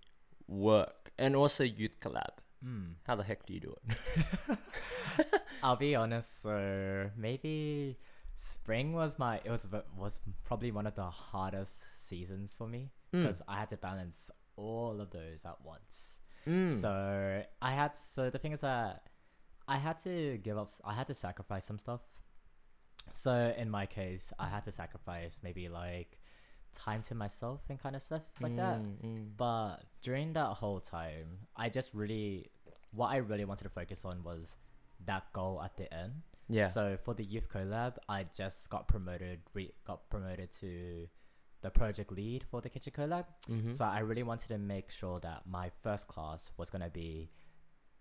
work, 0.46 1.10
and 1.18 1.34
also 1.34 1.64
youth 1.64 1.98
collab. 2.00 2.38
Mm. 2.64 2.94
How 3.06 3.16
the 3.16 3.22
heck 3.24 3.44
do 3.46 3.52
you 3.54 3.60
do 3.60 3.74
it? 3.88 4.58
I'll 5.62 5.76
be 5.76 5.94
honest. 5.94 6.42
So 6.42 7.10
maybe 7.16 7.98
spring 8.34 8.92
was 8.92 9.18
my 9.18 9.40
it 9.44 9.50
was 9.50 9.66
was 9.96 10.20
probably 10.44 10.70
one 10.70 10.86
of 10.86 10.94
the 10.94 11.04
hardest 11.10 11.84
seasons 12.08 12.54
for 12.56 12.66
me 12.68 12.90
Mm. 13.14 13.22
because 13.22 13.40
I 13.46 13.60
had 13.60 13.68
to 13.70 13.76
balance 13.76 14.32
all 14.56 15.00
of 15.00 15.10
those 15.10 15.44
at 15.44 15.58
once. 15.62 16.18
Mm. 16.46 16.80
So 16.80 17.42
I 17.62 17.72
had 17.72 17.96
so 17.96 18.30
the 18.30 18.38
thing 18.38 18.52
is 18.52 18.60
that 18.62 19.02
I 19.68 19.76
had 19.78 19.98
to 20.00 20.38
give 20.38 20.56
up. 20.58 20.70
I 20.84 20.94
had 20.94 21.06
to 21.08 21.14
sacrifice 21.14 21.64
some 21.64 21.78
stuff. 21.78 22.00
So 23.12 23.54
in 23.56 23.70
my 23.70 23.86
case, 23.86 24.32
I 24.38 24.48
had 24.48 24.64
to 24.64 24.72
sacrifice 24.72 25.40
maybe 25.42 25.68
like 25.68 26.18
time 26.74 27.02
to 27.04 27.14
myself 27.14 27.60
and 27.68 27.80
kind 27.80 27.96
of 27.96 28.02
stuff 28.02 28.22
like 28.40 28.56
that. 28.56 28.80
Mm, 28.80 29.04
mm. 29.04 29.28
But 29.36 29.84
during 30.02 30.32
that 30.34 30.48
whole 30.48 30.80
time, 30.80 31.48
I 31.56 31.68
just 31.68 31.90
really, 31.94 32.50
what 32.92 33.08
I 33.08 33.16
really 33.16 33.44
wanted 33.44 33.64
to 33.64 33.70
focus 33.70 34.04
on 34.04 34.22
was 34.22 34.56
that 35.04 35.32
goal 35.32 35.62
at 35.64 35.76
the 35.76 35.92
end. 35.92 36.22
Yeah. 36.48 36.68
So 36.68 36.96
for 37.04 37.14
the 37.14 37.24
youth 37.24 37.48
collab, 37.48 37.96
I 38.08 38.26
just 38.36 38.70
got 38.70 38.86
promoted. 38.86 39.40
Re- 39.54 39.72
got 39.86 40.08
promoted 40.10 40.52
to 40.60 41.08
the 41.62 41.70
project 41.70 42.12
lead 42.12 42.44
for 42.50 42.60
the 42.60 42.68
kitchen 42.68 42.92
collab. 42.96 43.24
mm-hmm. 43.50 43.70
So 43.70 43.84
I 43.84 44.00
really 44.00 44.22
wanted 44.22 44.48
to 44.48 44.58
make 44.58 44.90
sure 44.90 45.18
that 45.20 45.42
my 45.48 45.70
first 45.82 46.06
class 46.06 46.50
was 46.56 46.70
gonna 46.70 46.90
be 46.90 47.30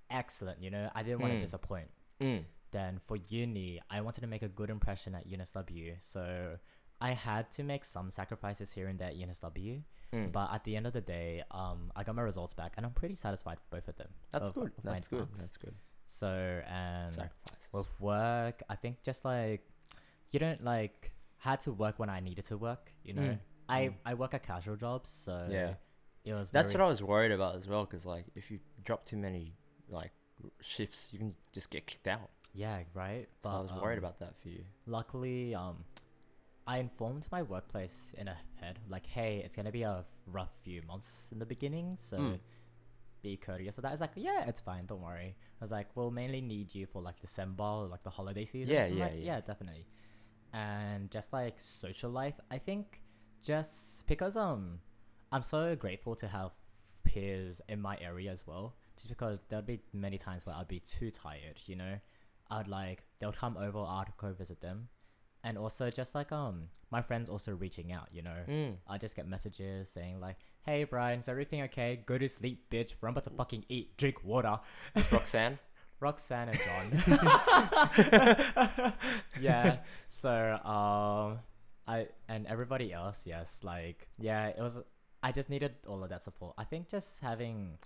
excellent. 0.10 0.62
You 0.62 0.70
know, 0.72 0.90
I 0.96 1.04
didn't 1.04 1.20
want 1.22 1.34
to 1.34 1.38
Mm. 1.38 1.42
disappoint. 1.42 1.90
mm. 2.22 2.46
Then 2.72 3.00
for 3.00 3.16
uni, 3.16 3.82
I 3.90 4.02
wanted 4.02 4.22
to 4.22 4.28
make 4.28 4.42
a 4.42 4.50
good 4.50 4.70
impression 4.70 5.16
at 5.16 5.26
UNSW. 5.28 5.96
So 6.02 6.58
I 7.00 7.12
had 7.12 7.52
to 7.54 7.64
make 7.64 7.86
some 7.86 8.10
sacrifices 8.12 8.72
here 8.74 8.88
and 8.88 9.00
there 9.00 9.10
at 9.10 9.16
UNSW. 9.16 9.84
Mm. 10.14 10.32
But 10.32 10.52
at 10.54 10.64
the 10.66 10.76
end 10.76 10.86
of 10.88 10.94
the 10.94 11.02
day, 11.02 11.44
um, 11.52 11.92
I 11.96 12.04
got 12.04 12.16
my 12.16 12.22
results 12.22 12.54
back, 12.54 12.74
and 12.78 12.86
I'm 12.86 12.92
pretty 12.94 13.16
satisfied 13.16 13.58
with 13.60 13.70
both 13.70 13.88
of 13.90 13.96
them. 13.98 14.10
that's 14.32 14.50
of- 14.50 14.54
good. 14.56 14.72
of 14.78 14.84
my 14.84 14.94
That's 14.94 15.08
good. 15.08 15.20
marks. 15.20 15.40
That's 15.40 15.58
good. 15.58 15.76
So 16.06 16.28
and 16.28 17.14
Sacrifices. 17.14 17.70
with 17.72 18.00
work, 18.00 18.62
I 18.70 18.76
think 18.76 19.02
just 19.04 19.26
like 19.26 19.68
you 20.32 20.40
don't 20.40 20.64
like 20.64 21.14
had 21.38 21.62
to 21.62 21.72
work 21.72 21.98
when 21.98 22.10
I 22.10 22.20
needed 22.20 22.46
to 22.46 22.58
work. 22.58 22.92
You 23.04 23.14
know, 23.14 23.22
Mm, 23.22 23.40
I 23.70 23.82
mm. 23.88 23.96
I 24.06 24.14
work 24.14 24.34
at 24.34 24.44
casual 24.44 24.76
jobs, 24.76 25.10
so 25.12 25.48
Yeah. 25.50 25.76
it 26.24 26.34
was. 26.34 26.52
That's 26.52 26.74
very, 26.74 26.82
what 26.82 26.86
I 26.86 26.90
was 26.90 27.02
worried 27.02 27.32
about 27.32 27.56
as 27.56 27.68
well, 27.68 27.86
because 27.86 28.06
like 28.06 28.26
if 28.36 28.52
you 28.52 28.60
drop 28.84 29.06
too 29.06 29.18
many 29.18 29.56
like 29.90 30.12
shifts, 30.62 31.10
you 31.12 31.20
can 31.20 31.36
just 31.54 31.70
get 31.70 31.88
kicked 31.88 32.08
out. 32.08 32.30
Yeah, 32.54 32.80
right. 32.94 33.28
So 33.44 33.50
I 33.50 33.60
was 33.60 33.72
worried 33.82 33.98
um, 33.98 34.06
about 34.06 34.20
that 34.20 34.34
for 34.42 34.50
you. 34.50 34.64
Luckily, 34.86 35.54
um, 35.54 35.84
I 36.68 36.78
informed 36.78 37.28
my 37.32 37.42
workplace 37.42 38.12
in 38.18 38.28
ahead, 38.28 38.80
like, 38.90 39.06
hey, 39.06 39.42
it's 39.46 39.56
gonna 39.56 39.72
be 39.72 39.84
a 39.84 40.06
rough 40.26 40.52
few 40.64 40.82
months 40.84 41.28
in 41.32 41.40
the 41.40 41.46
beginning, 41.46 41.98
so 42.00 42.18
Mm. 42.18 42.40
be 43.22 43.38
courteous. 43.38 43.76
So 43.76 43.82
that 43.82 43.94
is 43.94 44.02
like, 44.02 44.12
yeah, 44.16 44.46
it's 44.48 44.62
fine, 44.62 44.86
don't 44.86 45.02
worry. 45.02 45.36
I 45.60 45.64
was 45.64 45.72
like, 45.72 45.88
we'll 45.96 46.12
mainly 46.12 46.42
need 46.42 46.74
you 46.74 46.86
for 46.86 47.02
like 47.02 47.20
December, 47.20 47.88
like 47.90 48.04
the 48.04 48.10
holiday 48.10 48.46
season. 48.46 48.74
Yeah, 48.74 48.86
yeah, 48.88 49.04
like, 49.04 49.14
yeah. 49.18 49.26
yeah, 49.26 49.42
definitely. 49.42 49.86
And 50.54 51.12
just 51.12 51.34
like 51.34 51.56
social 51.60 52.10
life, 52.10 52.36
I 52.50 52.58
think, 52.58 53.02
just 53.44 54.08
because 54.08 54.36
um, 54.36 54.80
I'm 55.32 55.44
so 55.44 55.76
grateful 55.76 56.16
to 56.16 56.28
have 56.28 56.52
peers 57.04 57.62
in 57.68 57.82
my 57.82 57.98
area 58.00 58.32
as 58.32 58.48
well. 58.48 58.76
Just 58.96 59.10
because 59.10 59.40
there'd 59.50 59.66
be 59.66 59.82
many 59.94 60.18
times 60.18 60.46
where 60.46 60.56
I'd 60.56 60.68
be 60.68 60.80
too 60.80 61.12
tired, 61.12 61.60
you 61.66 61.76
know. 61.76 62.00
I'd 62.50 62.68
like 62.68 63.04
they'll 63.20 63.32
come 63.32 63.58
over, 63.58 63.80
I'd 63.80 64.14
go 64.18 64.32
visit 64.34 64.62
them, 64.62 64.90
and 65.44 65.58
also 65.58 65.90
just 65.90 66.14
like 66.14 66.32
um, 66.32 66.70
my 66.92 67.02
friends 67.02 67.30
also 67.30 67.52
reaching 67.54 67.92
out, 67.92 68.10
you 68.12 68.22
know. 68.22 68.38
Mm. 68.48 68.76
I 68.88 68.98
just 68.98 69.16
get 69.16 69.28
messages 69.28 69.90
saying 69.90 70.20
like, 70.20 70.38
"Hey 70.64 70.84
Brian, 70.84 71.20
is 71.20 71.28
everything 71.28 71.62
okay? 71.64 72.02
Go 72.06 72.18
to 72.18 72.30
sleep, 72.30 72.70
bitch. 72.70 72.94
We're 73.02 73.10
about 73.10 73.24
to 73.26 73.32
fucking 73.32 73.66
eat, 73.70 73.98
drink 73.98 74.24
water." 74.24 74.60
Roxanne. 75.12 75.60
Roxanne 76.00 76.50
and 76.50 76.60
John. 76.60 77.04
yeah. 79.42 79.78
So 80.10 80.30
um, 80.64 81.40
I 81.88 82.08
and 82.28 82.46
everybody 82.48 82.92
else, 82.94 83.20
yes, 83.26 83.52
like 83.64 84.08
yeah, 84.20 84.48
it 84.48 84.60
was. 84.60 84.78
I 85.24 85.32
just 85.32 85.50
needed 85.50 85.74
all 85.88 86.04
of 86.04 86.10
that 86.10 86.24
support. 86.24 86.54
I 86.58 86.66
think 86.66 86.90
just 86.90 87.20
having 87.22 87.80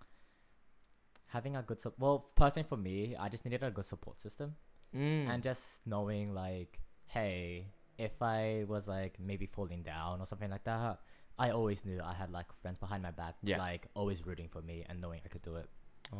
having 1.29 1.55
a 1.55 1.61
good 1.61 1.79
support. 1.81 1.99
Well, 1.99 2.19
personally 2.35 2.67
for 2.67 2.77
me, 2.77 3.15
I 3.17 3.29
just 3.29 3.45
needed 3.45 3.63
a 3.63 3.71
good 3.71 3.85
support 3.85 4.21
system 4.21 4.55
Mm. 4.95 5.29
and 5.29 5.43
just 5.43 5.79
knowing 5.85 6.33
like, 6.33 6.79
hey, 7.07 7.67
if 7.97 8.21
I 8.21 8.65
was 8.67 8.87
like 8.87 9.19
maybe 9.19 9.45
falling 9.45 9.83
down 9.83 10.19
or 10.21 10.25
something 10.25 10.49
like 10.49 10.63
that, 10.63 10.99
I 11.37 11.51
always 11.51 11.85
knew 11.85 11.99
I 12.03 12.13
had 12.13 12.31
like 12.31 12.47
friends 12.61 12.77
behind 12.79 13.03
my 13.03 13.11
back, 13.11 13.35
Yeah. 13.43 13.59
like 13.59 13.87
always 13.93 14.25
rooting 14.25 14.49
for 14.49 14.61
me 14.61 14.85
and 14.89 14.99
knowing 14.99 15.21
I 15.23 15.27
could 15.29 15.41
do 15.43 15.55
it. 15.57 15.69
oh, 16.11 16.17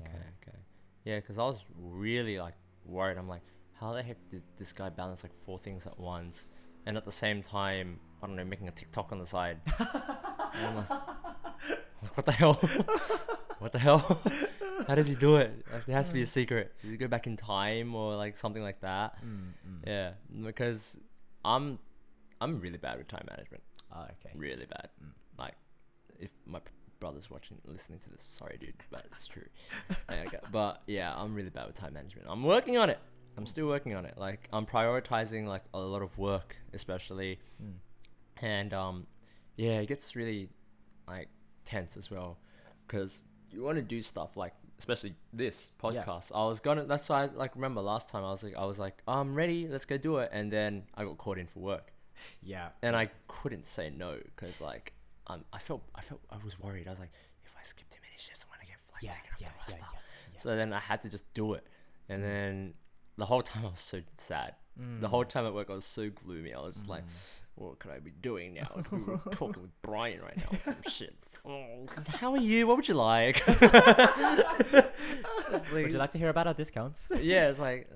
okay, 0.00 0.10
Yeah. 0.14 0.30
okay. 0.48 0.58
Yeah, 1.04 1.16
because 1.16 1.38
I 1.38 1.42
was 1.44 1.60
really 1.76 2.38
like 2.38 2.54
worried. 2.86 3.18
I'm 3.18 3.28
like, 3.28 3.42
how 3.74 3.92
the 3.92 4.02
heck 4.02 4.16
did 4.30 4.42
this 4.56 4.72
guy 4.72 4.88
balance 4.88 5.22
like 5.22 5.34
four 5.44 5.58
things 5.58 5.86
at 5.86 5.98
once, 5.98 6.46
and 6.86 6.96
at 6.96 7.04
the 7.04 7.12
same 7.12 7.42
time, 7.42 8.00
I 8.22 8.26
don't 8.26 8.36
know, 8.36 8.44
making 8.44 8.68
a 8.68 8.70
TikTok 8.72 9.12
on 9.12 9.18
the 9.18 9.26
side. 9.26 9.58
And 10.54 10.66
I'm 10.66 10.76
like, 10.76 10.90
like, 10.90 11.00
what 12.16 12.26
the 12.26 12.32
hell? 12.32 12.60
what 13.62 13.72
the 13.72 13.78
hell? 13.78 14.20
How 14.88 14.94
does 14.96 15.06
he 15.08 15.14
do 15.14 15.36
it? 15.36 15.64
Like, 15.72 15.86
there 15.86 15.96
has 15.96 16.08
to 16.08 16.14
be 16.14 16.22
a 16.22 16.26
secret. 16.26 16.72
Does 16.82 16.90
he 16.90 16.96
go 16.96 17.06
back 17.08 17.26
in 17.26 17.36
time 17.36 17.94
or 17.94 18.16
like 18.16 18.36
something 18.36 18.62
like 18.62 18.80
that? 18.80 19.16
Mm, 19.24 19.52
mm. 19.68 19.86
Yeah, 19.86 20.10
because 20.44 20.96
I'm 21.44 21.78
I'm 22.40 22.60
really 22.60 22.78
bad 22.78 22.98
with 22.98 23.08
time 23.08 23.24
management. 23.30 23.62
Oh, 23.94 24.02
okay. 24.02 24.32
Really 24.34 24.66
bad. 24.66 24.88
Mm. 25.02 25.10
Like, 25.38 25.54
if 26.18 26.30
my 26.46 26.58
brother's 26.98 27.30
watching, 27.30 27.58
listening 27.64 28.00
to 28.00 28.10
this, 28.10 28.22
sorry, 28.22 28.56
dude, 28.60 28.74
but 28.90 29.06
it's 29.12 29.26
true. 29.26 29.46
Yeah, 30.10 30.24
okay. 30.26 30.38
But 30.50 30.82
yeah, 30.86 31.14
I'm 31.16 31.34
really 31.34 31.50
bad 31.50 31.66
with 31.68 31.76
time 31.76 31.94
management. 31.94 32.26
I'm 32.28 32.42
working 32.42 32.76
on 32.76 32.90
it. 32.90 32.98
I'm 33.36 33.46
still 33.46 33.66
working 33.66 33.94
on 33.94 34.04
it. 34.04 34.18
Like, 34.18 34.48
I'm 34.52 34.66
prioritizing 34.66 35.46
like 35.46 35.62
a 35.72 35.78
lot 35.80 36.02
of 36.02 36.18
work, 36.18 36.56
especially, 36.72 37.38
Mm. 37.62 37.74
and 38.42 38.74
um, 38.74 39.06
yeah, 39.56 39.78
it 39.80 39.86
gets 39.86 40.16
really 40.16 40.48
like 41.06 41.28
tense 41.64 41.96
as 41.96 42.10
well. 42.10 42.38
because 42.86 43.22
you 43.52 43.62
want 43.62 43.76
to 43.76 43.82
do 43.82 44.00
stuff 44.02 44.36
like 44.36 44.54
especially 44.78 45.14
this 45.32 45.70
Yeah. 45.82 45.90
podcast. 46.04 46.32
I 46.34 46.44
was 46.46 46.60
gonna. 46.60 46.84
That's 46.84 47.08
why 47.08 47.24
I 47.24 47.26
like 47.26 47.54
remember 47.54 47.80
last 47.80 48.08
time 48.08 48.24
I 48.24 48.30
was 48.30 48.42
like 48.42 48.56
I 48.56 48.64
was 48.64 48.78
like 48.78 49.02
I'm 49.06 49.34
ready. 49.34 49.68
Let's 49.68 49.84
go 49.84 49.96
do 49.98 50.18
it. 50.18 50.30
And 50.32 50.50
then 50.52 50.84
I 50.94 51.04
got 51.04 51.18
called 51.18 51.38
in 51.38 51.46
for 51.46 51.60
work, 51.60 51.92
Yeah. 52.42 52.70
and 52.82 52.96
I 52.96 53.10
couldn't 53.28 53.66
say 53.66 53.90
no 53.90 54.18
because 54.24 54.60
like 54.60 54.92
um 55.28 55.44
I 55.52 55.58
felt 55.58 55.82
I 55.94 56.00
felt 56.00 56.20
I 56.30 56.36
was 56.44 56.58
worried. 56.58 56.86
I 56.88 56.90
was 56.90 56.98
like 56.98 57.12
if 57.44 57.52
I 57.58 57.62
skip 57.64 57.88
too 57.90 58.00
many 58.02 58.16
shifts, 58.16 58.44
I'm 58.44 58.50
gonna 58.54 58.66
get 58.66 58.78
like 58.92 59.02
Yeah. 59.02 59.12
taken 59.12 59.30
off 59.34 59.40
Yeah. 59.40 59.48
the 59.48 59.52
Yeah. 59.54 59.58
roster. 59.84 59.96
Yeah. 60.32 60.38
So 60.40 60.56
then 60.56 60.72
I 60.72 60.80
had 60.80 61.00
to 61.02 61.08
just 61.08 61.32
do 61.34 61.54
it, 61.54 61.66
and 62.08 62.22
Mm. 62.22 62.26
then 62.26 62.74
the 63.16 63.26
whole 63.26 63.42
time 63.42 63.64
I 63.66 63.70
was 63.70 63.80
so 63.80 64.00
sad. 64.16 64.54
The 64.76 65.06
Mm. 65.06 65.10
whole 65.10 65.24
time 65.24 65.46
at 65.46 65.52
work 65.54 65.68
I 65.70 65.74
was 65.74 65.84
so 65.84 66.08
gloomy. 66.10 66.54
I 66.54 66.60
was 66.60 66.74
just 66.76 66.88
like, 66.88 67.04
Mm. 67.04 67.10
what 67.56 67.78
could 67.78 67.90
I 67.90 67.98
be 68.00 68.10
doing 68.10 68.54
now? 68.54 68.70
We 68.90 68.98
were 69.00 69.18
talking 69.32 69.62
with 69.62 69.82
Brian 69.82 70.20
right 70.22 70.36
now. 70.36 70.58
Some 70.58 70.76
shit. 70.88 71.14
Oh, 71.44 71.86
how 72.08 72.32
are 72.32 72.38
you? 72.38 72.66
What 72.66 72.76
would 72.78 72.88
you 72.88 72.94
like? 72.94 73.42
Would 75.72 75.92
you 75.92 75.98
like 75.98 76.10
to 76.12 76.18
hear 76.18 76.28
about 76.30 76.46
our 76.46 76.54
discounts? 76.54 77.08
yeah, 77.20 77.48
it's 77.48 77.58
like, 77.58 77.88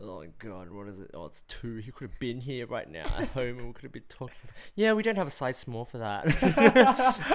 oh 0.00 0.20
my 0.20 0.28
god, 0.38 0.70
what 0.70 0.88
is 0.88 0.98
it? 1.00 1.10
Oh, 1.14 1.26
it's 1.26 1.42
two. 1.48 1.76
You 1.78 1.92
could 1.92 2.10
have 2.10 2.18
been 2.18 2.40
here 2.40 2.66
right 2.66 2.88
now 2.90 3.04
at 3.18 3.28
home, 3.28 3.58
and 3.58 3.66
we 3.68 3.72
could 3.74 3.82
have 3.82 3.92
been 3.92 4.02
talking. 4.08 4.34
Yeah, 4.74 4.94
we 4.94 5.02
don't 5.02 5.16
have 5.16 5.26
a 5.26 5.30
size 5.30 5.56
small 5.58 5.84
for 5.84 5.98
that. 5.98 6.24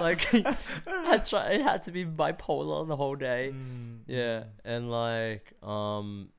like, 0.01 0.27
I 0.87 1.17
try. 1.17 1.51
It 1.51 1.61
had 1.61 1.83
to 1.83 1.91
be 1.91 2.03
bipolar 2.05 2.87
the 2.87 2.95
whole 2.95 3.15
day. 3.15 3.51
Mm, 3.53 3.99
Yeah, 4.07 4.39
mm. 4.39 4.45
and 4.65 4.89
like, 4.91 5.53
um, 5.61 6.29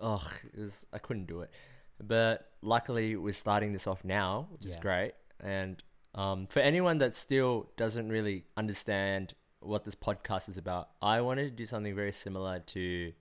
ugh, 0.00 0.32
it 0.52 0.58
was 0.60 0.84
I 0.92 0.98
couldn't 0.98 1.26
do 1.26 1.40
it. 1.42 1.50
But 2.06 2.50
luckily, 2.62 3.16
we're 3.16 3.32
starting 3.32 3.72
this 3.72 3.86
off 3.86 4.04
now, 4.04 4.48
which 4.52 4.64
is 4.66 4.74
Yeah. 4.74 4.80
great. 4.80 5.12
And 5.40 5.82
um, 6.14 6.46
for 6.46 6.60
anyone 6.60 6.98
that 6.98 7.14
still 7.14 7.70
doesn't 7.76 8.08
really 8.08 8.44
understand 8.56 9.34
what 9.60 9.84
this 9.84 9.94
podcast 9.94 10.48
is 10.48 10.58
about, 10.58 10.90
I 11.00 11.20
wanted 11.22 11.44
to 11.44 11.50
do 11.50 11.66
something 11.66 11.94
very 11.94 12.12
similar 12.12 12.60
to 12.60 13.12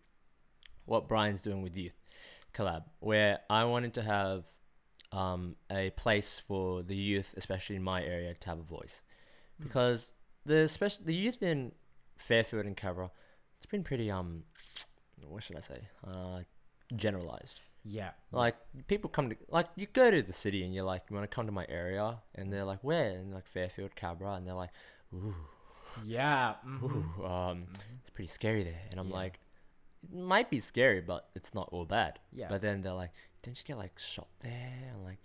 what 0.85 1.07
Brian's 1.07 1.41
doing 1.41 1.61
with 1.61 1.75
Youth 1.77 1.95
Collab, 2.53 2.83
where 2.99 3.39
I 3.49 3.63
wanted 3.65 3.93
to 3.95 4.01
have 4.03 4.43
um, 5.11 5.55
a 5.71 5.91
place 5.91 6.39
for 6.39 6.83
the 6.83 6.95
youth, 6.95 7.33
especially 7.37 7.75
in 7.77 7.83
my 7.83 8.03
area, 8.03 8.33
to 8.33 8.49
have 8.49 8.59
a 8.59 8.63
voice, 8.63 9.01
Mm. 9.59 9.65
because 9.65 10.11
the 10.45 10.67
special 10.67 11.05
the 11.05 11.13
youth 11.15 11.41
in 11.43 11.71
Fairfield 12.17 12.65
and 12.65 12.75
Cabra, 12.75 13.11
it's 13.57 13.67
been 13.67 13.83
pretty 13.83 14.09
um, 14.11 14.43
what 15.27 15.43
should 15.43 15.55
I 15.55 15.61
say, 15.61 15.87
uh, 16.05 16.39
generalized. 16.95 17.59
Yeah. 17.85 18.11
Like 18.31 18.55
people 18.87 19.09
come 19.09 19.29
to 19.29 19.35
like 19.49 19.67
you 19.75 19.87
go 19.91 20.09
to 20.11 20.21
the 20.23 20.33
city 20.33 20.63
and 20.63 20.73
you're 20.73 20.85
like, 20.85 21.03
you 21.09 21.15
want 21.15 21.29
to 21.29 21.33
come 21.35 21.45
to 21.45 21.51
my 21.51 21.65
area, 21.69 22.19
and 22.35 22.51
they're 22.51 22.63
like, 22.65 22.79
where? 22.83 23.09
And 23.11 23.33
like 23.33 23.45
Fairfield, 23.47 23.95
Cabra, 23.95 24.33
and 24.33 24.47
they're 24.47 24.53
like, 24.55 24.71
ooh, 25.13 25.35
Yeah. 26.03 26.55
mhm, 26.65 26.83
ooh, 26.83 27.25
um, 27.25 27.59
mhm. 27.61 27.67
it's 28.01 28.09
pretty 28.09 28.27
scary 28.29 28.63
there. 28.63 28.81
And 28.91 28.99
I'm 28.99 29.09
Yeah. 29.09 29.15
like, 29.15 29.39
it 30.03 30.15
might 30.17 30.49
be 30.49 30.59
scary, 30.59 31.01
but 31.01 31.29
it's 31.35 31.53
not 31.53 31.69
all 31.71 31.85
bad. 31.85 32.19
Yeah. 32.31 32.47
But 32.49 32.61
then 32.61 32.81
they're 32.81 32.93
like, 32.93 33.11
didn't 33.41 33.59
you 33.59 33.65
get 33.65 33.77
like 33.77 33.97
shot 33.99 34.27
there? 34.41 34.89
And 34.93 35.03
like, 35.03 35.19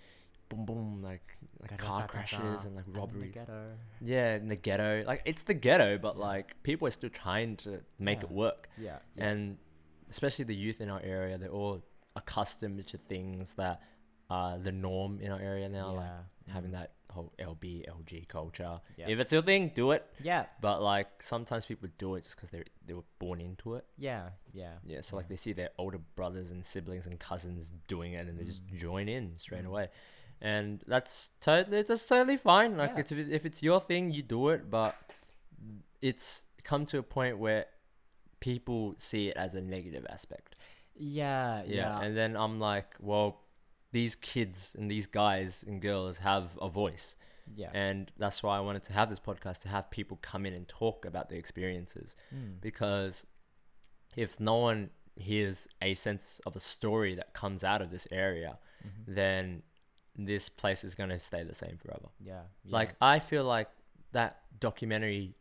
boom, 0.48 0.64
boom, 0.66 1.02
like 1.02 1.36
like 1.61 1.78
car 1.78 2.00
Da-da-da-da-da. 2.06 2.06
crashes 2.46 2.64
and 2.64 2.74
like 2.76 2.84
robberies. 2.88 3.34
ghetto. 3.34 3.72
Yeah, 4.00 4.34
in 4.36 4.48
the 4.48 4.56
ghetto. 4.56 5.04
Like 5.06 5.22
it's 5.24 5.42
the 5.44 5.54
ghetto, 5.54 5.98
but 5.98 6.16
Yeah. 6.16 6.22
like 6.24 6.62
people 6.62 6.88
are 6.88 6.90
still 6.92 7.11
trying 7.11 7.56
to 7.59 7.82
make 7.98 8.22
it 8.22 8.30
work. 8.30 8.68
Yeah. 8.76 8.98
yeah. 9.14 9.28
And 9.28 9.59
especially 10.11 10.44
the 10.46 10.54
youth 10.56 10.80
in 10.80 10.88
our 10.90 11.00
area, 11.02 11.38
they're 11.38 11.50
all 11.50 11.82
accustomed 12.19 12.87
to 12.93 12.97
things 12.99 13.55
that 13.55 13.81
are 14.31 14.59
the 14.59 14.73
norm 14.73 15.12
in 15.25 15.31
our 15.33 15.41
area 15.41 15.69
now, 15.69 15.89
like 15.93 16.07
yeah. 16.07 16.53
having 16.55 16.73
that 16.73 16.91
whole 17.11 17.33
LB, 17.39 17.89
LG 17.89 18.29
culture. 18.29 18.75
Yeah. 18.99 19.07
If 19.09 19.19
it's 19.21 19.33
your 19.33 19.41
thing, 19.51 19.73
do 19.75 19.93
it. 19.93 20.03
Yeah. 20.23 20.45
But 20.61 20.83
like 20.83 21.09
sometimes 21.23 21.64
people 21.64 21.89
do 21.97 22.14
it 22.16 22.25
just 22.25 22.37
because 22.37 22.51
they 22.51 22.62
they 22.87 22.95
were 22.95 23.09
born 23.19 23.41
into 23.41 23.77
it. 23.77 23.85
Yeah. 23.97 24.25
Yeah. 24.53 24.75
Yeah, 24.85 25.01
so 25.01 25.16
like 25.16 25.29
they 25.29 25.37
see 25.37 25.55
their 25.55 25.71
older 25.79 26.01
brothers 26.16 26.51
and 26.51 26.61
siblings 26.64 27.07
and 27.07 27.19
cousins 27.19 27.73
doing 27.95 28.12
it, 28.12 28.19
and 28.21 28.29
then 28.29 28.37
they 28.37 28.45
just 28.45 28.64
Mm. 28.66 28.77
join 28.87 29.09
in 29.09 29.25
straight 29.39 29.64
Mm. 29.64 29.69
away, 29.73 29.89
and 30.43 30.85
that's 30.87 31.31
totally 31.41 31.83
that's 31.83 32.07
totally 32.07 32.37
fine. 32.37 32.77
Like 32.77 32.93
Yeah. 32.95 33.01
it's 33.01 33.12
if, 33.12 33.19
it- 33.19 33.33
if 33.33 33.47
it's 33.47 33.62
your 33.62 33.81
thing, 33.81 34.11
you 34.16 34.23
do 34.23 34.51
it, 34.51 34.69
but 34.71 34.95
it's 36.03 36.45
come 36.64 36.85
to 36.87 36.99
a 36.99 37.03
point 37.03 37.39
where 37.39 37.66
people 38.41 38.95
see 38.99 39.29
it 39.31 39.37
as 39.37 39.55
a 39.55 39.61
negative 39.61 40.07
aspect. 40.11 40.55
Yeah. 40.99 41.62
Yeah, 41.64 41.74
Yeah. 41.76 42.01
and 42.01 42.16
then 42.16 42.36
I'm 42.36 42.59
like, 42.61 42.94
well, 43.01 43.40
these 43.92 44.14
kids 44.16 44.74
and 44.78 44.90
these 44.90 45.07
guys 45.07 45.64
and 45.66 45.80
girls 45.80 46.18
have 46.18 46.59
a 46.61 46.68
voice, 46.68 47.16
yeah. 47.57 47.70
and 47.72 48.11
that's 48.18 48.42
why 48.42 48.57
I 48.57 48.61
wanted 48.61 48.84
to 48.84 48.92
have 48.92 49.09
this 49.09 49.18
podcast 49.20 49.61
to 49.61 49.68
have 49.68 49.90
people 49.90 50.18
come 50.20 50.44
in 50.44 50.53
and 50.53 50.68
talk 50.68 51.05
about 51.07 51.28
their 51.30 51.38
experiences 51.38 52.14
Mm. 52.34 52.61
because 52.61 53.24
if 54.16 54.38
no 54.40 54.57
one 54.57 54.90
hears 55.16 55.68
a 55.80 55.94
sense 55.94 56.40
of 56.46 56.55
a 56.55 56.61
story 56.61 57.14
that 57.14 57.32
comes 57.32 57.64
out 57.64 57.80
of 57.82 57.90
this 57.90 58.07
area, 58.11 58.59
Mhm. 58.84 59.14
then 59.14 59.62
this 60.14 60.49
place 60.49 60.84
is 60.84 60.94
going 60.94 61.11
to 61.11 61.18
stay 61.20 61.42
the 61.44 61.55
same 61.55 61.76
forever. 61.78 62.09
Yeah. 62.20 62.42
yeah. 62.64 62.72
Like, 62.72 62.94
I 63.01 63.18
feel 63.20 63.44
like 63.44 63.68
that 64.12 64.42
documentary, 64.61 65.34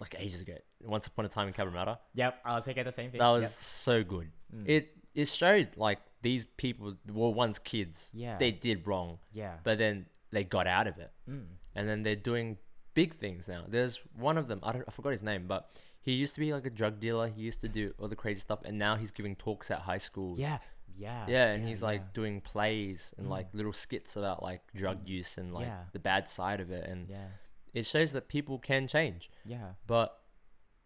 like 0.00 0.14
ages 0.18 0.40
ago, 0.42 0.56
Once 0.84 1.06
Upon 1.06 1.24
a 1.24 1.28
Time 1.28 1.46
in 1.48 1.54
Cabramatta, 1.54 1.98
Yep. 2.14 2.40
I 2.44 2.54
was 2.56 2.64
thinking 2.64 2.84
the 2.84 2.92
same 2.92 3.10
thing. 3.10 3.20
that 3.20 3.28
was 3.28 3.42
Yep. 3.42 3.50
so 3.50 4.02
good. 4.04 4.32
Mm. 4.54 4.68
It 4.68 4.96
it 5.14 5.28
showed 5.28 5.76
like 5.76 5.98
these 6.22 6.44
people 6.56 6.94
were 7.12 7.30
once 7.30 7.58
kids. 7.58 8.10
Yeah. 8.14 8.38
They 8.38 8.50
did 8.52 8.86
wrong, 8.86 9.18
Yeah. 9.32 9.56
but 9.64 9.78
then 9.78 10.06
they 10.30 10.44
got 10.44 10.66
out 10.66 10.86
of 10.86 10.98
it. 10.98 11.10
Mm. 11.28 11.46
And 11.74 11.88
then 11.88 12.02
they're 12.02 12.16
doing 12.16 12.58
big 12.94 13.14
things 13.14 13.48
now. 13.48 13.64
There's 13.68 14.00
one 14.16 14.38
of 14.38 14.46
them, 14.46 14.60
I 14.62 14.72
don't 14.72 14.84
I 14.86 14.90
forgot 14.90 15.10
his 15.10 15.22
name, 15.22 15.46
but 15.46 15.70
he 16.00 16.12
used 16.12 16.34
to 16.34 16.40
be 16.40 16.52
like 16.52 16.66
a 16.66 16.70
drug 16.70 17.00
dealer. 17.00 17.28
He 17.28 17.42
used 17.42 17.60
to 17.62 17.68
do 17.68 17.92
all 17.98 18.08
the 18.08 18.16
crazy 18.16 18.40
stuff 18.40 18.60
and 18.64 18.78
now 18.78 18.96
he's 18.96 19.10
giving 19.10 19.34
talks 19.36 19.70
at 19.70 19.80
high 19.80 19.98
schools. 19.98 20.38
Yeah. 20.38 20.58
Yeah. 20.96 21.24
Yeah, 21.26 21.46
and 21.52 21.66
he's 21.66 21.82
like 21.82 22.00
yeah. 22.02 22.06
doing 22.14 22.40
plays 22.40 23.14
and 23.16 23.26
Mm. 23.26 23.30
like 23.30 23.48
little 23.54 23.72
skits 23.72 24.16
about 24.16 24.42
like 24.42 24.60
drug 24.74 25.04
Mm. 25.04 25.08
use 25.08 25.38
and 25.38 25.52
like 25.52 25.66
Yeah. 25.66 25.84
the 25.92 25.98
bad 25.98 26.28
side 26.28 26.60
of 26.60 26.70
it 26.70 26.86
and 26.88 27.08
Yeah. 27.08 27.28
it 27.74 27.86
shows 27.86 28.12
that 28.12 28.28
people 28.28 28.58
can 28.58 28.86
change. 28.86 29.30
Yeah. 29.44 29.72
But 29.86 30.18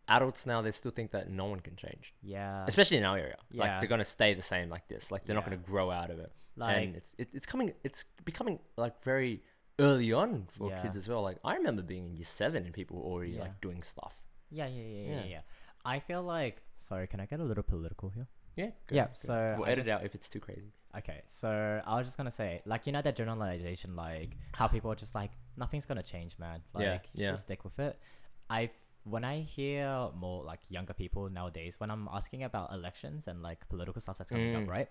adults 0.08 0.46
now 0.46 0.62
they 0.62 0.70
still 0.70 0.90
think 0.90 1.10
that 1.12 1.30
no 1.30 1.46
one 1.46 1.60
can 1.60 1.76
change. 1.76 2.14
Yeah. 2.22 2.64
Especially 2.66 2.96
in 2.96 3.04
our 3.04 3.18
area. 3.18 3.36
Like 3.52 3.68
yeah. 3.68 3.80
they're 3.80 3.88
gonna 3.88 4.04
stay 4.04 4.34
the 4.34 4.42
same 4.42 4.68
like 4.68 4.88
this. 4.88 5.10
Like 5.10 5.24
they're 5.24 5.34
not 5.34 5.44
gonna 5.44 5.56
grow 5.56 5.90
out 5.90 6.10
of 6.10 6.18
it. 6.18 6.32
Like. 6.56 6.76
and 6.76 6.96
it's 6.96 7.14
it, 7.18 7.28
it's 7.34 7.46
coming 7.46 7.72
it's 7.84 8.04
becoming 8.24 8.58
like 8.76 9.02
very 9.02 9.42
early 9.78 10.12
on 10.12 10.46
for 10.56 10.70
Yeah. 10.70 10.80
kids 10.82 10.96
as 10.96 11.08
well. 11.08 11.22
Like 11.22 11.38
I 11.44 11.56
remember 11.56 11.82
being 11.82 12.06
in 12.06 12.16
year 12.16 12.24
seven 12.24 12.64
and 12.64 12.72
people 12.72 12.96
were 12.98 13.04
already 13.04 13.32
Yeah. 13.32 13.42
like 13.42 13.60
doing 13.60 13.82
stuff. 13.82 14.18
yeah. 14.50 14.66
Yeah. 14.66 14.82
Yeah. 14.82 15.00
Yeah. 15.00 15.14
Yeah. 15.16 15.24
Yeah. 15.24 15.40
I 15.84 16.00
feel 16.00 16.22
like. 16.22 16.62
Sorry. 16.78 17.06
Can 17.06 17.20
I 17.20 17.26
get 17.26 17.40
a 17.40 17.44
little 17.44 17.62
political 17.64 18.10
here? 18.10 18.26
Yeah. 18.56 18.70
Yeah, 18.90 19.08
so 19.12 19.56
we'll 19.58 19.68
I 19.68 19.72
edit 19.72 19.86
it 19.86 19.90
out 19.90 20.04
if 20.04 20.14
it's 20.14 20.28
too 20.28 20.40
crazy. 20.40 20.72
Okay, 20.96 21.20
so 21.26 21.82
I 21.86 21.98
was 21.98 22.06
just 22.06 22.16
gonna 22.16 22.30
say, 22.30 22.62
like, 22.64 22.86
you 22.86 22.92
know 22.92 23.02
that 23.02 23.14
generalization, 23.14 23.94
like 23.96 24.30
how 24.54 24.66
people 24.66 24.90
are 24.90 24.94
just 24.94 25.14
like, 25.14 25.30
nothing's 25.54 25.84
gonna 25.84 26.02
change, 26.02 26.38
man. 26.38 26.62
Like, 26.72 26.84
Yeah, 26.84 26.98
yeah. 27.12 27.30
just 27.32 27.42
stick 27.42 27.64
with 27.64 27.78
it. 27.78 27.98
I 28.48 28.70
when 29.08 29.24
I 29.24 29.40
hear 29.42 30.08
more 30.16 30.42
like 30.44 30.60
younger 30.68 30.92
people 30.92 31.28
nowadays, 31.30 31.78
when 31.78 31.90
I'm 31.92 32.08
asking 32.12 32.42
about 32.42 32.72
elections 32.72 33.28
and 33.28 33.40
like 33.42 33.68
political 33.68 34.00
stuff 34.00 34.18
that's 34.18 34.30
coming 34.30 34.52
Mm. 34.52 34.64
up, 34.64 34.68
right? 34.68 34.88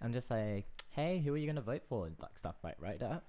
I'm 0.00 0.12
just 0.12 0.30
like, 0.30 0.66
hey, 0.90 1.18
who 1.20 1.34
are 1.34 1.36
you 1.36 1.46
gonna 1.48 1.60
vote 1.72 1.82
for? 1.88 2.06
and, 2.06 2.14
Like 2.20 2.38
stuff, 2.38 2.56
right? 2.62 2.76
Right? 2.78 2.98
That. 3.00 3.24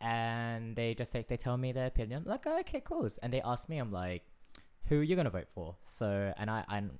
And 0.00 0.76
they 0.76 0.94
just 0.94 1.14
like 1.14 1.26
they 1.28 1.36
tell 1.36 1.56
me 1.56 1.72
their 1.72 1.86
opinion. 1.86 2.22
Like, 2.26 2.44
oh, 2.46 2.60
okay, 2.60 2.80
cool. 2.80 3.08
And 3.22 3.32
they 3.32 3.40
ask 3.42 3.68
me, 3.68 3.78
I'm 3.78 3.90
like, 3.90 4.22
who 4.88 5.00
are 5.00 5.02
you 5.02 5.16
gonna 5.16 5.30
vote 5.30 5.48
for? 5.52 5.76
So, 5.84 6.32
and 6.36 6.48
I, 6.50 6.64
I'm 6.68 6.98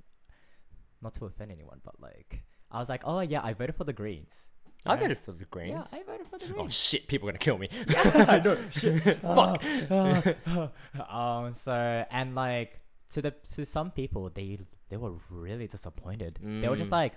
not 1.03 1.15
to 1.15 1.27
offend 1.27 1.53
anyone, 1.53 1.81
but 1.85 2.01
like, 2.01 2.43
I 2.71 2.79
was 2.81 2.89
like, 2.89 3.03
oh 3.05 3.21
yeah, 3.21 3.43
I 3.45 3.53
voted 3.53 3.77
for 3.77 3.85
the 3.85 3.93
Greens. 3.93 4.49
I 4.87 4.93
Right? 4.95 5.01
voted 5.01 5.19
for 5.19 5.33
the 5.33 5.45
Greens. 5.47 5.89
Yeah, 5.93 5.99
I 5.99 6.03
voted 6.03 6.27
for 6.29 6.39
the 6.39 6.47
Greens. 6.47 6.59
oh 6.61 6.69
shit! 6.69 7.07
People 7.09 7.29
are 7.29 7.33
gonna 7.33 7.39
kill 7.39 7.59
me. 7.59 7.69
I 7.89 8.41
know. 8.45 8.57
Shit. 8.71 9.03
Fuck. 9.19 9.63
um. 11.11 11.55
So 11.55 11.73
and 12.11 12.35
like 12.35 12.81
to 13.11 13.23
the 13.23 13.31
to 13.55 13.65
some 13.67 13.91
people, 13.91 14.31
they 14.35 14.59
they 14.89 14.97
were 14.97 15.15
really 15.31 15.67
disappointed. 15.67 16.39
They 16.43 16.69
were 16.69 16.77
just 16.77 16.91
Mm. 16.91 17.01
like, 17.03 17.15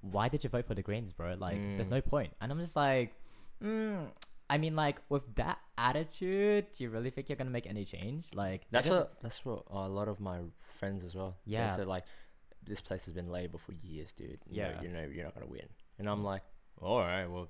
"Why 0.00 0.28
did 0.28 0.44
you 0.44 0.50
vote 0.50 0.66
for 0.66 0.74
the 0.74 0.82
Greens, 0.82 1.12
bro? 1.12 1.34
Like, 1.38 1.56
there's 1.76 1.88
Mm. 1.88 1.90
no 1.98 2.00
point." 2.00 2.32
And 2.40 2.52
I'm 2.52 2.60
just 2.60 2.76
like, 2.76 3.14
mm, 3.62 4.08
I 4.48 4.58
mean, 4.58 4.74
like 4.76 5.00
with 5.08 5.34
that 5.36 5.58
attitude, 5.78 6.66
do 6.76 6.84
you 6.84 6.90
really 6.90 7.10
think 7.10 7.28
you're 7.28 7.36
gonna 7.36 7.50
make 7.50 7.66
any 7.66 7.84
change? 7.84 8.26
Like 8.34 8.62
That's 8.70 8.88
what 8.88 9.20
that's 9.20 9.44
what 9.44 9.64
a 9.70 9.88
lot 9.88 10.08
of 10.08 10.20
my 10.20 10.40
friends 10.78 11.04
as 11.04 11.14
well. 11.14 11.36
Yeah. 11.44 11.68
They 11.68 11.76
said 11.76 11.86
like, 11.86 12.04
this 12.62 12.80
place 12.80 13.04
has 13.06 13.14
been 13.14 13.30
labor 13.30 13.58
for 13.58 13.72
years, 13.72 14.12
dude. 14.12 14.38
You 14.48 14.62
know- 14.62 14.68
Yeah. 14.68 14.82
you 14.82 14.88
know 14.88 15.02
you're 15.02 15.24
not 15.24 15.34
gonna 15.34 15.46
win. 15.46 15.68
And 15.98 16.08
I'm 16.08 16.22
like, 16.24 16.42
all 16.80 17.00
right, 17.00 17.26
well, 17.26 17.48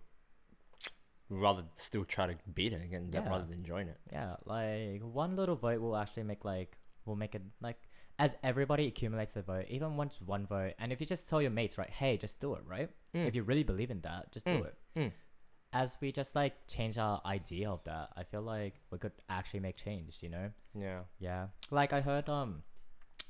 rather 1.29 1.65
still 1.77 2.05
try 2.05 2.27
to 2.27 2.37
beat 2.53 2.73
it 2.73 2.83
again 2.83 3.11
Yeah. 3.13 3.29
rather 3.29 3.45
than 3.45 3.63
join 3.65 3.89
it. 3.89 3.99
Yeah, 4.13 4.37
like 4.45 5.01
one 5.03 5.37
little 5.37 5.57
vote 5.57 5.81
will 5.81 5.97
actually 5.97 6.25
make 6.25 6.45
like 6.45 6.77
will 7.05 7.17
make 7.17 7.35
it 7.35 7.43
like 7.61 7.77
as 8.19 8.35
everybody 8.43 8.87
accumulates 8.87 9.33
the 9.35 9.43
vote, 9.43 9.67
even 9.69 9.97
once 9.97 10.21
one 10.21 10.47
vote, 10.47 10.75
and 10.79 10.93
if 10.93 11.01
you 11.01 11.07
just 11.07 11.27
tell 11.29 11.41
your 11.41 11.51
mates, 11.51 11.79
right, 11.79 11.89
hey, 11.89 12.17
just 12.19 12.39
do 12.41 12.55
it, 12.55 12.63
right? 12.67 12.91
If 13.15 13.35
you 13.35 13.43
really 13.43 13.63
believe 13.65 13.91
in 13.91 14.01
that, 14.03 14.31
just 14.31 14.45
do 14.47 14.53
Mm, 14.53 14.67
it. 14.67 14.75
mm. 14.97 15.13
As 15.73 15.97
we 16.01 16.13
just 16.13 16.35
like 16.35 16.67
change 16.67 16.99
our 16.99 17.21
idea 17.25 17.71
of 17.71 17.83
that, 17.85 18.11
I 18.17 18.25
feel 18.25 18.43
like 18.43 18.75
we 18.91 18.99
could 18.99 19.13
actually 19.29 19.61
make 19.61 19.77
change. 19.77 20.19
You 20.21 20.29
know? 20.31 20.51
yeah, 20.75 21.01
Yeah. 21.19 21.47
Like 21.71 21.93
I 21.93 22.01
heard 22.03 22.29
um 22.29 22.63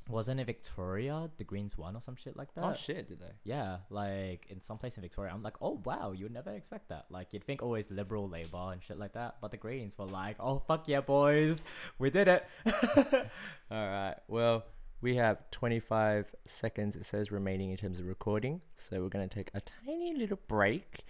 wasn't 0.09 0.41
it 0.41 0.45
Victoria 0.45 1.31
the 1.37 1.45
Greens 1.45 1.77
won 1.77 1.97
or 1.97 2.01
some 2.01 2.17
shit 2.17 2.37
like 2.37 2.49
oh, 2.57 2.61
that? 2.61 2.67
Oh 2.71 2.75
shit, 2.75 3.09
did 3.09 3.21
they? 3.21 3.33
Yeah, 3.45 3.79
like 3.91 4.47
in 4.49 4.61
some 4.61 4.79
place 4.79 4.97
in 4.97 5.03
Victoria, 5.03 5.33
I'm 5.33 5.43
like, 5.43 5.57
oh 5.61 5.81
wow, 5.85 6.13
you 6.13 6.25
would 6.25 6.35
never 6.35 6.51
expect 6.51 6.89
that. 6.89 7.07
Like 7.11 7.33
you'd 7.33 7.45
think 7.45 7.63
always 7.63 7.91
Liberal, 7.91 8.29
Labour, 8.29 8.73
and 8.73 8.83
shit 8.83 8.99
like 8.99 9.13
that, 9.15 9.37
but 9.41 9.51
the 9.51 9.57
Greens 9.57 9.97
were 9.99 10.07
like, 10.07 10.37
oh 10.41 10.63
fuck 10.67 10.89
yeah, 10.89 11.01
boys, 11.01 11.63
we 11.99 12.11
did 12.11 12.29
it. 12.29 12.47
All 13.71 13.89
right. 13.89 14.17
Well, 14.29 14.65
we 15.03 15.17
have 15.17 15.51
25 15.51 16.35
seconds, 16.45 16.97
it 16.97 17.07
says, 17.07 17.33
remaining 17.33 17.71
in 17.71 17.77
terms 17.77 18.01
of 18.01 18.07
recording. 18.07 18.61
So 18.77 19.01
we're 19.01 19.09
going 19.09 19.27
to 19.27 19.35
take 19.35 19.51
a 19.55 19.61
tiny 19.61 20.15
little 20.15 20.39
break 20.47 21.05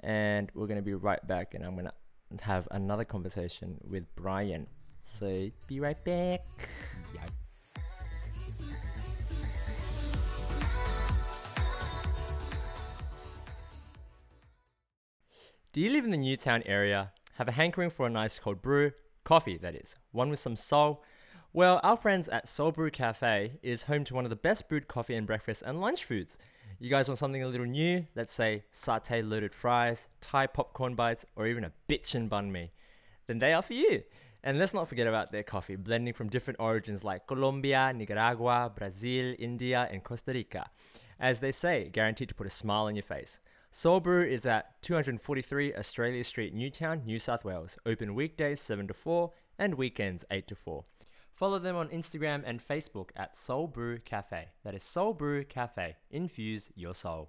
and 0.00 0.50
we're 0.54 0.66
going 0.66 0.78
to 0.78 0.82
be 0.82 0.94
right 0.94 1.24
back. 1.26 1.54
And 1.54 1.64
I'm 1.64 1.74
going 1.74 1.86
to 1.86 2.44
have 2.44 2.66
another 2.72 3.04
conversation 3.04 3.78
with 3.88 4.04
Brian. 4.16 4.66
So 5.04 5.48
be 5.68 5.78
right 5.78 6.02
back. 6.04 6.44
yeah. 7.14 7.26
Do 15.76 15.82
you 15.82 15.90
live 15.90 16.06
in 16.06 16.10
the 16.10 16.16
Newtown 16.16 16.62
area? 16.64 17.12
Have 17.34 17.48
a 17.48 17.52
hankering 17.52 17.90
for 17.90 18.06
a 18.06 18.10
nice 18.10 18.38
cold 18.38 18.62
brew? 18.62 18.92
Coffee, 19.24 19.58
that 19.58 19.74
is. 19.74 19.94
One 20.10 20.30
with 20.30 20.38
some 20.38 20.56
soul? 20.56 21.04
Well, 21.52 21.80
our 21.82 21.98
friends 21.98 22.30
at 22.30 22.48
Soul 22.48 22.72
Brew 22.72 22.90
Cafe 22.90 23.58
is 23.62 23.82
home 23.82 24.02
to 24.04 24.14
one 24.14 24.24
of 24.24 24.30
the 24.30 24.36
best 24.36 24.70
brewed 24.70 24.88
coffee 24.88 25.14
and 25.14 25.26
breakfast 25.26 25.62
and 25.66 25.78
lunch 25.78 26.02
foods. 26.02 26.38
You 26.78 26.88
guys 26.88 27.08
want 27.08 27.18
something 27.18 27.42
a 27.42 27.46
little 27.46 27.66
new? 27.66 28.06
Let's 28.14 28.32
say 28.32 28.64
satay 28.72 29.22
loaded 29.22 29.52
fries, 29.52 30.08
Thai 30.22 30.46
popcorn 30.46 30.94
bites, 30.94 31.26
or 31.36 31.46
even 31.46 31.62
a 31.62 31.72
bitchin' 31.90 32.30
banh 32.30 32.50
mi. 32.50 32.72
Then 33.26 33.38
they 33.38 33.52
are 33.52 33.60
for 33.60 33.74
you. 33.74 34.02
And 34.42 34.58
let's 34.58 34.72
not 34.72 34.88
forget 34.88 35.06
about 35.06 35.30
their 35.30 35.42
coffee, 35.42 35.76
blending 35.76 36.14
from 36.14 36.30
different 36.30 36.58
origins 36.58 37.04
like 37.04 37.26
Colombia, 37.26 37.92
Nicaragua, 37.92 38.72
Brazil, 38.74 39.34
India, 39.38 39.86
and 39.92 40.02
Costa 40.02 40.32
Rica. 40.32 40.70
As 41.20 41.40
they 41.40 41.52
say, 41.52 41.90
guaranteed 41.92 42.30
to 42.30 42.34
put 42.34 42.46
a 42.46 42.50
smile 42.50 42.86
on 42.86 42.96
your 42.96 43.02
face. 43.02 43.40
Soul 43.78 44.00
Brew 44.00 44.24
is 44.24 44.46
at 44.46 44.80
243 44.80 45.74
Australia 45.74 46.24
Street, 46.24 46.54
Newtown, 46.54 47.02
New 47.04 47.18
South 47.18 47.44
Wales. 47.44 47.76
Open 47.84 48.14
weekdays 48.14 48.58
7 48.58 48.88
to 48.88 48.94
4 48.94 49.30
and 49.58 49.74
weekends 49.74 50.24
8 50.30 50.48
to 50.48 50.54
4. 50.54 50.86
Follow 51.34 51.58
them 51.58 51.76
on 51.76 51.90
Instagram 51.90 52.42
and 52.46 52.66
Facebook 52.66 53.10
at 53.14 53.36
Soul 53.36 53.66
Brew 53.66 53.98
Cafe. 53.98 54.48
That 54.64 54.74
is 54.74 54.82
Soul 54.82 55.12
Brew 55.12 55.44
Cafe. 55.44 55.96
Infuse 56.10 56.70
your 56.74 56.94
soul. 56.94 57.28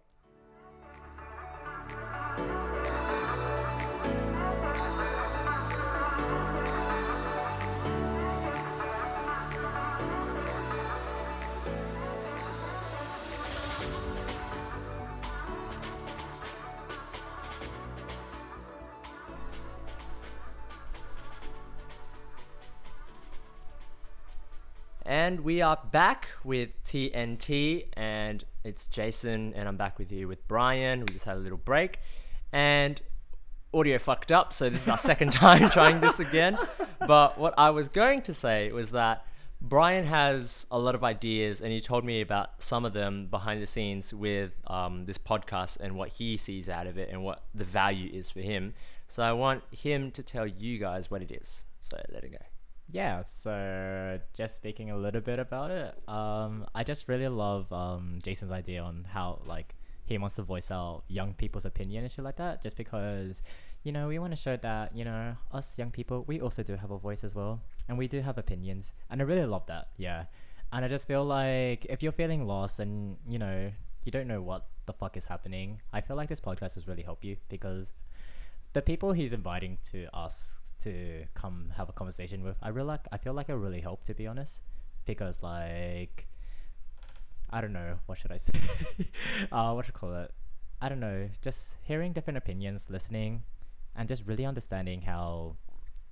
And 25.27 25.41
we 25.41 25.61
are 25.61 25.77
back 25.91 26.29
with 26.45 26.69
TNT, 26.85 27.87
and 27.97 28.45
it's 28.63 28.87
Jason, 28.87 29.53
and 29.57 29.67
I'm 29.67 29.75
back 29.75 29.99
with 29.99 30.09
you 30.09 30.25
with 30.25 30.47
Brian. 30.47 31.01
We 31.01 31.07
just 31.07 31.25
had 31.25 31.35
a 31.35 31.39
little 31.41 31.57
break, 31.57 31.99
and 32.53 33.01
audio 33.73 33.97
fucked 33.97 34.31
up, 34.31 34.53
so 34.53 34.69
this 34.69 34.83
is 34.83 34.87
our 34.87 34.97
second 34.97 35.33
time 35.33 35.69
trying 35.69 35.99
this 35.99 36.21
again. 36.21 36.57
But 37.05 37.37
what 37.37 37.53
I 37.57 37.71
was 37.71 37.89
going 37.89 38.21
to 38.21 38.33
say 38.33 38.71
was 38.71 38.91
that 38.91 39.25
Brian 39.59 40.05
has 40.05 40.65
a 40.71 40.79
lot 40.79 40.95
of 40.95 41.03
ideas, 41.03 41.59
and 41.59 41.73
he 41.73 41.81
told 41.81 42.05
me 42.05 42.21
about 42.21 42.63
some 42.63 42.85
of 42.85 42.93
them 42.93 43.27
behind 43.27 43.61
the 43.61 43.67
scenes 43.67 44.13
with 44.13 44.53
um, 44.67 45.07
this 45.07 45.17
podcast 45.17 45.75
and 45.81 45.97
what 45.97 46.07
he 46.13 46.37
sees 46.37 46.69
out 46.69 46.87
of 46.87 46.97
it 46.97 47.09
and 47.11 47.21
what 47.21 47.43
the 47.53 47.65
value 47.65 48.09
is 48.13 48.31
for 48.31 48.39
him. 48.39 48.75
So 49.09 49.23
I 49.23 49.33
want 49.33 49.63
him 49.71 50.09
to 50.11 50.23
tell 50.23 50.47
you 50.47 50.77
guys 50.77 51.11
what 51.11 51.21
it 51.21 51.31
is. 51.31 51.65
So 51.81 51.97
let 52.13 52.23
it 52.23 52.31
go. 52.31 52.45
Yeah, 52.89 53.23
so 53.25 54.19
just 54.33 54.55
speaking 54.55 54.91
a 54.91 54.97
little 54.97 55.19
bit 55.19 55.39
about 55.39 55.71
it, 55.71 55.97
um, 56.07 56.65
I 56.73 56.83
just 56.83 57.07
really 57.09 57.27
love 57.27 57.71
um, 57.73 58.19
Jason's 58.23 58.51
idea 58.51 58.81
on 58.81 59.05
how 59.11 59.41
like 59.45 59.75
he 60.05 60.17
wants 60.17 60.37
to 60.37 60.41
voice 60.41 60.71
out 60.71 61.03
young 61.09 61.33
people's 61.33 61.65
opinion 61.65 62.03
and 62.03 62.11
shit 62.11 62.23
like 62.23 62.37
that. 62.37 62.63
Just 62.63 62.77
because, 62.77 63.41
you 63.83 63.91
know, 63.91 64.07
we 64.07 64.19
want 64.19 64.31
to 64.31 64.37
show 64.37 64.55
that 64.55 64.95
you 64.95 65.03
know 65.03 65.35
us 65.51 65.77
young 65.77 65.91
people 65.91 66.23
we 66.27 66.39
also 66.39 66.63
do 66.63 66.77
have 66.77 66.91
a 66.91 66.97
voice 66.97 67.25
as 67.25 67.35
well, 67.35 67.61
and 67.89 67.97
we 67.97 68.07
do 68.07 68.21
have 68.21 68.37
opinions, 68.37 68.93
and 69.09 69.21
I 69.21 69.25
really 69.25 69.45
love 69.45 69.65
that. 69.67 69.89
Yeah, 69.97 70.25
and 70.71 70.85
I 70.85 70.87
just 70.87 71.07
feel 71.07 71.25
like 71.25 71.85
if 71.89 72.01
you're 72.01 72.13
feeling 72.13 72.47
lost 72.47 72.79
and 72.79 73.17
you 73.27 73.37
know 73.37 73.71
you 74.05 74.11
don't 74.13 74.27
know 74.27 74.41
what 74.41 74.67
the 74.85 74.93
fuck 74.93 75.17
is 75.17 75.25
happening, 75.25 75.81
I 75.91 75.99
feel 75.99 76.15
like 76.15 76.29
this 76.29 76.39
podcast 76.39 76.75
has 76.75 76.87
really 76.87 77.03
helped 77.03 77.25
you 77.25 77.35
because 77.49 77.91
the 78.71 78.81
people 78.81 79.11
he's 79.11 79.33
inviting 79.33 79.77
to 79.91 80.07
us 80.15 80.55
to 80.83 81.25
come 81.33 81.73
have 81.77 81.89
a 81.89 81.93
conversation 81.93 82.43
with. 82.43 82.55
I 82.61 82.69
really 82.69 82.87
like. 82.87 83.01
I 83.11 83.17
feel 83.17 83.33
like 83.33 83.49
it 83.49 83.55
really 83.55 83.81
helped 83.81 84.05
to 84.07 84.13
be 84.13 84.27
honest, 84.27 84.61
because 85.05 85.41
like, 85.41 86.27
I 87.49 87.61
don't 87.61 87.73
know 87.73 87.99
what 88.05 88.17
should 88.19 88.31
I 88.31 88.37
say. 88.47 88.53
uh, 89.51 89.71
what 89.73 89.85
should 89.85 89.95
I 89.95 89.99
call 89.99 90.15
it? 90.15 90.31
I 90.81 90.89
don't 90.89 90.99
know. 90.99 91.29
Just 91.41 91.73
hearing 91.83 92.13
different 92.13 92.37
opinions, 92.37 92.85
listening, 92.89 93.43
and 93.95 94.07
just 94.07 94.23
really 94.25 94.45
understanding 94.45 95.01
how 95.01 95.55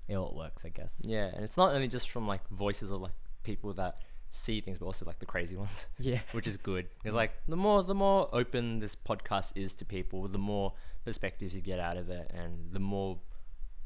it 0.07 0.16
all 0.16 0.34
works. 0.36 0.66
I 0.66 0.70
guess. 0.70 1.01
Yeah, 1.03 1.30
and 1.34 1.43
it's 1.43 1.57
not 1.57 1.74
only 1.74 1.88
just 1.88 2.09
from 2.09 2.28
like 2.28 2.47
voices 2.49 2.91
of 2.91 3.01
like 3.01 3.13
people 3.43 3.74
that 3.74 3.97
see 4.32 4.59
things, 4.59 4.78
but 4.80 4.86
also 4.88 5.05
like 5.05 5.20
the 5.20 5.26
crazy 5.26 5.55
ones, 5.66 5.86
Yeah. 5.99 6.20
which 6.32 6.47
is 6.47 6.57
good. 6.57 6.88
Because 7.01 7.16
like 7.16 7.34
the 7.47 7.55
more 7.57 7.84
the 7.84 7.95
more 7.95 8.30
open 8.34 8.80
this 8.80 8.95
podcast 8.95 9.51
is 9.55 9.74
to 9.76 9.86
people, 9.86 10.28
the 10.28 10.39
more 10.39 10.74
perspectives 11.03 11.55
you 11.55 11.61
get 11.61 11.80
out 11.80 11.97
of 11.97 12.09
it, 12.09 12.32
and 12.34 12.72
the 12.72 12.80
more 12.80 13.20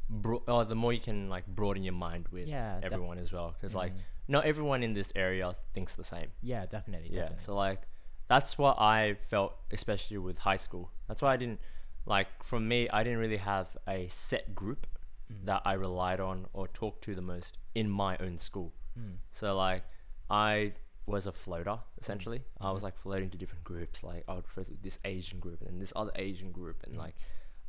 bro- 0.09 0.43
oh, 0.47 0.63
the 0.63 0.75
more 0.75 0.91
you 0.93 0.99
can 0.99 1.29
like 1.29 1.45
broaden 1.47 1.83
your 1.83 1.93
mind 1.93 2.27
with 2.31 2.47
Yeah, 2.47 2.79
def- 2.79 2.91
everyone 2.91 3.19
as 3.19 3.31
well. 3.31 3.53
Because 3.59 3.75
like 3.75 3.93
Mm. 3.93 3.99
not 4.27 4.45
everyone 4.45 4.83
in 4.83 4.93
this 4.93 5.11
area 5.15 5.53
thinks 5.73 5.95
the 5.95 6.03
same. 6.03 6.31
Yeah, 6.41 6.65
definitely. 6.65 7.09
Yeah. 7.11 7.21
definitely. 7.21 7.43
So 7.43 7.55
like 7.55 7.81
that's 8.27 8.57
what 8.57 8.79
I 8.79 9.15
felt, 9.29 9.55
especially 9.71 10.17
with 10.17 10.39
high 10.39 10.57
school. 10.57 10.91
That's 11.07 11.21
why 11.21 11.33
I 11.33 11.37
didn't 11.37 11.59
like. 12.05 12.27
for 12.43 12.59
me, 12.59 12.87
I 12.89 13.03
didn't 13.03 13.19
really 13.19 13.37
have 13.37 13.77
a 13.87 14.07
set 14.09 14.55
group 14.55 14.87
Mm. 15.31 15.45
that 15.45 15.61
I 15.65 15.73
relied 15.73 16.19
on 16.19 16.47
or 16.53 16.67
talked 16.67 17.03
to 17.03 17.13
the 17.13 17.21
most 17.21 17.57
in 17.75 17.87
my 17.89 18.17
own 18.17 18.37
school. 18.39 18.73
Mm. 18.99 19.17
So 19.31 19.55
like 19.55 19.83
I 20.29 20.73
was 21.05 21.25
a 21.27 21.31
floater 21.31 21.79
essentially. 21.99 22.43
I 22.61 22.71
was 22.71 22.83
like 22.83 22.95
floating 22.97 23.29
to 23.31 23.37
different 23.37 23.63
groups. 23.63 24.03
Like 24.03 24.23
I 24.27 24.33
would 24.35 24.47
first 24.47 24.69
with 24.71 24.81
this 24.83 24.99
Asian 25.05 25.39
group 25.39 25.59
and 25.61 25.69
then 25.69 25.79
this 25.79 25.93
other 25.95 26.11
Asian 26.15 26.51
group, 26.51 26.83
and 26.83 26.95
Mm. 26.95 26.99
like 26.99 27.15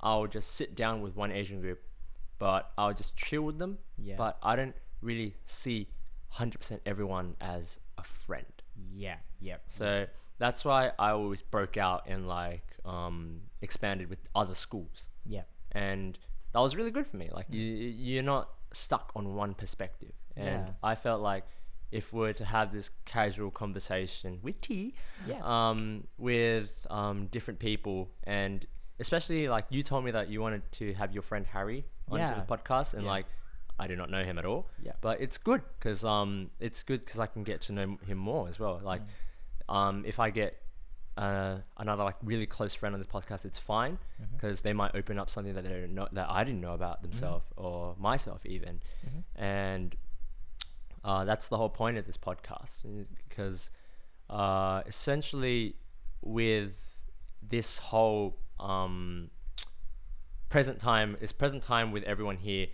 I 0.00 0.16
would 0.16 0.30
just 0.30 0.50
sit 0.52 0.74
down 0.74 1.02
with 1.02 1.14
one 1.16 1.30
Asian 1.32 1.60
group, 1.60 1.82
but 2.40 2.72
I 2.76 2.88
would 2.88 2.96
just 2.96 3.16
chill 3.16 3.42
with 3.42 3.58
them. 3.58 3.78
Yeah. 3.96 4.16
But 4.16 4.38
I 4.42 4.56
don't 4.56 4.74
really 5.00 5.36
see 5.44 5.86
hundred 6.30 6.58
percent 6.58 6.80
everyone 6.84 7.36
as 7.40 7.78
a 7.96 8.02
friend. 8.02 8.46
yeah. 8.92 9.16
Yep. 9.40 9.62
So 9.68 10.06
that's 10.38 10.64
why 10.64 10.92
I 10.98 11.10
always 11.10 11.40
broke 11.42 11.76
out 11.76 12.02
and 12.06 12.26
like 12.28 12.64
um, 12.84 13.42
expanded 13.62 14.08
with 14.10 14.18
other 14.34 14.54
schools, 14.54 15.08
Yeah. 15.26 15.42
and 15.72 16.18
that 16.52 16.60
was 16.60 16.74
really 16.76 16.90
good 16.90 17.06
for 17.06 17.16
me. 17.16 17.28
Like 17.32 17.48
Mm. 17.50 17.54
you, 17.54 17.60
you're 18.10 18.22
not 18.22 18.48
stuck 18.72 19.12
on 19.14 19.34
one 19.34 19.54
perspective, 19.54 20.12
and 20.36 20.66
Yeah. 20.66 20.72
I 20.82 20.94
felt 20.94 21.20
like 21.20 21.44
if 21.92 22.12
we're 22.12 22.32
to 22.34 22.44
have 22.44 22.72
this 22.72 22.90
casual 23.04 23.50
conversation 23.50 24.38
with 24.42 24.60
tea, 24.60 24.94
Yeah. 25.26 25.40
um, 25.42 26.06
with 26.18 26.86
um, 26.90 27.26
different 27.26 27.58
people, 27.60 28.10
and 28.24 28.66
especially 29.00 29.48
like 29.48 29.66
you 29.70 29.82
told 29.82 30.04
me 30.04 30.10
that 30.12 30.28
you 30.28 30.40
wanted 30.40 30.62
to 30.72 30.94
have 30.94 31.12
your 31.12 31.22
friend 31.22 31.46
Harry 31.46 31.84
onto 32.08 32.22
Yeah. 32.22 32.34
the 32.34 32.56
podcast, 32.56 32.94
and 32.94 33.02
Yeah. 33.04 33.10
like 33.16 33.26
I 33.78 33.86
do 33.86 33.96
not 33.96 34.10
know 34.10 34.22
him 34.22 34.38
at 34.38 34.44
all, 34.44 34.66
yeah. 34.82 34.92
but 35.00 35.20
it's 35.22 35.38
good 35.38 35.62
because 35.78 36.04
um, 36.04 36.50
it's 36.60 36.82
good 36.82 37.00
because 37.04 37.18
I 37.18 37.26
can 37.26 37.42
get 37.44 37.62
to 37.62 37.72
know 37.72 37.96
him 38.06 38.18
more 38.18 38.46
as 38.48 38.58
well. 38.58 38.78
Like 38.82 39.02
Mm. 39.02 39.74
um, 39.74 40.04
if 40.06 40.18
I 40.20 40.30
get 40.30 40.52
uh, 41.16 41.58
another 41.76 42.04
like 42.04 42.16
really 42.22 42.46
close 42.46 42.72
friend 42.72 42.94
on 42.94 43.00
this 43.00 43.06
podcast, 43.08 43.44
it's 43.44 43.58
fine 43.58 43.98
Mhm. 44.22 44.32
because 44.36 44.60
they 44.62 44.72
might 44.72 44.94
open 44.94 45.18
up 45.18 45.28
something 45.28 45.54
that 45.54 45.64
they 45.64 45.68
don't 45.70 45.94
know 45.94 46.08
that 46.12 46.30
I 46.30 46.44
didn't 46.44 46.60
know 46.60 46.72
about 46.72 47.02
themselves 47.02 47.44
or 47.56 47.94
myself 47.98 48.46
even, 48.46 48.80
Mhm. 49.06 49.24
and 49.34 49.96
uh, 51.04 51.24
that's 51.24 51.48
the 51.48 51.56
whole 51.56 51.68
point 51.68 51.98
of 51.98 52.06
this 52.06 52.16
podcast 52.16 53.06
because 53.28 53.70
uh, 54.30 54.82
essentially 54.86 55.74
with 56.22 57.06
this 57.42 57.78
whole 57.78 58.38
um, 58.60 59.30
present 60.48 60.78
time 60.80 61.16
is 61.20 61.32
present 61.32 61.62
time 61.62 61.92
with 61.92 62.02
everyone 62.04 62.36
here 62.36 62.66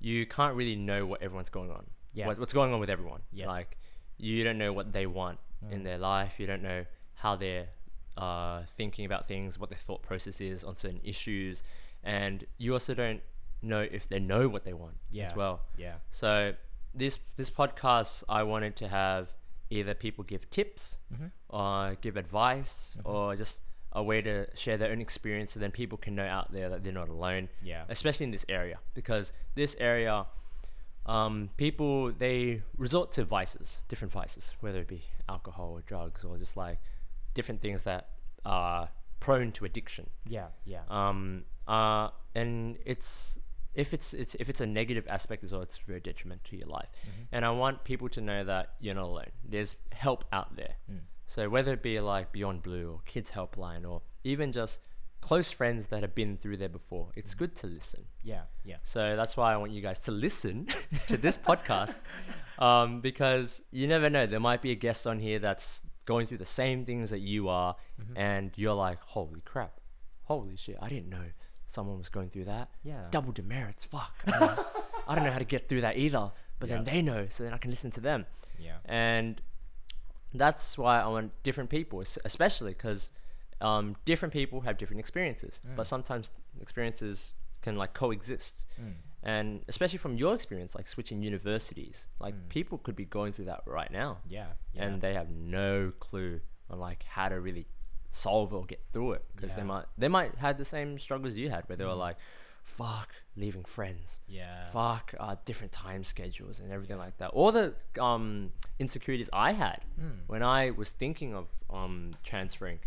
you 0.00 0.26
can't 0.26 0.54
really 0.56 0.76
know 0.76 1.06
what 1.06 1.22
everyone's 1.22 1.50
going 1.50 1.70
on 1.70 1.86
Yeah. 2.12 2.26
what, 2.26 2.38
what's 2.38 2.52
going 2.52 2.72
on 2.72 2.80
with 2.80 2.90
everyone 2.90 3.20
Yeah. 3.32 3.46
like 3.48 3.76
you 4.18 4.42
don't 4.44 4.58
know 4.58 4.72
what 4.72 4.92
they 4.92 5.06
want 5.06 5.38
in 5.70 5.80
Mm. 5.80 5.84
their 5.84 5.98
life 5.98 6.40
you 6.40 6.46
don't 6.46 6.62
know 6.62 6.86
how 7.14 7.36
they're 7.36 7.68
uh, 8.16 8.62
thinking 8.66 9.04
about 9.04 9.26
things 9.26 9.58
what 9.58 9.70
their 9.70 9.78
thought 9.78 10.02
process 10.02 10.40
is 10.40 10.64
on 10.64 10.74
certain 10.74 11.00
issues 11.04 11.62
and 12.02 12.44
you 12.58 12.72
also 12.72 12.94
don't 12.94 13.22
know 13.62 13.80
if 13.80 14.08
they 14.08 14.18
know 14.18 14.48
what 14.48 14.64
they 14.64 14.72
want 14.72 14.96
Yeah. 15.10 15.26
as 15.28 15.36
well 15.36 15.60
Yeah. 15.76 15.96
so 16.10 16.54
this 16.94 17.18
this 17.36 17.50
podcast 17.50 18.24
I 18.28 18.42
wanted 18.42 18.74
to 18.76 18.88
have 18.88 19.32
either 19.70 19.94
people 19.94 20.24
give 20.24 20.50
tips 20.50 20.98
Mm-hmm. 21.12 21.26
or 21.50 21.94
give 22.00 22.16
advice 22.16 22.96
Mhm. 22.98 23.08
or 23.10 23.36
just 23.36 23.60
a 23.92 24.02
way 24.02 24.20
to 24.22 24.46
share 24.54 24.76
their 24.78 24.92
own 24.92 25.00
experience 25.00 25.52
so 25.52 25.60
then 25.60 25.70
people 25.72 25.98
can 25.98 26.14
know 26.14 26.24
out 26.26 26.52
there 26.52 26.68
that 26.68 26.84
they're 26.84 26.92
not 26.92 27.08
alone 27.08 27.48
Yeah. 27.62 27.84
especially 27.88 28.24
in 28.24 28.30
this 28.30 28.46
area 28.48 28.78
because 28.94 29.32
this 29.54 29.74
area 29.80 30.26
um, 31.06 31.50
people 31.56 32.12
they 32.12 32.62
resort 32.76 33.10
to 33.12 33.24
vices 33.24 33.82
different 33.88 34.12
vices 34.12 34.52
whether 34.60 34.80
it 34.80 34.88
be 34.88 35.04
alcohol 35.28 35.70
or 35.72 35.80
drugs 35.80 36.24
or 36.24 36.36
just 36.38 36.56
like 36.56 36.78
different 37.34 37.60
things 37.62 37.82
that 37.84 38.08
are 38.44 38.90
prone 39.18 39.50
to 39.52 39.64
addiction 39.64 40.08
Yeah. 40.26 40.48
Yeah. 40.64 40.82
um, 40.88 41.44
uh, 41.66 42.08
and 42.34 42.76
it's 42.84 43.38
if 43.74 43.94
it's, 43.94 44.12
it's 44.14 44.34
if 44.36 44.48
it's 44.48 44.60
a 44.60 44.66
negative 44.66 45.06
aspect 45.08 45.44
as 45.44 45.52
well 45.52 45.62
it's 45.62 45.78
very 45.78 46.00
detrimental 46.00 46.42
to 46.50 46.56
your 46.56 46.66
life 46.68 46.88
Mhm. 47.06 47.26
and 47.32 47.44
i 47.44 47.50
want 47.50 47.84
people 47.84 48.08
to 48.08 48.20
know 48.20 48.42
that 48.44 48.74
you're 48.80 48.94
not 48.96 49.04
alone 49.04 49.30
there's 49.48 49.74
help 49.92 50.24
out 50.32 50.56
there 50.56 50.74
Mm. 50.90 51.00
So 51.34 51.48
whether 51.48 51.72
it 51.72 51.82
be 51.82 51.98
like 52.00 52.32
Beyond 52.32 52.62
Blue 52.62 52.86
or 52.94 53.00
Kids 53.06 53.30
Helpline 53.32 53.82
or 53.88 54.02
even 54.24 54.50
just 54.52 54.80
close 55.20 55.50
friends 55.50 55.86
that 55.88 56.00
have 56.02 56.14
been 56.14 56.36
through 56.36 56.56
there 56.56 56.68
before, 56.80 57.10
it's 57.14 57.34
good 57.34 57.54
to 57.56 57.66
listen. 57.66 58.04
Yeah. 58.22 58.42
Yeah. 58.64 58.78
So 58.82 59.16
that's 59.16 59.36
why 59.36 59.52
I 59.52 59.56
want 59.58 59.70
you 59.72 59.80
guys 59.82 59.98
to 60.00 60.10
listen 60.10 60.66
to 61.08 61.16
this 61.16 61.36
podcast 61.36 61.94
um, 62.58 63.00
because 63.00 63.62
you 63.70 63.86
never 63.86 64.08
know. 64.10 64.26
There 64.26 64.40
might 64.40 64.62
be 64.62 64.70
a 64.72 64.74
guest 64.86 65.06
on 65.06 65.18
here 65.20 65.38
that's 65.38 65.82
going 66.06 66.26
through 66.26 66.38
the 66.38 66.44
same 66.62 66.84
things 66.84 67.10
that 67.10 67.20
you 67.20 67.48
are, 67.48 67.76
Mhm. 68.00 68.18
and 68.18 68.50
you're 68.56 68.74
like, 68.74 68.98
holy 69.02 69.42
crap, 69.42 69.74
holy 70.24 70.56
shit, 70.56 70.76
I 70.82 70.88
didn't 70.88 71.10
know 71.10 71.26
someone 71.66 71.98
was 71.98 72.08
going 72.08 72.30
through 72.30 72.46
that. 72.46 72.70
Yeah. 72.82 73.04
Double 73.12 73.30
demerits, 73.32 73.84
fuck. 73.84 74.12
I 74.26 74.30
don't 74.30 74.40
know, 74.56 74.66
I 75.06 75.14
don't 75.14 75.24
know 75.24 75.30
how 75.30 75.38
to 75.38 75.44
get 75.44 75.68
through 75.68 75.82
that 75.82 75.96
either, 75.98 76.32
but 76.58 76.68
then 76.68 76.82
they 76.84 77.00
know, 77.02 77.26
so 77.30 77.44
then 77.44 77.52
I 77.54 77.58
can 77.58 77.70
listen 77.70 77.90
to 77.92 78.00
them 78.00 78.26
Yeah. 78.58 78.78
and 78.86 79.40
that's 80.34 80.76
why 80.78 81.00
I 81.00 81.08
want 81.08 81.32
different 81.42 81.70
people, 81.70 82.02
especially 82.24 82.72
because 82.72 83.10
um, 83.60 83.96
different 84.06 84.32
people 84.32 84.62
have 84.62 84.78
different 84.78 85.00
experiences, 85.00 85.60
but 85.76 85.82
Mm. 85.82 85.86
sometimes 85.86 86.30
experiences 86.60 87.34
can 87.62 87.76
like 87.76 87.92
coexist, 87.92 88.66
Mm. 88.80 88.94
and 89.22 89.64
especially 89.68 89.98
from 89.98 90.16
your 90.16 90.34
experience, 90.34 90.74
like 90.74 90.86
switching 90.86 91.22
universities, 91.22 92.08
like 92.20 92.34
Mm. 92.34 92.48
people 92.48 92.78
could 92.78 92.96
be 92.96 93.04
going 93.04 93.32
through 93.32 93.44
that 93.46 93.62
right 93.66 93.90
now, 93.90 94.18
Yeah. 94.26 94.52
Yeah. 94.72 94.84
and 94.84 95.02
they 95.02 95.12
have 95.14 95.28
no 95.30 95.92
clue 95.98 96.40
on 96.70 96.78
like 96.80 97.02
how 97.02 97.28
to 97.28 97.38
really 97.38 97.66
solve 98.08 98.52
or 98.54 98.64
get 98.64 98.80
through 98.92 99.12
it 99.12 99.24
because 99.36 99.54
they 99.54 99.62
might 99.62 99.84
they 99.98 100.08
might 100.08 100.34
had 100.36 100.56
the 100.58 100.64
same 100.64 100.98
struggles 100.98 101.34
you 101.36 101.50
had, 101.50 101.68
where 101.68 101.76
they 101.76 101.84
were 101.84 101.90
Mm. 101.92 101.98
like, 102.08 102.16
"Fuck, 102.62 103.14
leaving 103.36 103.64
friends." 103.64 104.20
yeah. 104.28 104.68
fuck 104.70 105.14
uh, 105.18 105.36
different 105.44 105.72
time 105.72 106.04
schedules 106.04 106.60
and 106.60 106.70
everything 106.72 106.98
like 106.98 107.16
that 107.18 107.30
all 107.30 107.52
the 107.52 107.74
um, 108.00 108.52
insecurities 108.78 109.28
i 109.32 109.52
had 109.52 109.80
Mm. 110.00 110.20
when 110.26 110.42
i 110.42 110.70
was 110.70 110.90
thinking 110.90 111.34
of 111.34 111.46
um, 111.70 112.14
transferring 112.24 112.78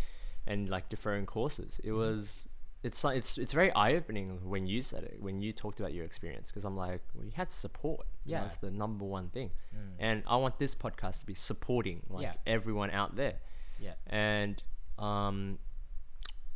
and 0.46 0.68
like 0.68 0.88
deferring 0.88 1.26
courses 1.26 1.80
it 1.84 1.92
was 1.92 2.48
it's 2.82 3.02
like 3.04 3.16
it's 3.16 3.38
it's 3.38 3.52
very 3.54 3.72
eye-opening 3.72 4.40
when 4.48 4.66
you 4.66 4.82
said 4.82 5.04
it 5.04 5.16
when 5.20 5.40
you 5.40 5.52
talked 5.52 5.80
about 5.80 5.94
your 5.94 6.04
experience 6.04 6.48
because 6.50 6.64
i'm 6.66 6.76
like 6.76 7.02
well, 7.14 7.26
had 7.34 7.50
support 7.52 8.06
yeah 8.26 8.36
Yeah. 8.36 8.40
that's 8.42 8.56
the 8.56 8.70
number 8.70 9.04
one 9.06 9.28
thing 9.30 9.50
Mm. 9.74 9.78
and 9.98 10.22
i 10.26 10.36
want 10.36 10.58
this 10.58 10.74
podcast 10.74 11.20
to 11.20 11.26
be 11.26 11.34
supporting 11.34 12.02
like 12.10 12.22
Yeah. 12.24 12.34
everyone 12.46 12.90
out 12.90 13.16
there 13.16 13.36
Yeah. 13.80 13.94
and 14.06 14.62
um 14.98 15.58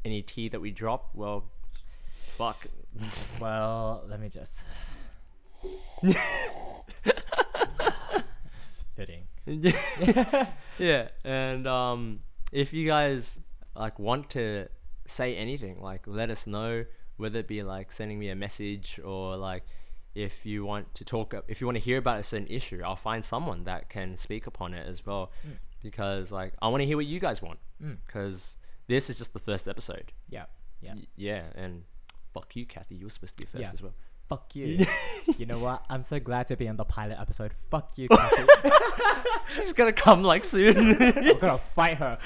any 0.05 0.23
tea 0.23 0.49
that 0.49 0.61
we 0.61 0.71
drop 0.71 1.11
well 1.15 1.45
fuck 2.39 2.67
Well, 3.41 4.05
let 4.09 4.21
me 4.21 4.29
just. 4.29 4.61
Spitting. 8.61 9.27
yeah, 10.79 11.09
and 11.25 11.67
um, 11.67 12.21
if 12.53 12.73
you 12.73 12.87
guys 12.87 13.41
like 13.75 13.99
want 13.99 14.31
to 14.31 14.69
say 15.07 15.37
anything, 15.37 15.81
like 15.81 16.07
let 16.07 16.31
us 16.31 16.47
know. 16.47 16.85
Whether 17.17 17.41
it 17.41 17.49
be 17.49 17.65
like 17.65 17.91
sending 17.91 18.21
me 18.21 18.29
a 18.29 18.37
message 18.37 19.01
or 19.05 19.37
like 19.37 19.65
if 20.15 20.47
you 20.47 20.65
want 20.65 20.95
to 20.95 21.05
talk, 21.05 21.35
if 21.49 21.61
you 21.61 21.67
want 21.67 21.77
to 21.77 21.83
hear 21.83 21.99
about 21.99 22.21
a 22.21 22.23
certain 22.23 22.47
issue, 22.47 22.81
I'll 22.85 22.95
find 22.95 23.25
someone 23.25 23.65
that 23.65 23.89
can 23.89 24.17
speak 24.17 24.47
upon 24.47 24.73
it 24.75 24.87
as 24.87 25.05
well. 25.05 25.33
Mm. 25.45 25.57
Because 25.83 26.31
like 26.31 26.53
I 26.63 26.69
want 26.69 26.83
to 26.83 26.87
hear 26.87 26.97
what 26.97 27.07
you 27.07 27.19
guys 27.19 27.43
want. 27.43 27.59
Mm. 27.83 27.97
Because 28.07 28.57
this 28.87 29.11
is 29.11 29.19
just 29.19 29.33
the 29.33 29.41
first 29.41 29.67
episode. 29.67 30.13
Yeah. 30.29 30.45
Yeah. 30.81 30.95
Y- 30.95 31.07
yeah, 31.17 31.43
and 31.57 31.83
fuck 32.35 32.55
you, 32.57 32.67
Kathy. 32.67 32.97
You 32.97 33.07
were 33.07 33.11
supposed 33.11 33.37
to 33.37 33.43
be 33.45 33.47
first 33.47 33.63
Yeah. 33.65 33.71
as 33.73 33.83
well. 33.83 33.93
Fuck 34.29 34.55
you. 34.55 34.85
you 35.39 35.47
know 35.47 35.59
what? 35.59 35.85
I'm 35.89 36.03
so 36.03 36.21
glad 36.21 36.49
to 36.49 36.57
be 36.57 36.69
on 36.69 36.77
the 36.77 36.85
pilot 36.85 37.19
episode. 37.19 37.53
Fuck 37.71 37.93
you, 37.97 38.09
Kathy. 38.13 38.71
She's 39.49 39.73
gonna 39.73 39.93
come 39.93 40.23
like 40.23 40.45
soon. 40.45 40.77
I'm 41.03 41.39
gonna 41.39 41.61
fight 41.75 41.97
her. 41.97 42.19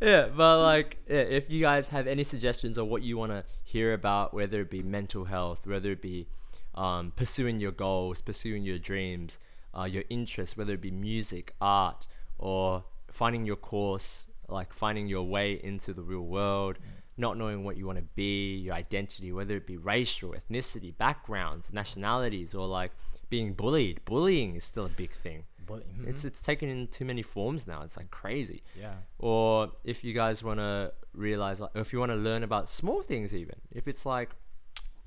yeah, 0.00 0.28
but 0.34 0.60
like, 0.62 0.98
yeah, 1.08 1.16
if 1.16 1.50
you 1.50 1.60
guys 1.60 1.88
have 1.88 2.06
any 2.06 2.24
suggestions 2.24 2.78
on 2.78 2.88
what 2.88 3.02
you 3.02 3.16
want 3.18 3.32
to 3.32 3.44
hear 3.62 3.92
about, 3.92 4.34
whether 4.34 4.60
it 4.60 4.70
be 4.70 4.82
mental 4.82 5.24
health, 5.26 5.66
whether 5.66 5.90
it 5.92 6.02
be 6.02 6.28
um, 6.74 7.12
pursuing 7.16 7.58
your 7.60 7.72
goals, 7.72 8.20
pursuing 8.20 8.62
your 8.62 8.78
dreams, 8.78 9.38
uh, 9.78 9.84
your 9.84 10.04
interests, 10.08 10.56
whether 10.56 10.74
it 10.74 10.80
be 10.80 10.90
music, 10.90 11.54
art, 11.60 12.06
or 12.38 12.84
finding 13.10 13.46
your 13.46 13.56
course, 13.56 14.28
like 14.48 14.72
finding 14.72 15.06
your 15.06 15.24
way 15.24 15.52
into 15.62 15.92
the 15.92 16.02
real 16.02 16.22
world, 16.24 16.78
not 17.16 17.36
knowing 17.38 17.64
what 17.64 17.76
you 17.76 17.86
want 17.86 17.98
to 17.98 18.04
be, 18.14 18.56
your 18.56 18.74
identity, 18.74 19.32
whether 19.32 19.56
it 19.56 19.66
be 19.66 19.76
racial, 19.78 20.30
ethnicity, 20.32 20.96
backgrounds, 20.96 21.72
nationalities, 21.72 22.54
or 22.54 22.66
like 22.66 22.92
being 23.30 23.54
bullied. 23.54 24.04
Bullying 24.04 24.56
is 24.56 24.64
still 24.64 24.84
a 24.86 24.90
big 24.90 25.12
thing. 25.12 25.44
Bully- 25.66 25.84
It's 26.06 26.22
mhm. 26.22 26.26
it's 26.26 26.42
taken 26.42 26.68
in 26.68 26.86
too 26.88 27.04
many 27.04 27.22
forms 27.22 27.66
now. 27.66 27.82
It's 27.82 27.96
like 27.96 28.10
crazy. 28.10 28.62
yeah. 28.78 28.96
Or 29.18 29.72
if 29.84 30.04
you 30.04 30.12
guys 30.12 30.42
want 30.44 30.60
to 30.60 30.92
realize, 31.12 31.60
like, 31.60 31.74
or 31.74 31.80
if 31.80 31.92
you 31.92 31.98
want 31.98 32.12
to 32.12 32.16
learn 32.16 32.42
about 32.44 32.68
small 32.68 33.02
things, 33.02 33.34
even 33.34 33.56
if 33.72 33.88
it's 33.88 34.04
like 34.06 34.30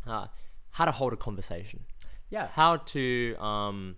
uh, 0.07 0.27
how 0.71 0.85
to 0.85 0.91
hold 0.91 1.13
a 1.13 1.17
conversation, 1.17 1.81
Yeah. 2.29 2.47
how 2.47 2.77
to 2.77 3.35
um, 3.39 3.95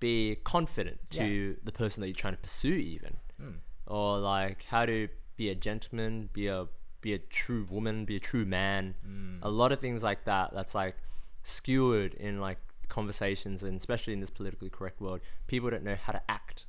be 0.00 0.36
confident 0.44 0.98
to 1.10 1.56
the 1.64 1.72
person 1.72 2.00
that 2.00 2.08
you're 2.08 2.14
trying 2.14 2.34
to 2.36 2.40
pursue, 2.40 2.74
even, 2.74 3.16
Mm. 3.40 3.58
or 3.86 4.18
like 4.18 4.64
how 4.64 4.84
to 4.86 5.08
be 5.36 5.48
a 5.50 5.54
gentleman, 5.54 6.28
be 6.32 6.46
a 6.48 6.66
be 7.04 7.12
a 7.12 7.18
true 7.18 7.66
woman, 7.70 8.04
be 8.06 8.16
a 8.16 8.20
true 8.20 8.46
man. 8.46 8.94
Mm. 9.06 9.38
A 9.42 9.50
lot 9.50 9.70
of 9.72 9.78
things 9.78 10.02
like 10.02 10.24
that. 10.24 10.52
That's 10.54 10.74
like 10.74 10.96
skewered 11.42 12.14
in 12.14 12.40
like 12.40 12.58
conversations, 12.88 13.62
and 13.62 13.76
especially 13.78 14.12
in 14.14 14.20
this 14.20 14.30
politically 14.30 14.70
correct 14.70 15.00
world, 15.00 15.20
people 15.46 15.68
don't 15.70 15.84
know 15.84 15.96
how 16.02 16.12
to 16.12 16.22
act. 16.30 16.64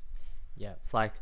Yeah. 0.57 0.73
It's 0.83 0.93
like, 0.93 1.13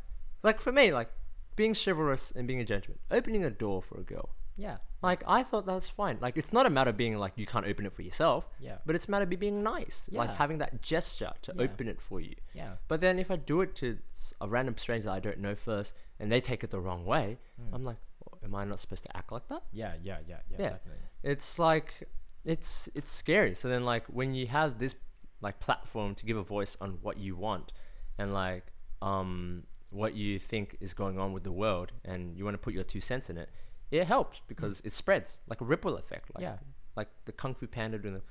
like 0.41 0.59
for 0.59 0.72
me, 0.72 0.91
like 0.91 1.09
being 1.55 1.74
chivalrous 1.76 2.32
and 2.32 2.47
being 2.47 2.59
a 2.59 2.66
gentleman, 2.66 2.99
opening 3.11 3.43
a 3.45 3.49
door 3.49 3.82
for 3.84 3.99
a 3.99 4.03
girl. 4.03 4.30
Yeah. 4.55 4.78
Like 5.01 5.24
I 5.28 5.41
thought 5.43 5.66
that 5.66 5.74
was 5.74 5.89
fine. 5.89 6.18
Like 6.22 6.38
it's 6.38 6.53
not 6.53 6.66
a 6.66 6.70
matter 6.70 6.91
of 6.91 6.97
being 6.97 7.18
like 7.18 7.34
you 7.36 7.45
can't 7.45 7.66
open 7.66 7.86
it 7.86 7.93
for 7.93 8.03
yourself, 8.03 8.47
Yeah. 8.59 8.78
but 8.86 8.95
it's 8.95 9.07
a 9.07 9.11
matter 9.11 9.24
of 9.24 9.39
being 9.39 9.64
nice, 9.64 10.09
like 10.11 10.30
having 10.36 10.59
that 10.59 10.82
gesture 10.82 11.34
to 11.41 11.53
Yeah. 11.55 11.64
open 11.64 11.88
it 11.88 11.99
for 12.01 12.22
you. 12.22 12.36
Yeah. 12.53 12.74
But 12.88 12.99
then 13.01 13.20
if 13.20 13.30
I 13.32 13.36
do 13.36 13.61
it 13.61 13.76
to 13.78 13.97
a 14.39 14.47
random 14.47 14.78
stranger 14.78 15.09
I 15.09 15.20
don't 15.20 15.39
know 15.39 15.55
first, 15.55 15.93
and 16.20 16.32
they 16.32 16.39
take 16.39 16.64
it 16.64 16.70
the 16.70 16.80
wrong 16.80 17.03
way, 17.05 17.39
Mm. 17.59 17.70
I'm 17.74 17.84
like, 17.84 17.97
"Well, 18.12 18.12
am 18.43 18.55
I 18.55 18.63
not 18.65 18.80
supposed 18.80 19.03
to 19.03 19.17
act 19.17 19.32
like 19.32 19.47
that? 19.49 19.63
Yeah. 19.71 19.93
Yeah. 20.03 20.17
Yeah. 20.28 20.38
Yeah. 20.49 20.57
Yeah. 20.59 20.69
Definitely. 20.69 21.01
It's 21.24 21.59
like, 21.59 22.09
it's 22.45 22.89
it's 22.93 23.11
scary. 23.11 23.55
So 23.55 23.69
then 23.69 23.86
like 23.86 24.05
when 24.07 24.34
you 24.34 24.47
have 24.47 24.80
this 24.80 24.95
like 25.41 25.59
platform 25.59 26.15
to 26.15 26.26
give 26.26 26.38
a 26.38 26.43
voice 26.43 26.78
on 26.82 26.99
what 27.01 27.17
you 27.17 27.36
want, 27.36 27.71
and 28.17 28.34
like 28.34 28.65
um 29.01 29.63
what 29.89 30.15
you 30.15 30.39
think 30.39 30.78
is 30.82 30.93
going 30.93 31.19
on 31.19 31.34
with 31.34 31.43
the 31.43 31.51
world, 31.51 31.91
and 32.03 32.38
you 32.38 32.43
want 32.43 32.55
to 32.55 32.57
put 32.59 32.74
your 32.74 32.84
two 32.84 32.99
cents 32.99 33.30
in 33.30 33.38
it, 33.38 33.49
it 33.91 34.05
helps 34.05 34.41
because 34.47 34.82
it 34.84 34.91
spreads 34.93 35.38
like 35.47 35.61
a 35.61 35.65
ripple 35.65 35.95
effect. 35.97 36.32
Like, 36.34 36.41
Yeah. 36.41 36.57
Like 36.95 37.09
the 37.26 37.32
Kung 37.32 37.55
Fu 37.55 37.65
Panda 37.67 37.97
doing 37.97 38.15
the 38.15 38.21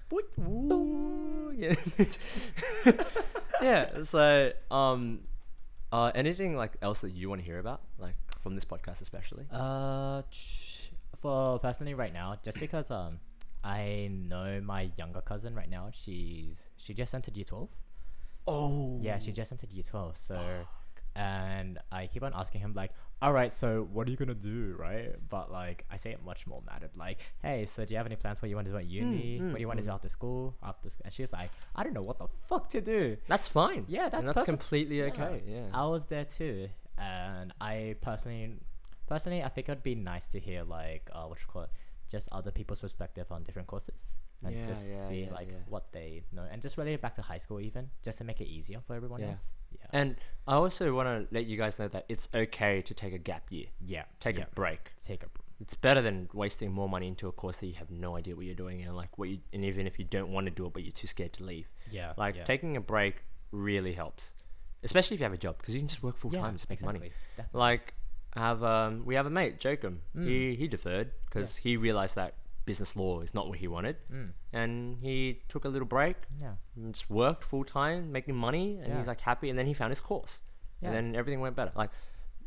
yeah. 1.56 1.74
yeah. 3.62 4.02
So 4.04 4.52
um, 4.70 5.20
uh, 5.90 6.12
anything 6.14 6.56
like 6.56 6.72
else 6.80 7.00
that 7.00 7.10
you 7.10 7.28
want 7.28 7.40
to 7.40 7.44
hear 7.44 7.58
about, 7.58 7.80
like 7.98 8.14
from 8.42 8.54
this 8.54 8.64
podcast 8.64 9.00
especially? 9.00 9.46
Uh, 9.50 10.22
for 11.18 11.58
personally 11.60 11.94
right 11.94 12.12
now, 12.12 12.36
just 12.42 12.58
because 12.58 12.90
um, 12.90 13.20
I 13.64 14.10
know 14.10 14.60
my 14.62 14.90
younger 14.98 15.20
cousin 15.20 15.54
right 15.54 15.70
now. 15.70 15.90
She's 15.92 16.56
she 16.76 16.94
just 16.94 17.14
entered 17.14 17.36
year 17.36 17.44
twelve. 17.44 17.70
Oh. 18.46 18.98
Yeah, 19.00 19.18
she 19.18 19.32
just 19.32 19.52
entered 19.52 19.72
year 19.72 19.84
twelve. 19.84 20.16
So, 20.16 20.66
and 21.14 21.78
I 21.92 22.08
keep 22.08 22.24
on 22.24 22.32
asking 22.34 22.60
him 22.62 22.72
like, 22.74 22.90
all 23.20 23.32
right, 23.32 23.52
so 23.52 23.88
what 23.92 24.08
are 24.08 24.10
you 24.10 24.16
gonna 24.16 24.34
do, 24.34 24.74
right? 24.76 25.14
But 25.28 25.52
like, 25.52 25.84
I 25.88 25.96
say 25.96 26.10
it 26.10 26.24
much 26.24 26.44
more 26.44 26.60
mattered. 26.66 26.90
Like, 26.96 27.20
hey, 27.40 27.66
so 27.66 27.84
do 27.84 27.94
you 27.94 27.98
have 27.98 28.06
any 28.06 28.16
plans? 28.16 28.42
What 28.42 28.48
you 28.48 28.56
want 28.56 28.66
to 28.66 28.72
do 28.72 28.78
at 28.78 28.86
uni? 28.86 29.38
mm, 29.40 29.46
what 29.48 29.54
do 29.54 29.60
you 29.60 29.68
want 29.68 29.78
to 29.78 29.84
mm. 29.84 29.88
do 29.88 29.92
after 29.92 30.08
school? 30.08 30.56
After 30.60 30.90
school? 30.90 31.02
And 31.04 31.14
she's 31.14 31.32
like, 31.32 31.50
I 31.76 31.84
don't 31.84 31.92
know 31.92 32.02
what 32.02 32.18
the 32.18 32.26
fuck 32.48 32.68
to 32.70 32.80
do. 32.80 33.16
That's 33.28 33.46
fine. 33.46 33.84
Yeah, 33.86 34.08
that's 34.08 34.14
and 34.14 34.26
that's 34.26 34.34
perfect. 34.34 34.46
completely 34.46 34.98
Yeah. 34.98 35.04
okay. 35.04 35.42
Yeah. 35.46 35.66
I 35.72 35.86
was 35.86 36.06
there 36.06 36.24
too, 36.24 36.68
and 37.02 37.52
I 37.60 37.96
personally, 38.00 38.44
personally, 39.06 39.42
I 39.42 39.48
think 39.48 39.68
it'd 39.68 39.82
be 39.82 39.94
nice 39.94 40.26
to 40.28 40.38
hear 40.40 40.62
like 40.64 41.10
uh, 41.12 41.24
what 41.26 41.38
you 41.40 41.46
call 41.52 41.62
it, 41.62 41.70
just 42.10 42.28
other 42.32 42.50
people's 42.50 42.80
perspective 42.80 43.26
on 43.30 43.42
different 43.42 43.68
courses 43.68 44.00
and 44.44 44.54
Yeah, 44.56 44.66
just 44.66 44.84
yeah, 44.90 45.08
see 45.08 45.20
yeah, 45.24 45.32
like 45.38 45.48
what 45.68 45.84
they 45.92 46.22
know 46.32 46.44
and 46.50 46.60
just 46.60 46.76
relate 46.76 46.94
it 46.94 47.00
back 47.00 47.14
to 47.14 47.22
high 47.22 47.38
school 47.38 47.60
even 47.60 47.90
just 48.02 48.18
to 48.18 48.24
make 48.24 48.40
it 48.40 48.48
easier 48.48 48.80
for 48.86 48.94
everyone 48.94 49.20
Yeah. 49.20 49.28
else. 49.30 49.50
Yeah. 49.70 49.86
And 50.00 50.16
I 50.46 50.54
also 50.54 50.92
want 50.94 51.06
to 51.08 51.34
let 51.34 51.46
you 51.46 51.56
guys 51.56 51.78
know 51.78 51.88
that 51.88 52.04
it's 52.08 52.28
okay 52.34 52.82
to 52.82 52.92
take 52.94 53.14
a 53.14 53.18
gap 53.18 53.44
year, 53.50 53.66
yeah. 53.80 54.04
take 54.20 54.38
a 54.38 54.46
break. 54.54 54.92
take 55.06 55.22
a 55.22 55.28
br- 55.28 55.40
It's 55.60 55.74
better 55.76 56.02
than 56.02 56.28
wasting 56.34 56.72
more 56.72 56.88
money 56.88 57.06
into 57.06 57.28
a 57.28 57.32
course 57.32 57.58
that 57.58 57.68
you 57.68 57.74
have 57.82 57.90
no 57.90 58.16
idea 58.16 58.34
what 58.36 58.44
you're 58.46 58.62
doing 58.66 58.82
and 58.82 58.96
like 59.02 59.16
what 59.18 59.28
you 59.28 59.38
and 59.54 59.64
even 59.64 59.86
if 59.86 59.94
you 60.00 60.04
don't 60.04 60.30
want 60.34 60.44
to 60.48 60.54
do 60.60 60.66
it 60.66 60.72
but 60.74 60.82
you're 60.84 60.98
too 61.02 61.06
scared 61.06 61.32
to 61.38 61.44
leave. 61.44 61.68
yeah. 61.98 62.12
Like 62.24 62.44
taking 62.44 62.76
a 62.76 62.80
break 62.94 63.24
really 63.52 63.92
helps, 64.02 64.34
especially 64.82 65.14
if 65.14 65.20
you 65.20 65.24
have 65.24 65.32
a 65.32 65.38
job 65.38 65.58
because 65.58 65.74
you 65.74 65.80
can 65.80 65.88
just 65.88 66.02
work 66.02 66.16
full 66.16 66.30
time, 66.30 66.54
just 66.54 66.68
make 66.70 66.82
money. 66.82 66.98
Definitely. 67.36 67.58
Like 67.58 67.94
I 68.34 68.40
have 68.40 68.62
um 68.64 69.04
we 69.04 69.14
have 69.14 69.26
a 69.26 69.30
mate, 69.30 69.58
Jokum. 69.60 69.98
Mm. 70.16 70.26
He 70.26 70.54
he 70.56 70.68
deferred 70.68 71.12
because 71.26 71.56
he 71.58 71.76
realized 71.76 72.14
that 72.16 72.34
business 72.64 72.94
law 72.94 73.20
is 73.20 73.34
not 73.34 73.48
what 73.48 73.58
he 73.58 73.66
wanted, 73.66 73.96
Mm. 74.12 74.30
and 74.52 74.96
he 75.00 75.42
took 75.48 75.64
a 75.64 75.68
little 75.68 75.88
break, 75.88 76.16
Yeah. 76.40 76.54
and 76.76 76.94
just 76.94 77.10
worked 77.10 77.42
full 77.42 77.64
time, 77.64 78.12
making 78.12 78.36
money, 78.36 78.78
and 78.82 78.96
he's 78.96 79.08
like 79.08 79.20
happy. 79.22 79.50
And 79.50 79.58
then 79.58 79.66
he 79.66 79.74
found 79.74 79.90
his 79.90 80.00
course, 80.00 80.40
and 80.80 80.94
then 80.94 81.16
everything 81.16 81.40
went 81.40 81.56
better. 81.56 81.72
Like 81.74 81.90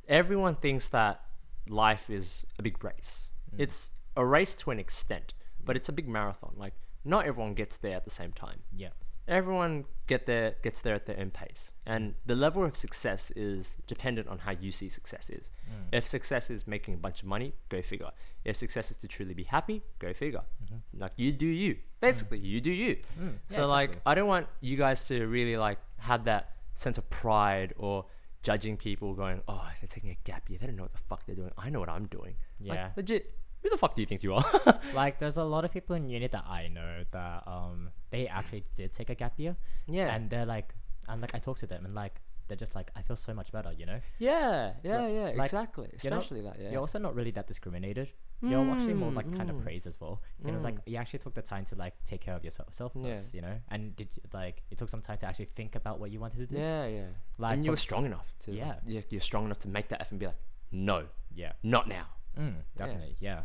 everyone 0.07 0.55
thinks 0.55 0.89
that 0.89 1.21
life 1.67 2.09
is 2.09 2.45
a 2.59 2.61
big 2.63 2.83
race. 2.83 3.31
Mm. 3.53 3.59
It's 3.63 3.91
a 4.15 4.25
race 4.25 4.55
to 4.55 4.71
an 4.71 4.79
extent, 4.79 5.33
but 5.63 5.75
it's 5.75 5.89
a 5.89 5.93
big 5.93 6.07
marathon. 6.07 6.53
Like 6.55 6.73
not 7.03 7.25
everyone 7.25 7.53
gets 7.53 7.77
there 7.77 7.95
at 7.95 8.03
the 8.05 8.09
same 8.11 8.31
time 8.31 8.61
Yeah. 8.75 8.89
Everyone 9.27 9.85
get 10.07 10.25
there 10.27 10.55
gets 10.61 10.81
there 10.81 10.93
at 10.93 11.05
their 11.07 11.19
own 11.19 11.31
pace 11.31 11.73
and 11.85 12.13
the 12.27 12.35
level 12.35 12.63
of 12.63 12.75
success 12.77 13.31
is 13.35 13.77
dependent 13.87 14.27
on 14.27 14.37
how 14.39 14.51
you 14.51 14.71
see 14.71 14.87
success 14.87 15.29
is 15.31 15.49
Mm. 15.67 15.87
if 15.97 16.07
success 16.07 16.51
is 16.51 16.67
making 16.67 16.93
a 16.93 16.97
bunch 16.97 17.21
of 17.23 17.27
money 17.27 17.53
go 17.69 17.81
figure 17.81 18.11
if 18.43 18.55
success 18.55 18.91
is 18.91 18.97
to 18.97 19.07
truly 19.07 19.33
be 19.33 19.43
happy 19.43 19.81
go 19.97 20.13
figure 20.13 20.43
Mhm. 20.63 20.81
like 20.99 21.13
you 21.17 21.31
do 21.31 21.47
you 21.47 21.77
basically 21.99 22.37
you 22.37 22.61
do 22.61 22.71
you 22.71 22.97
Mm. 23.19 23.39
so 23.49 23.61
Yeah, 23.61 23.65
like 23.65 23.89
exactly. 23.89 24.11
i 24.11 24.15
don't 24.15 24.27
want 24.27 24.47
you 24.61 24.77
guys 24.77 25.07
to 25.07 25.25
really 25.25 25.57
like 25.57 25.79
have 25.97 26.25
that 26.25 26.55
sense 26.75 26.99
of 26.99 27.09
pride 27.09 27.73
or 27.77 28.05
judging 28.43 28.77
people 28.77 29.15
going 29.15 29.41
oh 29.47 29.67
they're 29.81 29.87
taking 29.87 30.11
a 30.11 30.17
gap 30.23 30.47
year 30.51 30.59
they 30.59 30.67
don't 30.67 30.75
know 30.75 30.83
what 30.83 30.91
the 30.91 30.99
fuck 31.09 31.25
they're 31.25 31.35
doing 31.35 31.51
i 31.57 31.67
know 31.71 31.79
what 31.79 31.89
i'm 31.89 32.05
doing 32.05 32.35
Like, 32.59 32.75
yeah. 32.77 32.91
legit 32.95 33.33
who 33.65 33.69
the 33.71 33.77
fuck 33.77 33.95
do 33.95 34.01
you 34.03 34.05
think 34.05 34.21
you 34.21 34.31
are 34.35 34.45
like 34.93 35.17
there's 35.17 35.37
a 35.37 35.43
lot 35.43 35.65
of 35.65 35.71
people 35.71 35.95
in 35.95 36.07
uni 36.07 36.27
that 36.27 36.45
I 36.47 36.67
know 36.67 37.03
that 37.11 37.43
um 37.47 37.89
they 38.11 38.27
actually 38.27 38.63
did 38.75 38.93
take 38.93 39.09
a 39.09 39.15
gap 39.15 39.33
year 39.37 39.55
yeah 39.87 40.13
and 40.13 40.29
they're 40.29 40.45
like 40.45 40.75
and 41.09 41.19
like 41.19 41.33
I 41.33 41.39
talk 41.39 41.57
to 41.63 41.67
them 41.67 41.83
and 41.83 41.95
like 41.95 42.21
they're 42.47 42.55
just 42.65 42.75
like 42.75 42.91
I 42.95 43.01
feel 43.01 43.15
so 43.15 43.33
much 43.33 43.51
better, 43.51 43.71
you 43.73 43.87
know. 43.87 43.99
yeah 44.19 44.73
yeah 44.83 45.07
yeah 45.07 45.23
like, 45.35 45.45
exactly 45.47 45.87
you 46.03 46.11
know, 46.11 46.17
especially 46.19 46.41
that 46.41 46.57
yeah 46.61 46.69
You're 46.71 46.79
also 46.81 46.99
not 46.99 47.15
really 47.15 47.31
that 47.31 47.47
discriminated. 47.47 48.09
You're 48.41 48.69
actually 48.71 48.93
more 48.93 49.11
like 49.11 49.35
kind 49.35 49.49
of 49.49 49.55
Mm, 49.55 49.63
praised 49.63 49.87
as 49.87 49.99
well. 49.99 50.21
You 50.43 50.51
know, 50.51 50.57
it's 50.57 50.63
like 50.63 50.75
Mm. 50.75 50.81
you 50.91 50.97
actually 50.97 51.19
took 51.25 51.33
the 51.33 51.41
time 51.41 51.65
to 51.65 51.75
like 51.75 51.95
take 52.05 52.21
care 52.21 52.35
of 52.35 52.43
yourself 52.43 52.71
self 52.75 52.91
Yeah. 52.95 53.13
first, 53.13 53.33
you 53.33 53.41
know. 53.41 53.55
And 53.69 53.95
did 53.95 54.09
you, 54.15 54.21
like 54.31 54.61
it 54.69 54.77
took 54.77 54.89
some 54.89 55.01
time 55.01 55.17
to 55.17 55.25
actually 55.25 55.49
think 55.55 55.73
about 55.75 55.99
what 55.99 56.11
you 56.11 56.19
wanted 56.19 56.37
to 56.37 56.45
do. 56.45 56.55
Yeah, 56.55 56.85
yeah. 56.85 57.07
Like 57.39 57.53
and 57.53 57.65
you 57.65 57.71
were 57.71 57.77
strong 57.87 58.05
enough 58.05 58.27
to. 58.43 58.51
Yeah. 58.51 58.75
Yeah, 58.85 59.01
you're 59.09 59.21
strong 59.31 59.45
enough 59.45 59.59
to 59.65 59.67
make 59.67 59.87
that 59.89 59.99
effort 60.01 60.11
and 60.11 60.19
be 60.19 60.27
like, 60.27 60.41
no, 60.71 61.05
yeah. 61.33 61.53
not 61.63 61.87
now. 61.87 62.05
Mm, 62.37 62.57
definitely. 62.77 63.15
Yeah. 63.19 63.29
Yeah, 63.31 63.43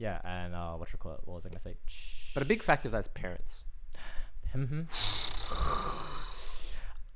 and 0.00 0.54
uh, 0.54 0.72
what 0.72 0.92
you 0.92 0.98
call 0.98 1.12
it? 1.12 1.20
What 1.24 1.34
was 1.36 1.46
I 1.46 1.48
gonna 1.50 1.60
say? 1.60 1.76
But 2.34 2.42
a 2.42 2.46
big 2.46 2.62
factor 2.62 2.88
of 2.88 2.92
that 2.92 3.00
is 3.00 3.08
parents. 3.08 3.64
hmm 4.52 4.82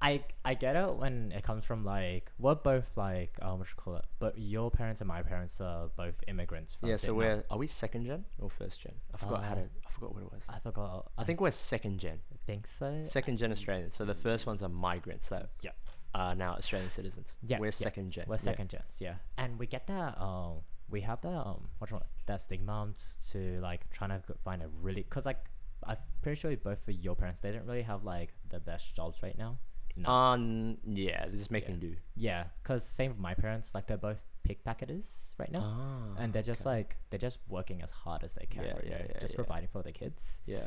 I 0.01 0.23
I 0.45 0.55
get 0.55 0.77
it 0.77 0.95
when 0.95 1.33
it 1.33 1.43
comes 1.43 1.65
from 1.65 1.85
like 1.85 2.31
we're 2.39 2.55
both 2.55 2.85
like 2.95 3.33
um 3.43 3.59
what 3.59 3.67
you 3.69 3.75
call 3.77 3.97
it, 3.97 4.05
but 4.21 4.39
your 4.39 4.71
parents 4.71 5.01
and 5.01 5.09
my 5.09 5.23
parents 5.23 5.61
are 5.61 5.89
both 5.97 6.15
immigrants. 6.29 6.77
From 6.77 6.89
yeah, 6.89 6.97
so 6.97 7.15
we're 7.15 7.43
are 7.51 7.59
we 7.59 7.67
second 7.67 8.07
gen 8.07 8.25
or 8.39 8.49
first 8.49 8.81
gen? 8.81 8.93
I 9.13 9.17
forgot 9.17 9.43
how 9.43 9.53
Uh, 9.53 9.55
to. 9.57 9.61
I 9.87 9.91
forgot 9.91 10.15
what 10.15 10.23
it 10.23 10.33
was. 10.33 10.45
I 10.49 10.61
forgot. 10.61 11.11
I 11.19 11.25
think 11.25 11.41
we're 11.41 11.51
second 11.51 11.99
gen. 11.99 12.21
I 12.33 12.37
think 12.47 12.69
so. 12.69 13.03
Second 13.05 13.39
gen 13.39 13.51
Australians. 13.51 13.97
So 13.97 14.05
the 14.05 14.15
first 14.15 14.47
ones 14.47 14.63
are 14.63 14.69
migrants 14.69 15.29
that 15.31 15.49
Yeah. 15.63 15.73
are 16.15 16.37
now 16.37 16.53
Australian 16.55 16.93
citizens. 16.93 17.37
Yeah, 17.43 17.59
we're 17.59 17.67
yeah. 17.67 17.71
second 17.73 18.13
gen. 18.13 18.27
We're 18.29 18.37
yeah. 18.37 18.41
second 18.41 18.69
gens, 18.71 18.99
yeah. 19.01 19.17
And 19.37 19.59
we 19.59 19.67
get 19.67 19.89
that 19.89 20.17
um 20.21 20.61
we 20.91 21.01
have 21.03 21.21
that 21.23 21.29
um 21.29 21.69
what 21.79 21.91
you 21.91 21.97
call 21.97 22.01
it, 22.01 22.27
that 22.27 22.41
stigma 22.43 22.89
to 23.31 23.61
like 23.61 23.91
trying 23.91 24.11
to 24.11 24.23
find 24.45 24.63
a 24.63 24.69
really 24.81 25.03
because 25.03 25.27
like 25.27 25.39
I'm 25.87 25.97
pretty 26.23 26.41
sure 26.41 26.57
both 26.57 26.87
of 26.89 26.95
your 26.95 27.15
parents 27.15 27.41
they 27.41 27.51
didn't 27.51 27.67
really 27.67 27.83
have 27.83 28.05
like 28.05 28.31
the 28.49 28.59
best 28.61 28.95
jobs 28.97 29.23
right 29.23 29.37
now. 29.39 29.59
No. 29.97 30.09
Um, 30.11 30.77
yeah, 30.85 31.25
they're 31.27 31.37
just 31.37 31.51
making 31.51 31.81
do. 31.81 31.97
yeah, 32.15 32.45
because 32.63 32.85
same 32.87 33.11
with 33.13 33.19
my 33.19 33.35
parents. 33.35 33.73
Like 33.75 33.89
they're 33.89 33.97
both 33.97 34.21
pickpacketers 34.49 35.09
right 35.39 35.51
now. 35.51 35.63
Ah, 35.65 36.23
and 36.23 36.33
they're 36.33 36.43
just 36.43 36.61
okay. 36.63 36.71
like 36.71 36.97
they're 37.11 37.19
just 37.19 37.39
working 37.49 37.83
as 37.83 37.91
hard 37.91 38.23
as 38.23 38.33
they 38.35 38.47
can 38.49 38.65
Yeah, 38.65 38.73
right 38.75 38.85
yeah, 38.85 38.91
now, 38.99 39.05
yeah, 39.13 39.19
just 39.21 39.33
yeah. 39.35 39.37
providing 39.37 39.69
for 39.73 39.83
their 39.83 39.93
kids 39.93 40.39
yeah, 40.47 40.67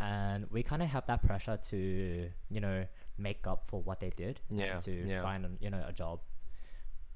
and 0.00 0.46
we 0.50 0.62
kind 0.62 0.82
of 0.82 0.88
have 0.88 1.06
that 1.06 1.22
pressure 1.22 1.58
to 1.68 2.30
you 2.48 2.60
know 2.60 2.86
make 3.18 3.46
up 3.46 3.66
for 3.66 3.82
what 3.82 4.00
they 4.00 4.10
did 4.16 4.40
Yeah, 4.50 4.78
to 4.80 4.90
yeah. 4.92 5.22
find 5.22 5.58
you 5.60 5.68
know 5.70 5.84
a 5.86 5.92
job 5.92 6.20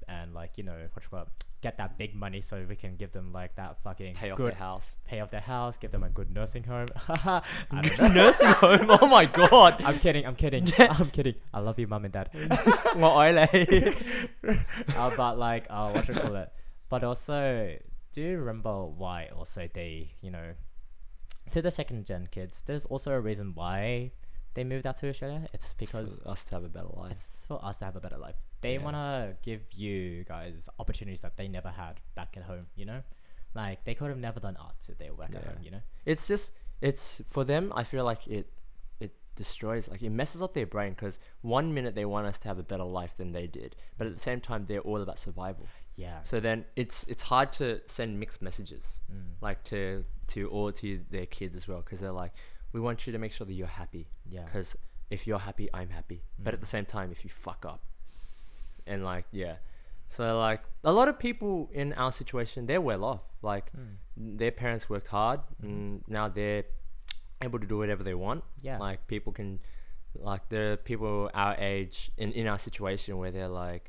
and 0.07 0.33
like 0.33 0.51
you 0.57 0.63
know 0.63 0.77
what 1.09 1.27
get 1.61 1.77
that 1.77 1.97
big 1.97 2.13
money 2.13 2.41
so 2.41 2.63
we 2.69 2.75
can 2.75 2.95
give 2.95 3.11
them 3.11 3.33
like 3.33 3.55
that 3.55 3.81
fucking 3.83 4.13
pay 4.13 4.29
off 4.29 4.37
good 4.37 4.51
their 4.51 4.59
house. 4.59 4.97
pay 5.03 5.19
off 5.19 5.31
their 5.31 5.41
house 5.41 5.77
give 5.79 5.91
them 5.91 6.03
a 6.03 6.09
good 6.09 6.29
nursing 6.29 6.63
home 6.63 6.87
I. 7.07 7.41
Nursing 8.13 8.49
home. 8.49 8.85
Oh 8.87 9.07
my 9.07 9.25
god. 9.25 9.81
I'm 9.83 9.97
kidding 9.97 10.27
I'm 10.27 10.35
kidding 10.35 10.67
I'm 10.77 11.09
kidding 11.09 11.35
I 11.51 11.59
love 11.59 11.79
you 11.79 11.87
mom 11.87 12.05
and 12.05 12.13
dad 12.13 12.29
What 12.95 13.35
uh, 14.95 15.11
but 15.17 15.39
like 15.39 15.65
uh 15.69 15.89
what 15.89 16.07
you 16.07 16.13
call 16.13 16.35
it 16.35 16.51
but 16.87 17.03
also 17.03 17.75
do 18.13 18.21
you 18.21 18.37
remember 18.37 18.85
why 18.85 19.29
also 19.35 19.67
they 19.73 20.13
you 20.21 20.29
know 20.29 20.53
to 21.51 21.61
the 21.61 21.71
second 21.71 22.05
gen 22.05 22.27
kids 22.29 22.61
there's 22.67 22.85
also 22.85 23.11
a 23.11 23.19
reason 23.19 23.53
why 23.55 24.11
they 24.55 24.63
moved 24.63 24.85
out 24.87 24.97
to 24.97 25.07
australia 25.09 25.45
it's 25.53 25.73
because 25.77 26.19
us 26.25 26.43
to 26.43 26.55
have 26.55 26.63
a 26.63 26.69
better 26.69 26.87
life. 26.95 27.11
it's 27.11 27.45
for 27.47 27.63
us 27.63 27.77
to 27.77 27.85
have 27.85 27.95
a 27.95 27.99
better 27.99 28.17
life 28.17 28.35
they 28.61 28.73
Yeah. 28.75 28.83
want 28.83 28.95
to 28.95 29.35
give 29.43 29.61
you 29.73 30.23
guys 30.23 30.67
opportunities 30.79 31.21
that 31.21 31.37
they 31.37 31.47
never 31.47 31.69
had 31.69 31.99
back 32.15 32.35
at 32.37 32.43
home 32.43 32.65
you 32.75 32.85
know 32.85 33.01
like 33.53 33.83
they 33.85 33.93
could 33.93 34.09
have 34.09 34.17
never 34.17 34.39
done 34.39 34.57
arts 34.57 34.89
if 34.89 34.97
they 34.97 35.09
were 35.09 35.17
back 35.17 35.35
at 35.35 35.43
home 35.45 35.57
you 35.61 35.71
know 35.71 35.81
it's 36.05 36.27
just 36.27 36.51
it's 36.81 37.21
for 37.29 37.43
them 37.43 37.71
i 37.75 37.83
feel 37.83 38.03
like 38.03 38.27
it 38.27 38.47
it 38.99 39.13
destroys 39.35 39.89
like 39.89 40.01
it 40.01 40.09
messes 40.09 40.41
up 40.41 40.53
their 40.53 40.65
brain 40.65 40.91
because 40.91 41.19
one 41.41 41.73
minute 41.73 41.93
they 41.95 42.05
want 42.05 42.25
us 42.27 42.37
to 42.39 42.47
have 42.47 42.59
a 42.59 42.63
better 42.63 42.83
life 42.83 43.15
than 43.17 43.31
they 43.33 43.47
did 43.47 43.75
but 43.97 44.07
at 44.07 44.13
the 44.13 44.19
same 44.19 44.39
time 44.41 44.65
they're 44.65 44.81
all 44.81 45.01
about 45.01 45.17
survival 45.19 45.65
yeah 45.95 46.21
so 46.23 46.39
then 46.39 46.65
it's 46.75 47.05
it's 47.05 47.23
hard 47.23 47.51
to 47.53 47.79
send 47.87 48.19
mixed 48.19 48.41
messages 48.41 48.99
mm. 49.11 49.21
like 49.41 49.63
to 49.63 50.03
to 50.27 50.49
all 50.49 50.71
to 50.71 50.99
their 51.11 51.25
kids 51.25 51.55
as 51.55 51.67
well 51.67 51.79
because 51.79 51.99
they're 52.01 52.11
like 52.11 52.33
we 52.75 52.79
want 52.87 52.97
you 53.07 53.11
to 53.15 53.19
make 53.25 53.31
sure 53.37 53.45
that 53.49 53.53
you're 53.59 53.75
happy. 53.83 54.05
Yeah. 54.35 54.43
Because 54.45 54.69
if 55.09 55.21
you're 55.27 55.43
happy 55.49 55.67
i'm 55.79 55.91
happy. 55.99 56.19
But 56.43 56.51
at 56.55 56.59
Mm. 56.59 56.65
the 56.65 56.71
same 56.75 56.85
time 56.97 57.09
if 57.15 57.19
you 57.25 57.29
fuck 57.47 57.61
up. 57.73 57.81
And 58.91 58.99
like 59.11 59.25
yeah. 59.43 59.55
So 60.17 60.23
like 60.47 60.61
a 60.83 60.93
lot 60.99 61.07
of 61.11 61.15
people 61.27 61.53
in 61.81 61.87
our 62.03 62.11
situation 62.21 62.57
they're 62.69 62.85
well 62.91 63.03
off. 63.11 63.23
Like 63.51 63.65
Mm. 63.73 64.37
their 64.41 64.51
parents 64.63 64.83
worked 64.93 65.09
hard 65.19 65.39
Mhm. 65.61 65.65
and 65.67 66.03
now 66.17 66.25
they're 66.37 66.65
able 67.41 67.59
to 67.65 67.67
do 67.73 67.77
whatever 67.81 68.03
they 68.09 68.17
want. 68.27 68.43
Yeah. 68.61 68.77
Like 68.87 68.99
people 69.07 69.31
can 69.39 69.49
like 70.31 70.43
there 70.53 70.65
are 70.73 70.77
people 70.91 71.13
our 71.33 71.55
age 71.73 71.97
in, 72.23 72.29
in 72.39 72.45
our 72.51 72.57
situation 72.67 73.11
where 73.21 73.31
they're 73.35 73.55
like 73.65 73.85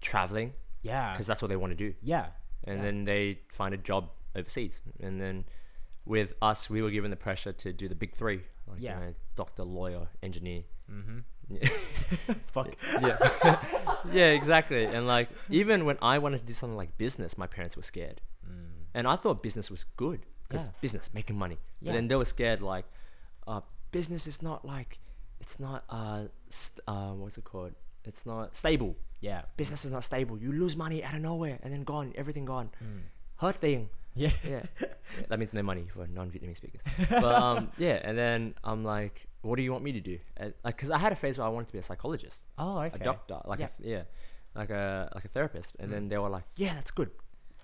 traveling 0.00 0.50
yeah. 0.82 1.12
because 1.12 1.26
that's 1.28 1.42
what 1.42 1.48
they 1.52 1.60
want 1.62 1.72
to 1.76 1.80
do. 1.86 1.90
Yeah. 2.14 2.26
And 2.64 2.76
Yeah. 2.78 2.84
then 2.86 2.96
they 3.04 3.22
find 3.58 3.72
a 3.74 3.78
job 3.90 4.02
overseas. 4.34 4.74
And 5.06 5.20
then 5.20 5.36
with 6.08 6.32
us 6.42 6.68
we 6.70 6.80
were 6.82 6.90
given 6.90 7.10
the 7.10 7.16
pressure 7.16 7.52
to 7.52 7.72
do 7.72 7.86
the 7.88 7.94
big 7.94 8.12
three 8.14 8.40
like 8.66 8.80
Yeah. 8.80 8.98
you 8.98 9.04
know 9.06 9.14
doctor 9.36 9.62
lawyer 9.64 10.08
engineer 10.22 10.62
mm-hmm 10.90 11.18
yeah 11.48 11.68
fuck 12.54 12.68
yeah 13.00 13.16
yeah 14.12 14.30
exactly 14.40 14.84
and 14.84 15.06
like 15.06 15.28
even 15.48 15.84
when 15.88 15.96
i 16.02 16.18
wanted 16.18 16.40
to 16.40 16.46
do 16.46 16.52
something 16.52 16.76
like 16.76 16.92
business 16.98 17.38
my 17.38 17.46
parents 17.46 17.74
were 17.76 17.82
scared 17.94 18.20
mm. 18.46 18.68
and 18.94 19.06
I 19.06 19.16
thought 19.16 19.42
business 19.42 19.70
was 19.70 19.84
good 19.96 20.20
because 20.48 20.66
Yeah. 20.66 20.72
business 20.80 21.10
making 21.12 21.36
money. 21.44 21.58
Yeah. 21.80 21.86
But 21.88 21.92
then 21.96 22.08
they 22.08 22.16
were 22.16 22.24
scared 22.36 22.60
like, 22.62 22.86
uh, 23.46 23.60
business 23.92 24.26
is 24.26 24.40
not 24.48 24.64
like, 24.64 24.98
it's 25.40 25.56
not 25.60 25.84
uh, 25.90 26.22
st- 26.48 26.80
uh, 26.88 27.12
what's 27.20 27.36
it 27.36 27.44
called? 27.44 27.74
It's 28.04 28.24
not 28.24 28.56
stable. 28.56 28.96
yeah 29.20 29.42
Business 29.62 29.84
is 29.84 29.90
not 29.96 30.04
stable. 30.04 30.38
You 30.44 30.50
lose 30.52 30.74
money 30.84 31.04
out 31.04 31.14
of 31.14 31.20
nowhere 31.20 31.58
and 31.62 31.68
then 31.72 31.84
gone, 31.84 32.12
everything 32.16 32.46
gone. 32.46 32.68
mm. 32.82 33.02
Hurting. 33.44 33.90
Yeah 34.18 34.30
Yeah. 34.44 34.62
Yeah, 34.80 34.88
that 35.28 35.38
means 35.38 35.52
no 35.52 35.62
money 35.62 35.86
for 35.94 36.06
non-Vietnamese 36.06 36.56
speakers. 36.62 36.80
But 37.08 37.24
um, 37.24 37.70
yeah. 37.78 38.00
And 38.02 38.16
then 38.18 38.54
I'm 38.64 38.82
like, 38.84 39.26
what 39.42 39.56
do 39.56 39.62
you 39.62 39.72
want 39.72 39.84
me 39.84 39.92
to 39.92 40.00
do? 40.00 40.18
And, 40.36 40.52
like, 40.64 40.76
cause 40.78 40.90
I 40.90 40.98
had 40.98 41.12
a 41.12 41.16
phase 41.16 41.38
where 41.38 41.46
I 41.46 41.50
wanted 41.50 41.66
to 41.68 41.72
be 41.72 41.78
a 41.78 41.82
psychologist, 41.90 42.38
oh 42.58 42.78
okay 42.80 42.98
a 43.00 43.04
doctor, 43.04 43.38
like 43.46 43.60
Yeah. 43.60 43.66
a 43.66 43.68
th- 43.76 43.88
yeah, 43.94 44.02
like 44.60 44.70
a 44.70 45.10
like 45.14 45.24
a 45.24 45.28
therapist. 45.36 45.76
And 45.78 45.88
Mm. 45.88 45.92
then 45.94 46.08
they 46.10 46.18
were 46.18 46.28
like, 46.38 46.44
yeah, 46.56 46.74
that's 46.74 46.90
good, 46.90 47.10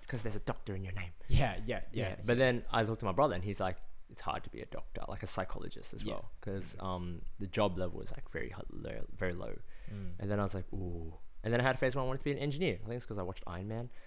because 0.01 0.21
there's 0.23 0.35
a 0.43 0.45
doctor 0.53 0.75
in 0.75 0.83
your 0.83 0.93
name. 0.93 1.11
yeah 1.27 1.55
yeah 1.65 1.81
yeah, 1.91 2.09
Yeah, 2.09 2.15
but 2.25 2.37
then 2.37 2.63
I 2.71 2.83
looked 2.83 3.01
to 3.01 3.05
my 3.05 3.11
brother, 3.19 3.35
and 3.35 3.43
he's 3.43 3.59
like, 3.59 3.77
it's 4.11 4.21
hard 4.21 4.43
to 4.45 4.49
be 4.49 4.61
a 4.61 4.65
doctor, 4.77 5.01
like 5.13 5.23
a 5.23 5.27
psychologist 5.27 5.93
as 5.93 6.01
Yeah. 6.03 6.13
well, 6.13 6.25
because 6.39 6.75
um 6.79 7.21
the 7.39 7.47
job 7.47 7.77
level 7.77 8.01
is 8.05 8.11
like 8.11 8.27
very 8.31 8.53
low, 8.71 8.99
very 9.23 9.33
low. 9.33 9.53
Mm. 9.93 10.11
And 10.19 10.25
then 10.31 10.39
I 10.39 10.43
was 10.43 10.55
like, 10.55 10.65
ooh. 10.73 11.13
And 11.45 11.53
then 11.53 11.61
I 11.61 11.63
had 11.63 11.75
a 11.75 11.77
phase 11.77 11.95
where 11.95 12.03
I 12.03 12.07
wanted 12.07 12.17
to 12.17 12.23
be 12.25 12.31
an 12.31 12.39
engineer. 12.39 12.79
I 12.83 12.87
think 12.87 12.97
it's 12.97 13.05
because 13.05 13.17
I 13.19 13.21
watched 13.23 13.43
Iron 13.47 13.67
Man. 13.69 13.89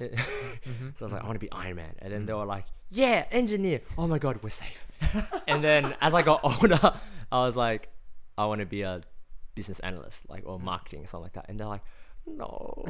Mm-hmm. 0.00 0.88
So 0.98 1.00
I 1.00 1.04
was 1.04 1.12
like, 1.12 1.22
I 1.22 1.26
want 1.26 1.36
to 1.36 1.46
be 1.46 1.50
Iron 1.52 1.76
Man. 1.76 1.94
And 2.00 2.12
then 2.12 2.22
Mm. 2.22 2.26
they 2.26 2.32
were 2.34 2.44
like, 2.44 2.66
yeah, 2.90 3.24
engineer. 3.30 3.80
Oh 3.96 4.06
my 4.06 4.18
God, 4.18 4.40
we're 4.42 4.48
safe. 4.50 4.86
and 5.48 5.62
then 5.64 5.94
as 6.00 6.12
I 6.14 6.22
got 6.22 6.40
older, 6.44 6.94
I 7.30 7.38
was 7.46 7.56
like, 7.56 7.88
I 8.36 8.46
want 8.46 8.60
to 8.60 8.66
be 8.66 8.82
a 8.82 9.02
business 9.54 9.80
analyst, 9.80 10.28
like, 10.28 10.42
or 10.46 10.58
marketing, 10.58 11.04
or 11.04 11.06
something 11.06 11.24
like 11.24 11.32
that. 11.34 11.46
And 11.48 11.58
they're 11.60 11.66
like, 11.66 11.82
no, 12.26 12.84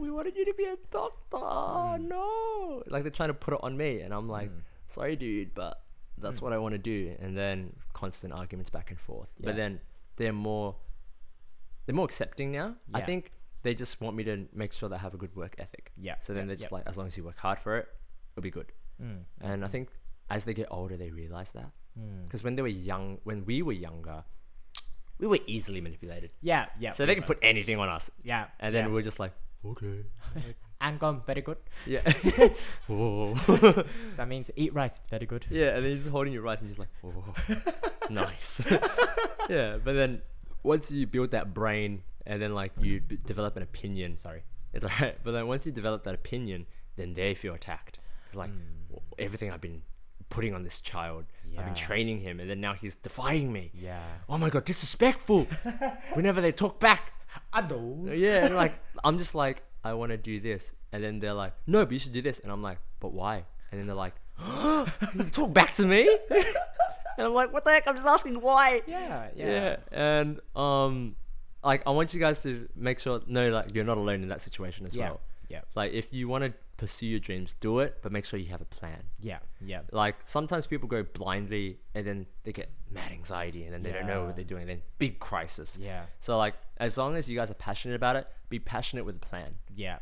we 0.00 0.10
wanted 0.10 0.36
you 0.36 0.44
to 0.46 0.54
be 0.54 0.64
a 0.64 0.76
doctor. 0.90 1.98
No. 2.02 2.82
Like, 2.86 3.02
they're 3.02 3.10
trying 3.10 3.28
to 3.30 3.34
put 3.34 3.54
it 3.54 3.60
on 3.62 3.76
me. 3.76 4.00
And 4.00 4.12
I'm 4.14 4.28
like, 4.28 4.50
Mm. 4.50 4.62
sorry, 4.88 5.16
dude, 5.16 5.54
but 5.54 5.82
that's 6.18 6.38
Mm. 6.38 6.42
what 6.42 6.52
I 6.52 6.58
want 6.58 6.72
to 6.72 6.78
do. 6.78 7.14
And 7.20 7.36
then 7.36 7.74
constant 7.92 8.32
arguments 8.32 8.70
back 8.70 8.90
and 8.90 8.98
forth. 9.00 9.32
Yeah. 9.38 9.46
But 9.46 9.56
then 9.56 9.80
they're 10.16 10.32
more, 10.32 10.76
they're 11.86 11.94
more 11.94 12.04
accepting 12.04 12.52
now. 12.52 12.76
I 12.94 12.98
Yeah. 13.00 13.06
think 13.06 13.32
they 13.62 13.74
just 13.74 14.00
want 14.00 14.16
me 14.16 14.24
to 14.24 14.46
make 14.52 14.72
sure 14.72 14.88
that 14.88 14.96
I 14.96 14.98
have 14.98 15.14
a 15.14 15.16
good 15.16 15.34
work 15.36 15.54
ethic. 15.58 15.92
Yeah. 15.96 16.16
So 16.20 16.32
then 16.34 16.42
yeah, 16.44 16.46
they're 16.48 16.56
just 16.56 16.70
yeah. 16.72 16.76
like, 16.78 16.86
as 16.88 16.96
long 16.96 17.06
as 17.06 17.16
you 17.16 17.24
work 17.24 17.38
hard 17.38 17.58
for 17.58 17.76
it, 17.78 17.86
it'll 18.32 18.42
be 18.42 18.50
good. 18.50 18.72
Mm, 19.00 19.22
And 19.40 19.64
I 19.64 19.68
think 19.68 19.88
as 20.30 20.44
they 20.44 20.54
get 20.54 20.68
older, 20.70 20.96
they 20.96 21.10
realize 21.10 21.50
that. 21.52 21.70
mm. 21.98 22.24
Because 22.24 22.42
when 22.44 22.56
they 22.56 22.62
were 22.62 22.68
young, 22.68 23.18
when 23.24 23.44
we 23.44 23.62
were 23.62 23.72
younger, 23.72 24.24
we 25.18 25.26
were 25.26 25.38
easily 25.46 25.80
manipulated. 25.80 26.30
Yeah, 26.40 26.66
yeah. 26.80 26.90
so 26.90 27.06
they 27.06 27.14
can 27.14 27.24
put 27.24 27.38
anything 27.42 27.78
on 27.78 27.88
us. 27.88 28.10
Yeah. 28.24 28.46
And 28.58 28.74
then 28.74 28.86
yeah. 28.86 28.90
we're 28.92 29.02
just 29.02 29.20
like, 29.20 29.32
okay. 29.64 30.04
Angom, 30.80 31.22
very 31.24 31.42
good. 31.42 31.58
Yeah. 31.86 32.02
Whoa. 32.88 33.34
That 34.16 34.26
means 34.26 34.50
eat 34.56 34.74
rice. 34.74 34.94
It's 34.98 35.08
very 35.08 35.26
good. 35.26 35.46
yeah. 35.48 35.76
And 35.76 35.84
then 35.84 35.92
he's 35.92 36.00
just 36.02 36.10
holding 36.10 36.32
your 36.32 36.42
rice 36.42 36.60
and 36.60 36.68
just 36.68 36.80
like, 36.80 36.88
whoa. 37.02 37.34
nice. 38.10 38.60
yeah. 39.48 39.76
But 39.84 39.92
then 39.92 40.22
once 40.62 40.90
you 40.90 41.06
build 41.06 41.30
that 41.32 41.52
brain 41.54 42.02
and 42.26 42.40
then 42.40 42.54
like 42.54 42.72
you 42.80 43.00
b- 43.00 43.18
develop 43.24 43.56
an 43.56 43.62
opinion, 43.62 44.16
Sorry. 44.16 44.44
it's 44.72 44.84
alright. 44.84 45.18
But 45.24 45.32
then 45.32 45.46
once 45.48 45.66
you 45.66 45.72
develop 45.72 46.04
that 46.04 46.14
opinion, 46.14 46.66
then 46.96 47.14
they 47.14 47.34
feel 47.34 47.54
attacked. 47.54 47.98
It's 48.28 48.36
like, 48.36 48.50
Mm. 48.50 49.00
everything 49.18 49.50
I've 49.50 49.60
been 49.60 49.82
putting 50.30 50.54
on 50.54 50.62
this 50.62 50.80
child, 50.80 51.24
I've 51.58 51.64
been 51.66 51.74
training 51.74 52.20
him, 52.20 52.40
and 52.40 52.48
then 52.48 52.60
now 52.60 52.72
he's 52.74 52.94
defying 52.94 53.52
me. 53.52 53.70
Yeah. 53.74 54.02
Oh 54.28 54.38
my 54.38 54.48
god, 54.50 54.64
disrespectful! 54.64 55.46
Whenever 56.14 56.40
they 56.40 56.52
talk 56.52 56.80
back, 56.80 57.12
I 57.52 57.60
know. 57.62 58.10
yeah, 58.12 58.48
like 58.52 58.72
I'm 59.04 59.18
just 59.18 59.34
like 59.34 59.62
I 59.84 59.92
want 59.94 60.10
to 60.12 60.16
do 60.16 60.40
this, 60.40 60.72
and 60.92 61.02
then 61.04 61.18
they're 61.20 61.34
like, 61.34 61.52
no, 61.66 61.84
but 61.84 61.92
you 61.92 61.98
should 61.98 62.12
do 62.12 62.22
this, 62.22 62.38
and 62.38 62.50
I'm 62.52 62.62
like, 62.62 62.78
but 63.00 63.12
why? 63.12 63.44
And 63.70 63.78
then 63.80 63.86
they're 63.86 63.96
like, 63.96 64.14
you 64.38 65.24
talk 65.32 65.52
back 65.52 65.74
to 65.74 65.86
me, 65.86 66.08
and 66.30 67.26
I'm 67.26 67.34
like, 67.34 67.52
what 67.52 67.64
the 67.64 67.70
heck? 67.70 67.86
I'm 67.86 67.94
just 67.94 68.06
asking 68.06 68.40
why. 68.40 68.82
Yeah, 68.86 69.28
yeah. 69.36 69.46
Yeah, 69.46 69.76
and 69.92 70.40
um, 70.56 71.16
like 71.64 71.82
I 71.86 71.90
want 71.90 72.12
you 72.14 72.20
guys 72.20 72.42
to 72.42 72.68
make 72.74 72.98
sure 72.98 73.20
no, 73.26 73.50
like 73.50 73.74
you're 73.74 73.84
not 73.84 73.98
alone 73.98 74.22
in 74.22 74.28
that 74.28 74.40
situation 74.40 74.86
as 74.86 74.94
Yeah. 74.94 75.10
well. 75.10 75.20
Yeah. 75.48 75.60
Like 75.74 75.92
if 75.92 76.12
you 76.14 76.28
want 76.28 76.44
to 76.44 76.54
pursue 76.78 77.06
your 77.06 77.20
dreams, 77.20 77.52
do 77.60 77.80
it, 77.80 77.98
but 78.02 78.10
make 78.10 78.24
sure 78.24 78.38
you 78.38 78.50
have 78.50 78.62
a 78.62 78.66
plan. 78.66 79.02
Yeah. 79.20 79.40
Yeah. 79.60 79.82
Like 79.92 80.16
sometimes 80.24 80.66
people 80.66 80.88
go 80.88 81.02
blindly 81.02 81.78
and 81.94 82.06
then 82.06 82.26
they 82.44 82.52
get 82.52 82.70
mad 82.90 83.12
anxiety 83.12 83.64
and 83.64 83.72
then 83.72 83.82
they 83.82 83.92
don't 83.92 84.06
know 84.06 84.24
what 84.24 84.34
they're 84.34 84.46
doing. 84.46 84.66
Then 84.66 84.80
big 84.98 85.18
crisis. 85.20 85.78
Yeah. 85.80 86.04
So 86.20 86.38
like 86.38 86.54
as 86.78 86.96
long 86.96 87.16
as 87.16 87.28
you 87.28 87.36
guys 87.38 87.50
are 87.50 87.54
passionate 87.54 87.96
about 87.96 88.16
it, 88.16 88.26
be 88.48 88.58
passionate 88.60 89.04
with 89.04 89.16
a 89.16 89.20
plan. 89.20 89.56
Yeah. 89.76 89.98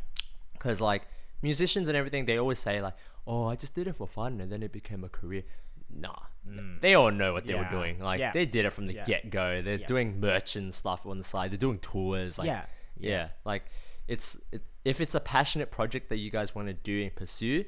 Because 0.52 0.80
like 0.80 1.02
musicians 1.42 1.88
and 1.88 1.96
everything, 1.96 2.26
they 2.26 2.38
always 2.38 2.60
say 2.60 2.80
like, 2.80 2.94
"Oh, 3.26 3.44
I 3.46 3.56
just 3.56 3.74
did 3.74 3.86
it 3.86 3.94
for 3.96 4.06
fun 4.06 4.40
and 4.40 4.50
then 4.52 4.62
it 4.62 4.72
became 4.72 5.04
a 5.04 5.08
career." 5.08 5.44
Nah, 5.92 6.16
Mm. 6.48 6.80
they 6.80 6.94
all 6.94 7.10
know 7.10 7.32
what 7.32 7.44
they 7.46 7.54
were 7.54 7.68
doing. 7.70 7.98
Like 7.98 8.20
Yeah. 8.20 8.32
they 8.32 8.46
did 8.46 8.64
it 8.64 8.70
from 8.72 8.86
the 8.86 8.94
Yeah. 8.94 9.04
get 9.06 9.30
go. 9.30 9.60
They're 9.60 9.80
Yeah. 9.80 9.86
doing 9.86 10.20
merchant 10.20 10.74
stuff 10.74 11.04
on 11.04 11.18
the 11.18 11.24
side. 11.24 11.50
They're 11.50 11.58
doing 11.58 11.80
tours. 11.80 12.38
Like 12.38 12.46
yeah. 12.46 12.66
yeah, 12.96 13.28
like 13.44 13.64
it's 14.06 14.36
it, 14.52 14.62
if 14.84 15.00
it's 15.00 15.14
a 15.14 15.20
passionate 15.20 15.70
project 15.70 16.08
that 16.10 16.16
you 16.18 16.30
guys 16.30 16.54
want 16.54 16.68
to 16.68 16.74
do 16.74 17.02
and 17.02 17.14
pursue, 17.14 17.64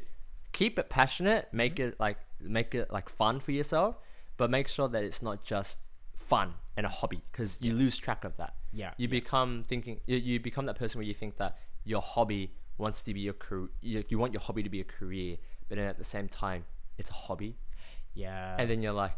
keep 0.53 0.78
it 0.78 0.88
passionate. 0.88 1.53
Make 1.53 1.76
Mm-hmm. 1.76 1.88
it 1.88 2.00
like 2.00 2.18
make 2.40 2.74
it 2.74 2.90
like 2.92 3.09
fun 3.09 3.40
for 3.40 3.53
yourself, 3.53 3.98
but 4.36 4.50
make 4.50 4.68
sure 4.68 4.88
that 4.88 5.03
it's 5.05 5.20
not 5.22 5.44
just 5.44 5.80
fun 6.16 6.55
and 6.76 6.86
a 6.86 6.88
hobby 6.88 7.22
because 7.30 7.59
you 7.61 7.72
lose 7.74 7.96
track 7.98 8.24
of 8.24 8.36
that. 8.36 8.55
Yeah. 8.72 8.94
You 8.96 9.09
yeah. 9.09 9.11
become 9.11 9.64
thinking 9.64 10.00
you, 10.07 10.16
you 10.16 10.40
become 10.40 10.66
that 10.66 10.76
person 10.78 10.98
where 11.00 11.07
you 11.07 11.14
think 11.14 11.36
that 11.38 11.59
your 11.84 12.00
hobby 12.00 12.55
wants 12.78 13.02
to 13.02 13.14
be 13.14 13.20
your 13.20 13.34
career. 13.34 13.68
You, 13.80 14.18
want 14.18 14.32
your 14.32 14.40
hobby 14.40 14.62
to 14.62 14.70
be 14.70 14.80
a 14.80 14.84
career, 14.84 15.36
but 15.68 15.76
then 15.78 15.86
at 15.86 15.98
the 15.98 16.04
same 16.04 16.28
time, 16.28 16.64
it's 16.98 17.10
a 17.10 17.14
hobby, 17.14 17.56
Yeah. 18.14 18.56
and 18.58 18.68
then 18.68 18.82
you're 18.82 18.92
like, 18.92 19.16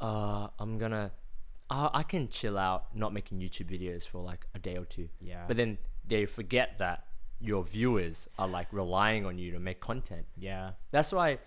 uh, 0.00 0.48
I'm 0.58 0.78
gonna. 0.78 1.12
Uh, 1.68 1.88
I 1.92 2.02
can 2.04 2.28
chill 2.28 2.56
out, 2.58 2.94
not 2.94 3.12
making 3.12 3.40
YouTube 3.40 3.68
videos 3.70 4.06
for 4.06 4.22
like 4.22 4.46
a 4.54 4.58
day 4.58 4.76
or 4.76 4.84
two. 4.84 5.08
yeah. 5.20 5.44
But 5.48 5.56
then 5.56 5.78
they 6.06 6.24
forget 6.26 6.78
that 6.78 7.04
your 7.40 7.64
viewers 7.64 8.28
are 8.38 8.46
like 8.48 8.72
relying 8.72 9.26
on 9.26 9.36
you 9.38 9.50
to 9.52 9.58
make 9.58 9.80
content. 9.80 10.26
yeah. 10.38 10.72
That's 10.92 11.12
why, 11.12 11.38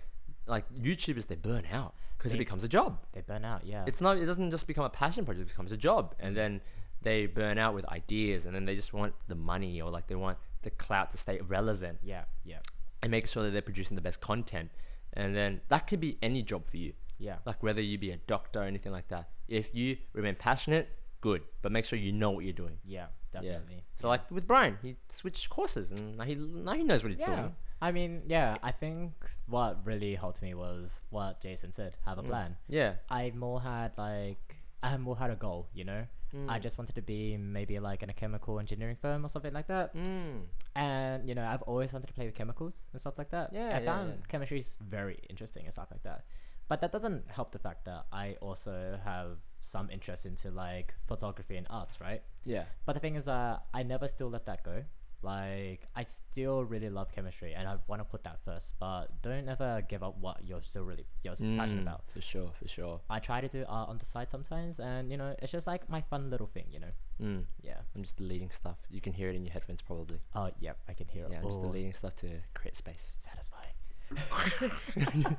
like 0.45 0.65
YouTubers, 0.73 1.27
they 1.27 1.35
burn 1.35 1.63
out 1.71 1.93
because 2.17 2.33
it 2.33 2.37
becomes 2.37 2.63
a 2.63 2.67
job. 2.67 2.99
They 3.13 3.21
burn 3.21 3.45
out. 3.45 3.65
Yeah. 3.65 3.85
It's 3.87 4.01
not. 4.01 4.17
It 4.17 4.25
doesn't 4.25 4.51
just 4.51 4.67
become 4.67 4.83
a 4.83 4.89
passion 4.89 5.23
project. 5.25 5.49
It 5.49 5.53
becomes 5.53 5.71
a 5.71 5.77
job, 5.77 6.15
and 6.19 6.35
then 6.35 6.59
they 7.01 7.25
burn 7.27 7.57
out 7.57 7.73
with 7.73 7.85
ideas, 7.85 8.45
and 8.45 8.53
then 8.53 8.65
they 8.65 8.75
just 8.75 8.91
want 8.93 9.13
the 9.29 9.35
money 9.35 9.81
or 9.81 9.89
like 9.89 10.07
they 10.07 10.15
want 10.15 10.37
the 10.61 10.69
clout 10.69 11.11
to 11.11 11.17
stay 11.17 11.39
relevant 11.41 11.99
yeah. 12.03 12.23
Yeah. 12.43 12.59
and 13.01 13.11
make 13.11 13.27
sure 13.27 13.43
that 13.43 13.51
they're 13.51 13.61
producing 13.61 13.95
the 13.95 14.01
best 14.01 14.21
content. 14.21 14.69
And 15.13 15.35
then 15.35 15.61
that 15.69 15.87
could 15.87 15.99
be 15.99 16.17
any 16.21 16.43
job 16.43 16.67
for 16.67 16.77
you, 16.77 16.93
Yeah. 17.17 17.37
like 17.45 17.63
whether 17.63 17.81
you 17.81 17.97
be 17.97 18.11
a 18.11 18.17
doctor 18.17 18.61
or 18.61 18.63
anything 18.65 18.91
like 18.91 19.07
that. 19.09 19.29
If 19.47 19.73
you 19.73 19.97
remain 20.13 20.35
passionate, 20.35 20.89
good, 21.21 21.41
but 21.61 21.71
make 21.71 21.85
sure 21.85 21.97
you 21.97 22.11
know 22.11 22.29
what 22.31 22.43
you're 22.43 22.53
doing. 22.53 22.77
Yeah. 22.85 23.07
Definitely. 23.31 23.83
So 23.95 24.07
like 24.07 24.29
with 24.31 24.47
Brian, 24.47 24.77
he 24.81 24.95
switched 25.09 25.49
courses 25.49 25.91
and 25.91 26.17
now 26.17 26.23
he 26.23 26.33
now 26.35 26.73
he 26.73 26.83
knows 26.83 27.03
what 27.03 27.11
he's 27.11 27.19
Yeah. 27.19 27.25
doing. 27.35 27.55
I 27.81 27.91
mean, 27.91 28.23
yeah. 28.27 28.55
I 28.63 28.71
think 28.71 29.13
what 29.45 29.85
really 29.85 30.15
helped 30.15 30.41
me 30.41 30.53
was 30.55 30.99
what 31.11 31.39
Jason 31.39 31.71
said. 31.71 31.95
Have 32.05 32.17
a 32.17 32.23
Mm. 32.23 32.27
plan. 32.27 32.57
Yeah. 32.67 32.95
I 33.09 33.29
more 33.31 33.61
had 33.61 33.91
like 33.97 34.57
I 34.81 34.97
more 34.97 35.17
had 35.17 35.29
a 35.29 35.35
goal. 35.35 35.69
You 35.73 35.83
know. 35.85 36.07
I 36.33 36.59
Mm. 36.59 36.61
just 36.61 36.77
wanted 36.77 36.93
to 36.95 37.01
be 37.01 37.37
maybe 37.37 37.79
like 37.79 38.03
in 38.03 38.09
a 38.09 38.13
chemical 38.13 38.59
engineering 38.59 38.97
firm 39.01 39.25
or 39.25 39.29
something 39.29 39.53
like 39.53 39.67
that. 39.67 39.95
Mm. 39.95 40.41
And 40.75 41.27
you 41.27 41.33
know, 41.35 41.45
I've 41.45 41.63
always 41.63 41.91
wanted 41.91 42.07
to 42.07 42.13
play 42.13 42.25
with 42.27 42.35
chemicals 42.35 42.83
and 42.91 43.01
stuff 43.01 43.17
like 43.17 43.31
that. 43.31 43.51
Yeah, 43.53 43.69
I 43.75 43.79
yeah, 43.79 43.85
found 43.85 44.09
yeah. 44.09 44.25
chemistry 44.27 44.59
is 44.59 44.75
very 44.79 45.17
interesting 45.29 45.63
and 45.65 45.73
stuff 45.73 45.87
like 45.91 46.03
that. 46.03 46.25
But 46.67 46.81
that 46.81 46.91
doesn't 46.91 47.31
help 47.31 47.51
the 47.51 47.57
fact 47.59 47.85
that 47.85 48.05
I 48.13 48.35
also 48.41 48.99
have 49.03 49.37
some 49.59 49.89
interest 49.89 50.25
into 50.27 50.51
like 50.51 50.93
photography 51.07 51.57
and 51.57 51.65
arts, 51.69 51.99
right? 51.99 52.21
Yeah. 52.45 52.65
But 52.85 52.93
the 52.93 52.99
thing 52.99 53.15
is 53.15 53.25
that 53.25 53.63
I 53.73 53.81
never 53.81 54.07
still 54.07 54.29
let 54.29 54.45
that 54.45 54.63
go. 54.63 54.83
Like 55.21 55.87
I 55.95 56.05
still 56.05 56.63
really 56.63 56.89
love 56.89 57.11
chemistry 57.13 57.53
and 57.53 57.67
I 57.67 57.75
want 57.87 57.99
to 58.01 58.05
put 58.05 58.23
that 58.23 58.39
first. 58.45 58.73
But 58.79 59.21
don't 59.21 59.49
ever 59.49 59.81
give 59.87 60.01
up 60.01 60.17
what 60.19 60.47
you're 60.47 60.61
still 60.63 60.83
really 60.83 61.05
you're 61.23 61.35
still 61.35 61.55
passionate 61.57 61.79
Mm, 61.79 61.87
about. 61.87 62.03
For 62.13 62.21
sure, 62.21 62.51
for 62.57 62.67
sure. 62.67 63.01
I 63.09 63.19
try 63.19 63.41
to 63.41 63.47
do 63.49 63.65
art 63.67 63.89
on 63.89 63.97
the 63.97 64.05
side 64.05 64.29
sometimes, 64.31 64.79
and 64.79 65.11
you 65.11 65.17
know 65.17 65.35
it's 65.41 65.51
just 65.51 65.67
like 65.67 65.89
my 65.89 66.01
fun 66.01 66.29
little 66.29 66.47
thing, 66.47 66.65
you 66.71 66.79
know. 66.79 66.91
Mm. 67.21 67.43
Yeah. 67.61 67.79
I'm 67.95 68.01
just 68.03 68.15
deleting 68.17 68.49
stuff. 68.49 68.77
You 68.89 69.01
can 69.01 69.11
hear 69.13 69.29
it 69.29 69.35
in 69.35 69.43
your 69.43 69.51
headphones 69.51 69.81
probably. 69.81 70.19
Oh, 70.33 70.51
yep, 70.59 70.77
I 70.87 70.93
can 70.93 71.07
hear 71.09 71.25
it. 71.25 71.31
Yeah, 71.31 71.39
I'm 71.39 71.43
just 71.45 71.61
deleting 71.61 71.91
stuff 71.93 72.15
to 72.17 72.27
create 72.53 72.77
space. 72.77 73.15
satisfying. 73.19 73.75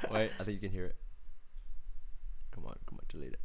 Wait, 0.10 0.30
I 0.40 0.44
think 0.44 0.54
you 0.54 0.60
can 0.60 0.70
hear 0.70 0.86
it. 0.86 0.96
Come 2.52 2.64
on, 2.66 2.76
come 2.86 2.98
on, 2.98 3.04
delete 3.08 3.34
it. 3.34 3.40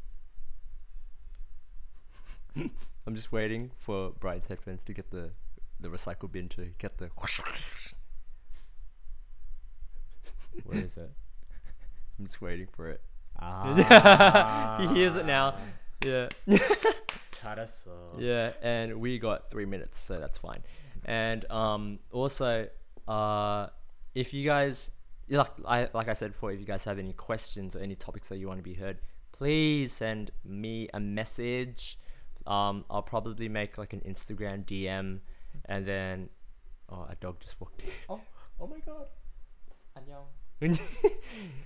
I'm 3.06 3.16
just 3.16 3.32
waiting 3.32 3.72
for 3.80 4.12
Brian's 4.20 4.48
headphones 4.48 4.84
to 4.84 4.94
get 4.94 5.12
the 5.12 5.32
the 5.80 5.90
recycle 5.90 6.32
bin 6.32 6.50
to 6.50 6.70
get 6.78 6.98
the. 6.98 7.10
Where 10.66 10.78
is 10.78 10.98
it? 10.98 11.12
I'm 12.20 12.26
just 12.26 12.42
waiting 12.42 12.68
for 12.72 12.90
it. 12.90 13.02
Ah. 13.40 14.78
he 14.80 14.88
hears 15.00 15.16
it 15.16 15.26
now. 15.26 15.58
Yeah. 16.04 16.30
yeah, 18.18 18.52
and 18.62 19.02
we 19.02 19.20
got 19.20 19.50
three 19.50 19.66
minutes, 19.66 20.00
so 20.00 20.20
that's 20.20 20.38
fine. 20.38 20.64
And 21.06 21.50
um, 21.52 22.00
also, 22.12 22.68
uh, 23.08 23.68
if 24.16 24.34
you 24.34 24.46
guys 24.46 24.92
like, 25.30 25.52
I 25.66 25.90
like 25.94 26.08
I 26.08 26.14
said 26.14 26.34
before, 26.34 26.52
if 26.52 26.60
you 26.60 26.66
guys 26.66 26.84
have 26.86 27.00
any 27.00 27.14
questions 27.14 27.76
or 27.76 27.80
any 27.80 27.96
topics 27.96 28.30
that 28.30 28.38
you 28.38 28.48
want 28.48 28.60
to 28.60 28.64
be 28.64 28.76
heard, 28.76 29.00
please 29.32 29.92
send 29.92 30.32
me 30.46 30.90
a 30.94 31.00
message. 31.00 31.98
Um, 32.46 32.86
I'll 32.90 33.02
probably 33.02 33.50
make 33.50 33.78
like 33.78 33.94
an 33.94 34.02
Instagram 34.02 34.66
DM 34.66 35.20
and 35.66 35.86
then 35.86 36.30
oh, 36.90 37.08
a 37.10 37.16
dog 37.16 37.40
just 37.40 37.60
walked 37.60 37.82
in. 37.82 37.90
Oh, 38.10 38.22
oh 38.60 38.68
my 38.68 38.80
god. 38.80 39.08
안녕. 39.96 40.26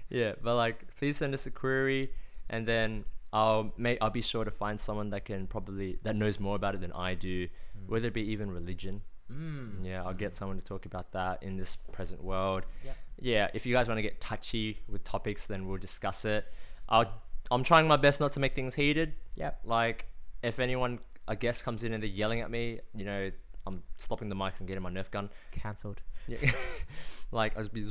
yeah, 0.09 0.33
but 0.41 0.55
like, 0.55 0.95
please 0.97 1.17
send 1.17 1.33
us 1.33 1.45
a 1.45 1.51
query, 1.51 2.11
and 2.49 2.67
then 2.67 3.05
I'll 3.31 3.73
make 3.77 3.99
I'll 4.01 4.09
be 4.09 4.21
sure 4.21 4.43
to 4.43 4.51
find 4.51 4.79
someone 4.79 5.11
that 5.11 5.25
can 5.25 5.47
probably 5.47 5.99
that 6.03 6.15
knows 6.15 6.39
more 6.39 6.55
about 6.55 6.75
it 6.75 6.81
than 6.81 6.91
I 6.93 7.13
do, 7.13 7.47
whether 7.85 8.07
it 8.07 8.13
be 8.13 8.31
even 8.31 8.51
religion. 8.51 9.01
Mm. 9.31 9.85
Yeah, 9.85 10.03
I'll 10.03 10.13
get 10.13 10.35
someone 10.35 10.57
to 10.57 10.63
talk 10.63 10.85
about 10.85 11.11
that 11.11 11.43
in 11.43 11.57
this 11.57 11.75
present 11.91 12.23
world. 12.23 12.63
Yeah. 12.83 12.93
Yeah, 13.19 13.47
if 13.53 13.65
you 13.65 13.73
guys 13.73 13.87
want 13.87 13.97
to 13.97 14.01
get 14.01 14.21
touchy 14.21 14.79
with 14.87 15.03
topics, 15.03 15.45
then 15.45 15.67
we'll 15.67 15.77
discuss 15.77 16.25
it. 16.25 16.45
I'll 16.89 17.21
I'm 17.51 17.63
trying 17.63 17.87
my 17.87 17.97
best 17.97 18.19
not 18.19 18.33
to 18.33 18.39
make 18.39 18.55
things 18.55 18.75
heated. 18.75 19.13
Yeah. 19.35 19.51
Like, 19.63 20.05
if 20.41 20.59
anyone 20.59 20.99
a 21.27 21.35
guest 21.35 21.63
comes 21.63 21.83
in 21.83 21.93
and 21.93 22.01
they're 22.01 22.09
yelling 22.09 22.41
at 22.41 22.49
me, 22.49 22.79
you 22.95 23.05
know, 23.05 23.31
I'm 23.66 23.82
stopping 23.96 24.28
the 24.28 24.34
mics 24.34 24.58
and 24.58 24.66
getting 24.66 24.82
my 24.82 24.90
Nerf 24.90 25.10
gun. 25.10 25.30
Cancelled. 25.52 26.00
Yeah. 26.26 26.38
like 27.32 27.56
I 27.56 27.58
was 27.58 27.68
be 27.68 27.84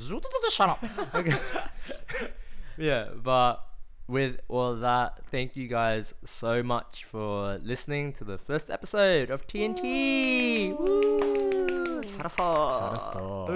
shut 0.51 0.69
up. 0.69 0.83
Okay. 1.15 1.33
yeah, 2.77 3.07
but 3.21 3.63
with 4.07 4.39
all 4.47 4.75
that, 4.75 5.25
thank 5.25 5.55
you 5.55 5.67
guys 5.67 6.13
so 6.23 6.61
much 6.63 7.05
for 7.05 7.57
listening 7.63 8.13
to 8.13 8.23
the 8.23 8.37
first 8.37 8.69
episode 8.69 9.29
of 9.29 9.47
TNT. 9.47 10.77
Woo! 10.77 12.01
잘했어. 12.01 12.95
잘했어. 12.95 13.47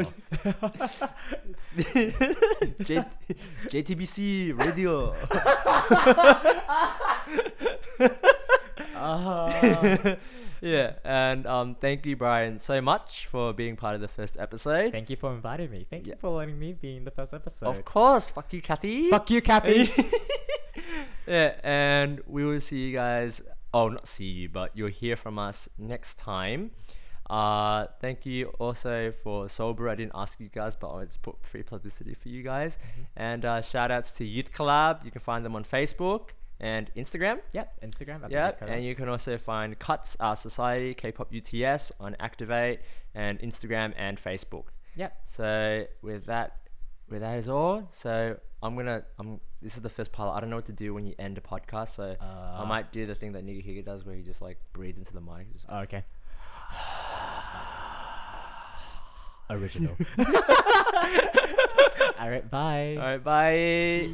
J- 2.84 3.04
JTBC 3.70 4.54
radio. 4.58 5.14
Uh, 8.96 10.16
yeah, 10.61 10.95
and 11.05 11.47
um, 11.47 11.75
thank 11.75 12.07
you, 12.07 12.17
Brian, 12.17 12.59
so 12.59 12.81
much 12.81 13.27
for 13.27 13.53
being 13.53 13.77
part 13.77 13.95
of 13.95 14.01
the 14.01 14.09
first 14.09 14.37
episode. 14.39 14.93
thank 14.93 15.11
you 15.11 15.17
for 15.17 15.33
inviting 15.33 15.71
me. 15.71 15.87
Thank 15.89 16.07
you 16.07 16.15
for 16.19 16.31
letting 16.31 16.59
me 16.59 16.73
be 16.73 16.97
in 16.97 17.05
the 17.05 17.11
first 17.11 17.35
episode. 17.35 17.67
Of 17.67 17.85
course, 17.85 18.31
fuck 18.31 18.53
you, 18.53 18.61
Kathy. 18.61 19.11
Fuck 19.11 19.31
you, 19.31 19.41
Cappy. 19.41 19.91
yeah, 21.27 21.55
and 21.63 22.21
we 22.27 22.45
will 22.45 22.61
see 22.61 22.89
you 22.89 22.97
guys. 22.97 23.43
Oh, 23.73 23.89
not 23.89 24.09
see 24.09 24.25
you, 24.25 24.49
but 24.49 24.77
you'll 24.77 24.89
hear 24.89 25.17
from 25.17 25.39
us 25.39 25.69
next 25.79 26.19
time. 26.19 26.73
Uh, 27.31 27.87
thank 28.01 28.27
you 28.27 28.49
also 28.59 29.13
for 29.13 29.49
Sober. 29.49 29.89
I 29.89 29.95
didn't 29.95 30.13
ask 30.17 30.41
you 30.41 30.49
guys, 30.49 30.75
but 30.75 30.89
I'll 30.89 31.05
just 31.05 31.23
put 31.23 31.47
free 31.47 31.63
publicity 31.63 32.15
for 32.15 32.29
you 32.29 32.43
guys. 32.43 32.77
And 33.17 33.45
uh, 33.45 33.61
shout 33.61 33.93
outs 33.93 34.11
to 34.13 34.25
Youth 34.25 34.53
Collab. 34.53 35.05
You 35.05 35.13
can 35.13 35.21
find 35.21 35.45
them 35.45 35.55
on 35.55 35.63
Facebook 35.63 36.31
and 36.61 36.91
Instagram. 36.97 37.41
yep, 37.53 37.73
Instagram. 37.83 38.23
at 38.23 38.29
the 38.29 38.35
Yeah, 38.37 38.47
Youth 38.49 38.59
Collab. 38.61 38.71
and 38.71 38.85
you 38.85 38.95
can 38.95 39.09
also 39.09 39.39
find 39.39 39.77
KUTS 39.79 40.17
Our 40.21 40.37
Society, 40.37 40.93
K-pop 40.95 41.33
UTS 41.35 41.91
on 41.99 42.15
Activate 42.21 42.81
and 43.15 43.41
Instagram 43.41 43.95
and 43.97 44.19
Facebook. 44.23 44.65
Yep. 44.97 45.17
So 45.25 45.87
with 46.03 46.27
that, 46.27 46.59
with 47.09 47.23
that 47.23 47.39
is 47.39 47.49
all. 47.49 47.89
So 47.91 48.37
I'm 48.63 48.77
gonna, 48.77 49.05
I'm. 49.19 49.41
This 49.63 49.77
is 49.77 49.83
the 49.83 49.89
first 49.91 50.11
pilot. 50.13 50.33
I 50.33 50.41
don't 50.41 50.49
know 50.51 50.57
what 50.57 50.67
to 50.67 50.73
do 50.73 50.93
when 50.95 51.05
you 51.07 51.15
end 51.19 51.37
a 51.39 51.43
podcast, 51.43 51.91
so 51.91 52.17
I 52.21 52.63
Uh, 52.63 52.67
might 52.67 52.93
do 52.93 53.05
the 53.07 53.15
thing 53.15 53.33
that 53.33 53.45
Nigahiga 53.45 53.85
does, 53.85 54.05
where 54.07 54.15
he 54.15 54.23
just 54.23 54.41
like 54.43 54.59
breathes 54.73 54.99
into 54.99 55.13
the 55.13 55.21
mic. 55.21 55.53
Just, 55.53 55.67
Oh, 55.69 55.81
okay. 55.81 56.05
Original. 59.51 59.97
Alright, 62.21 62.51
bye. 62.51 62.97
all 62.97 63.05
right, 63.05 63.23
bye. 63.25 64.09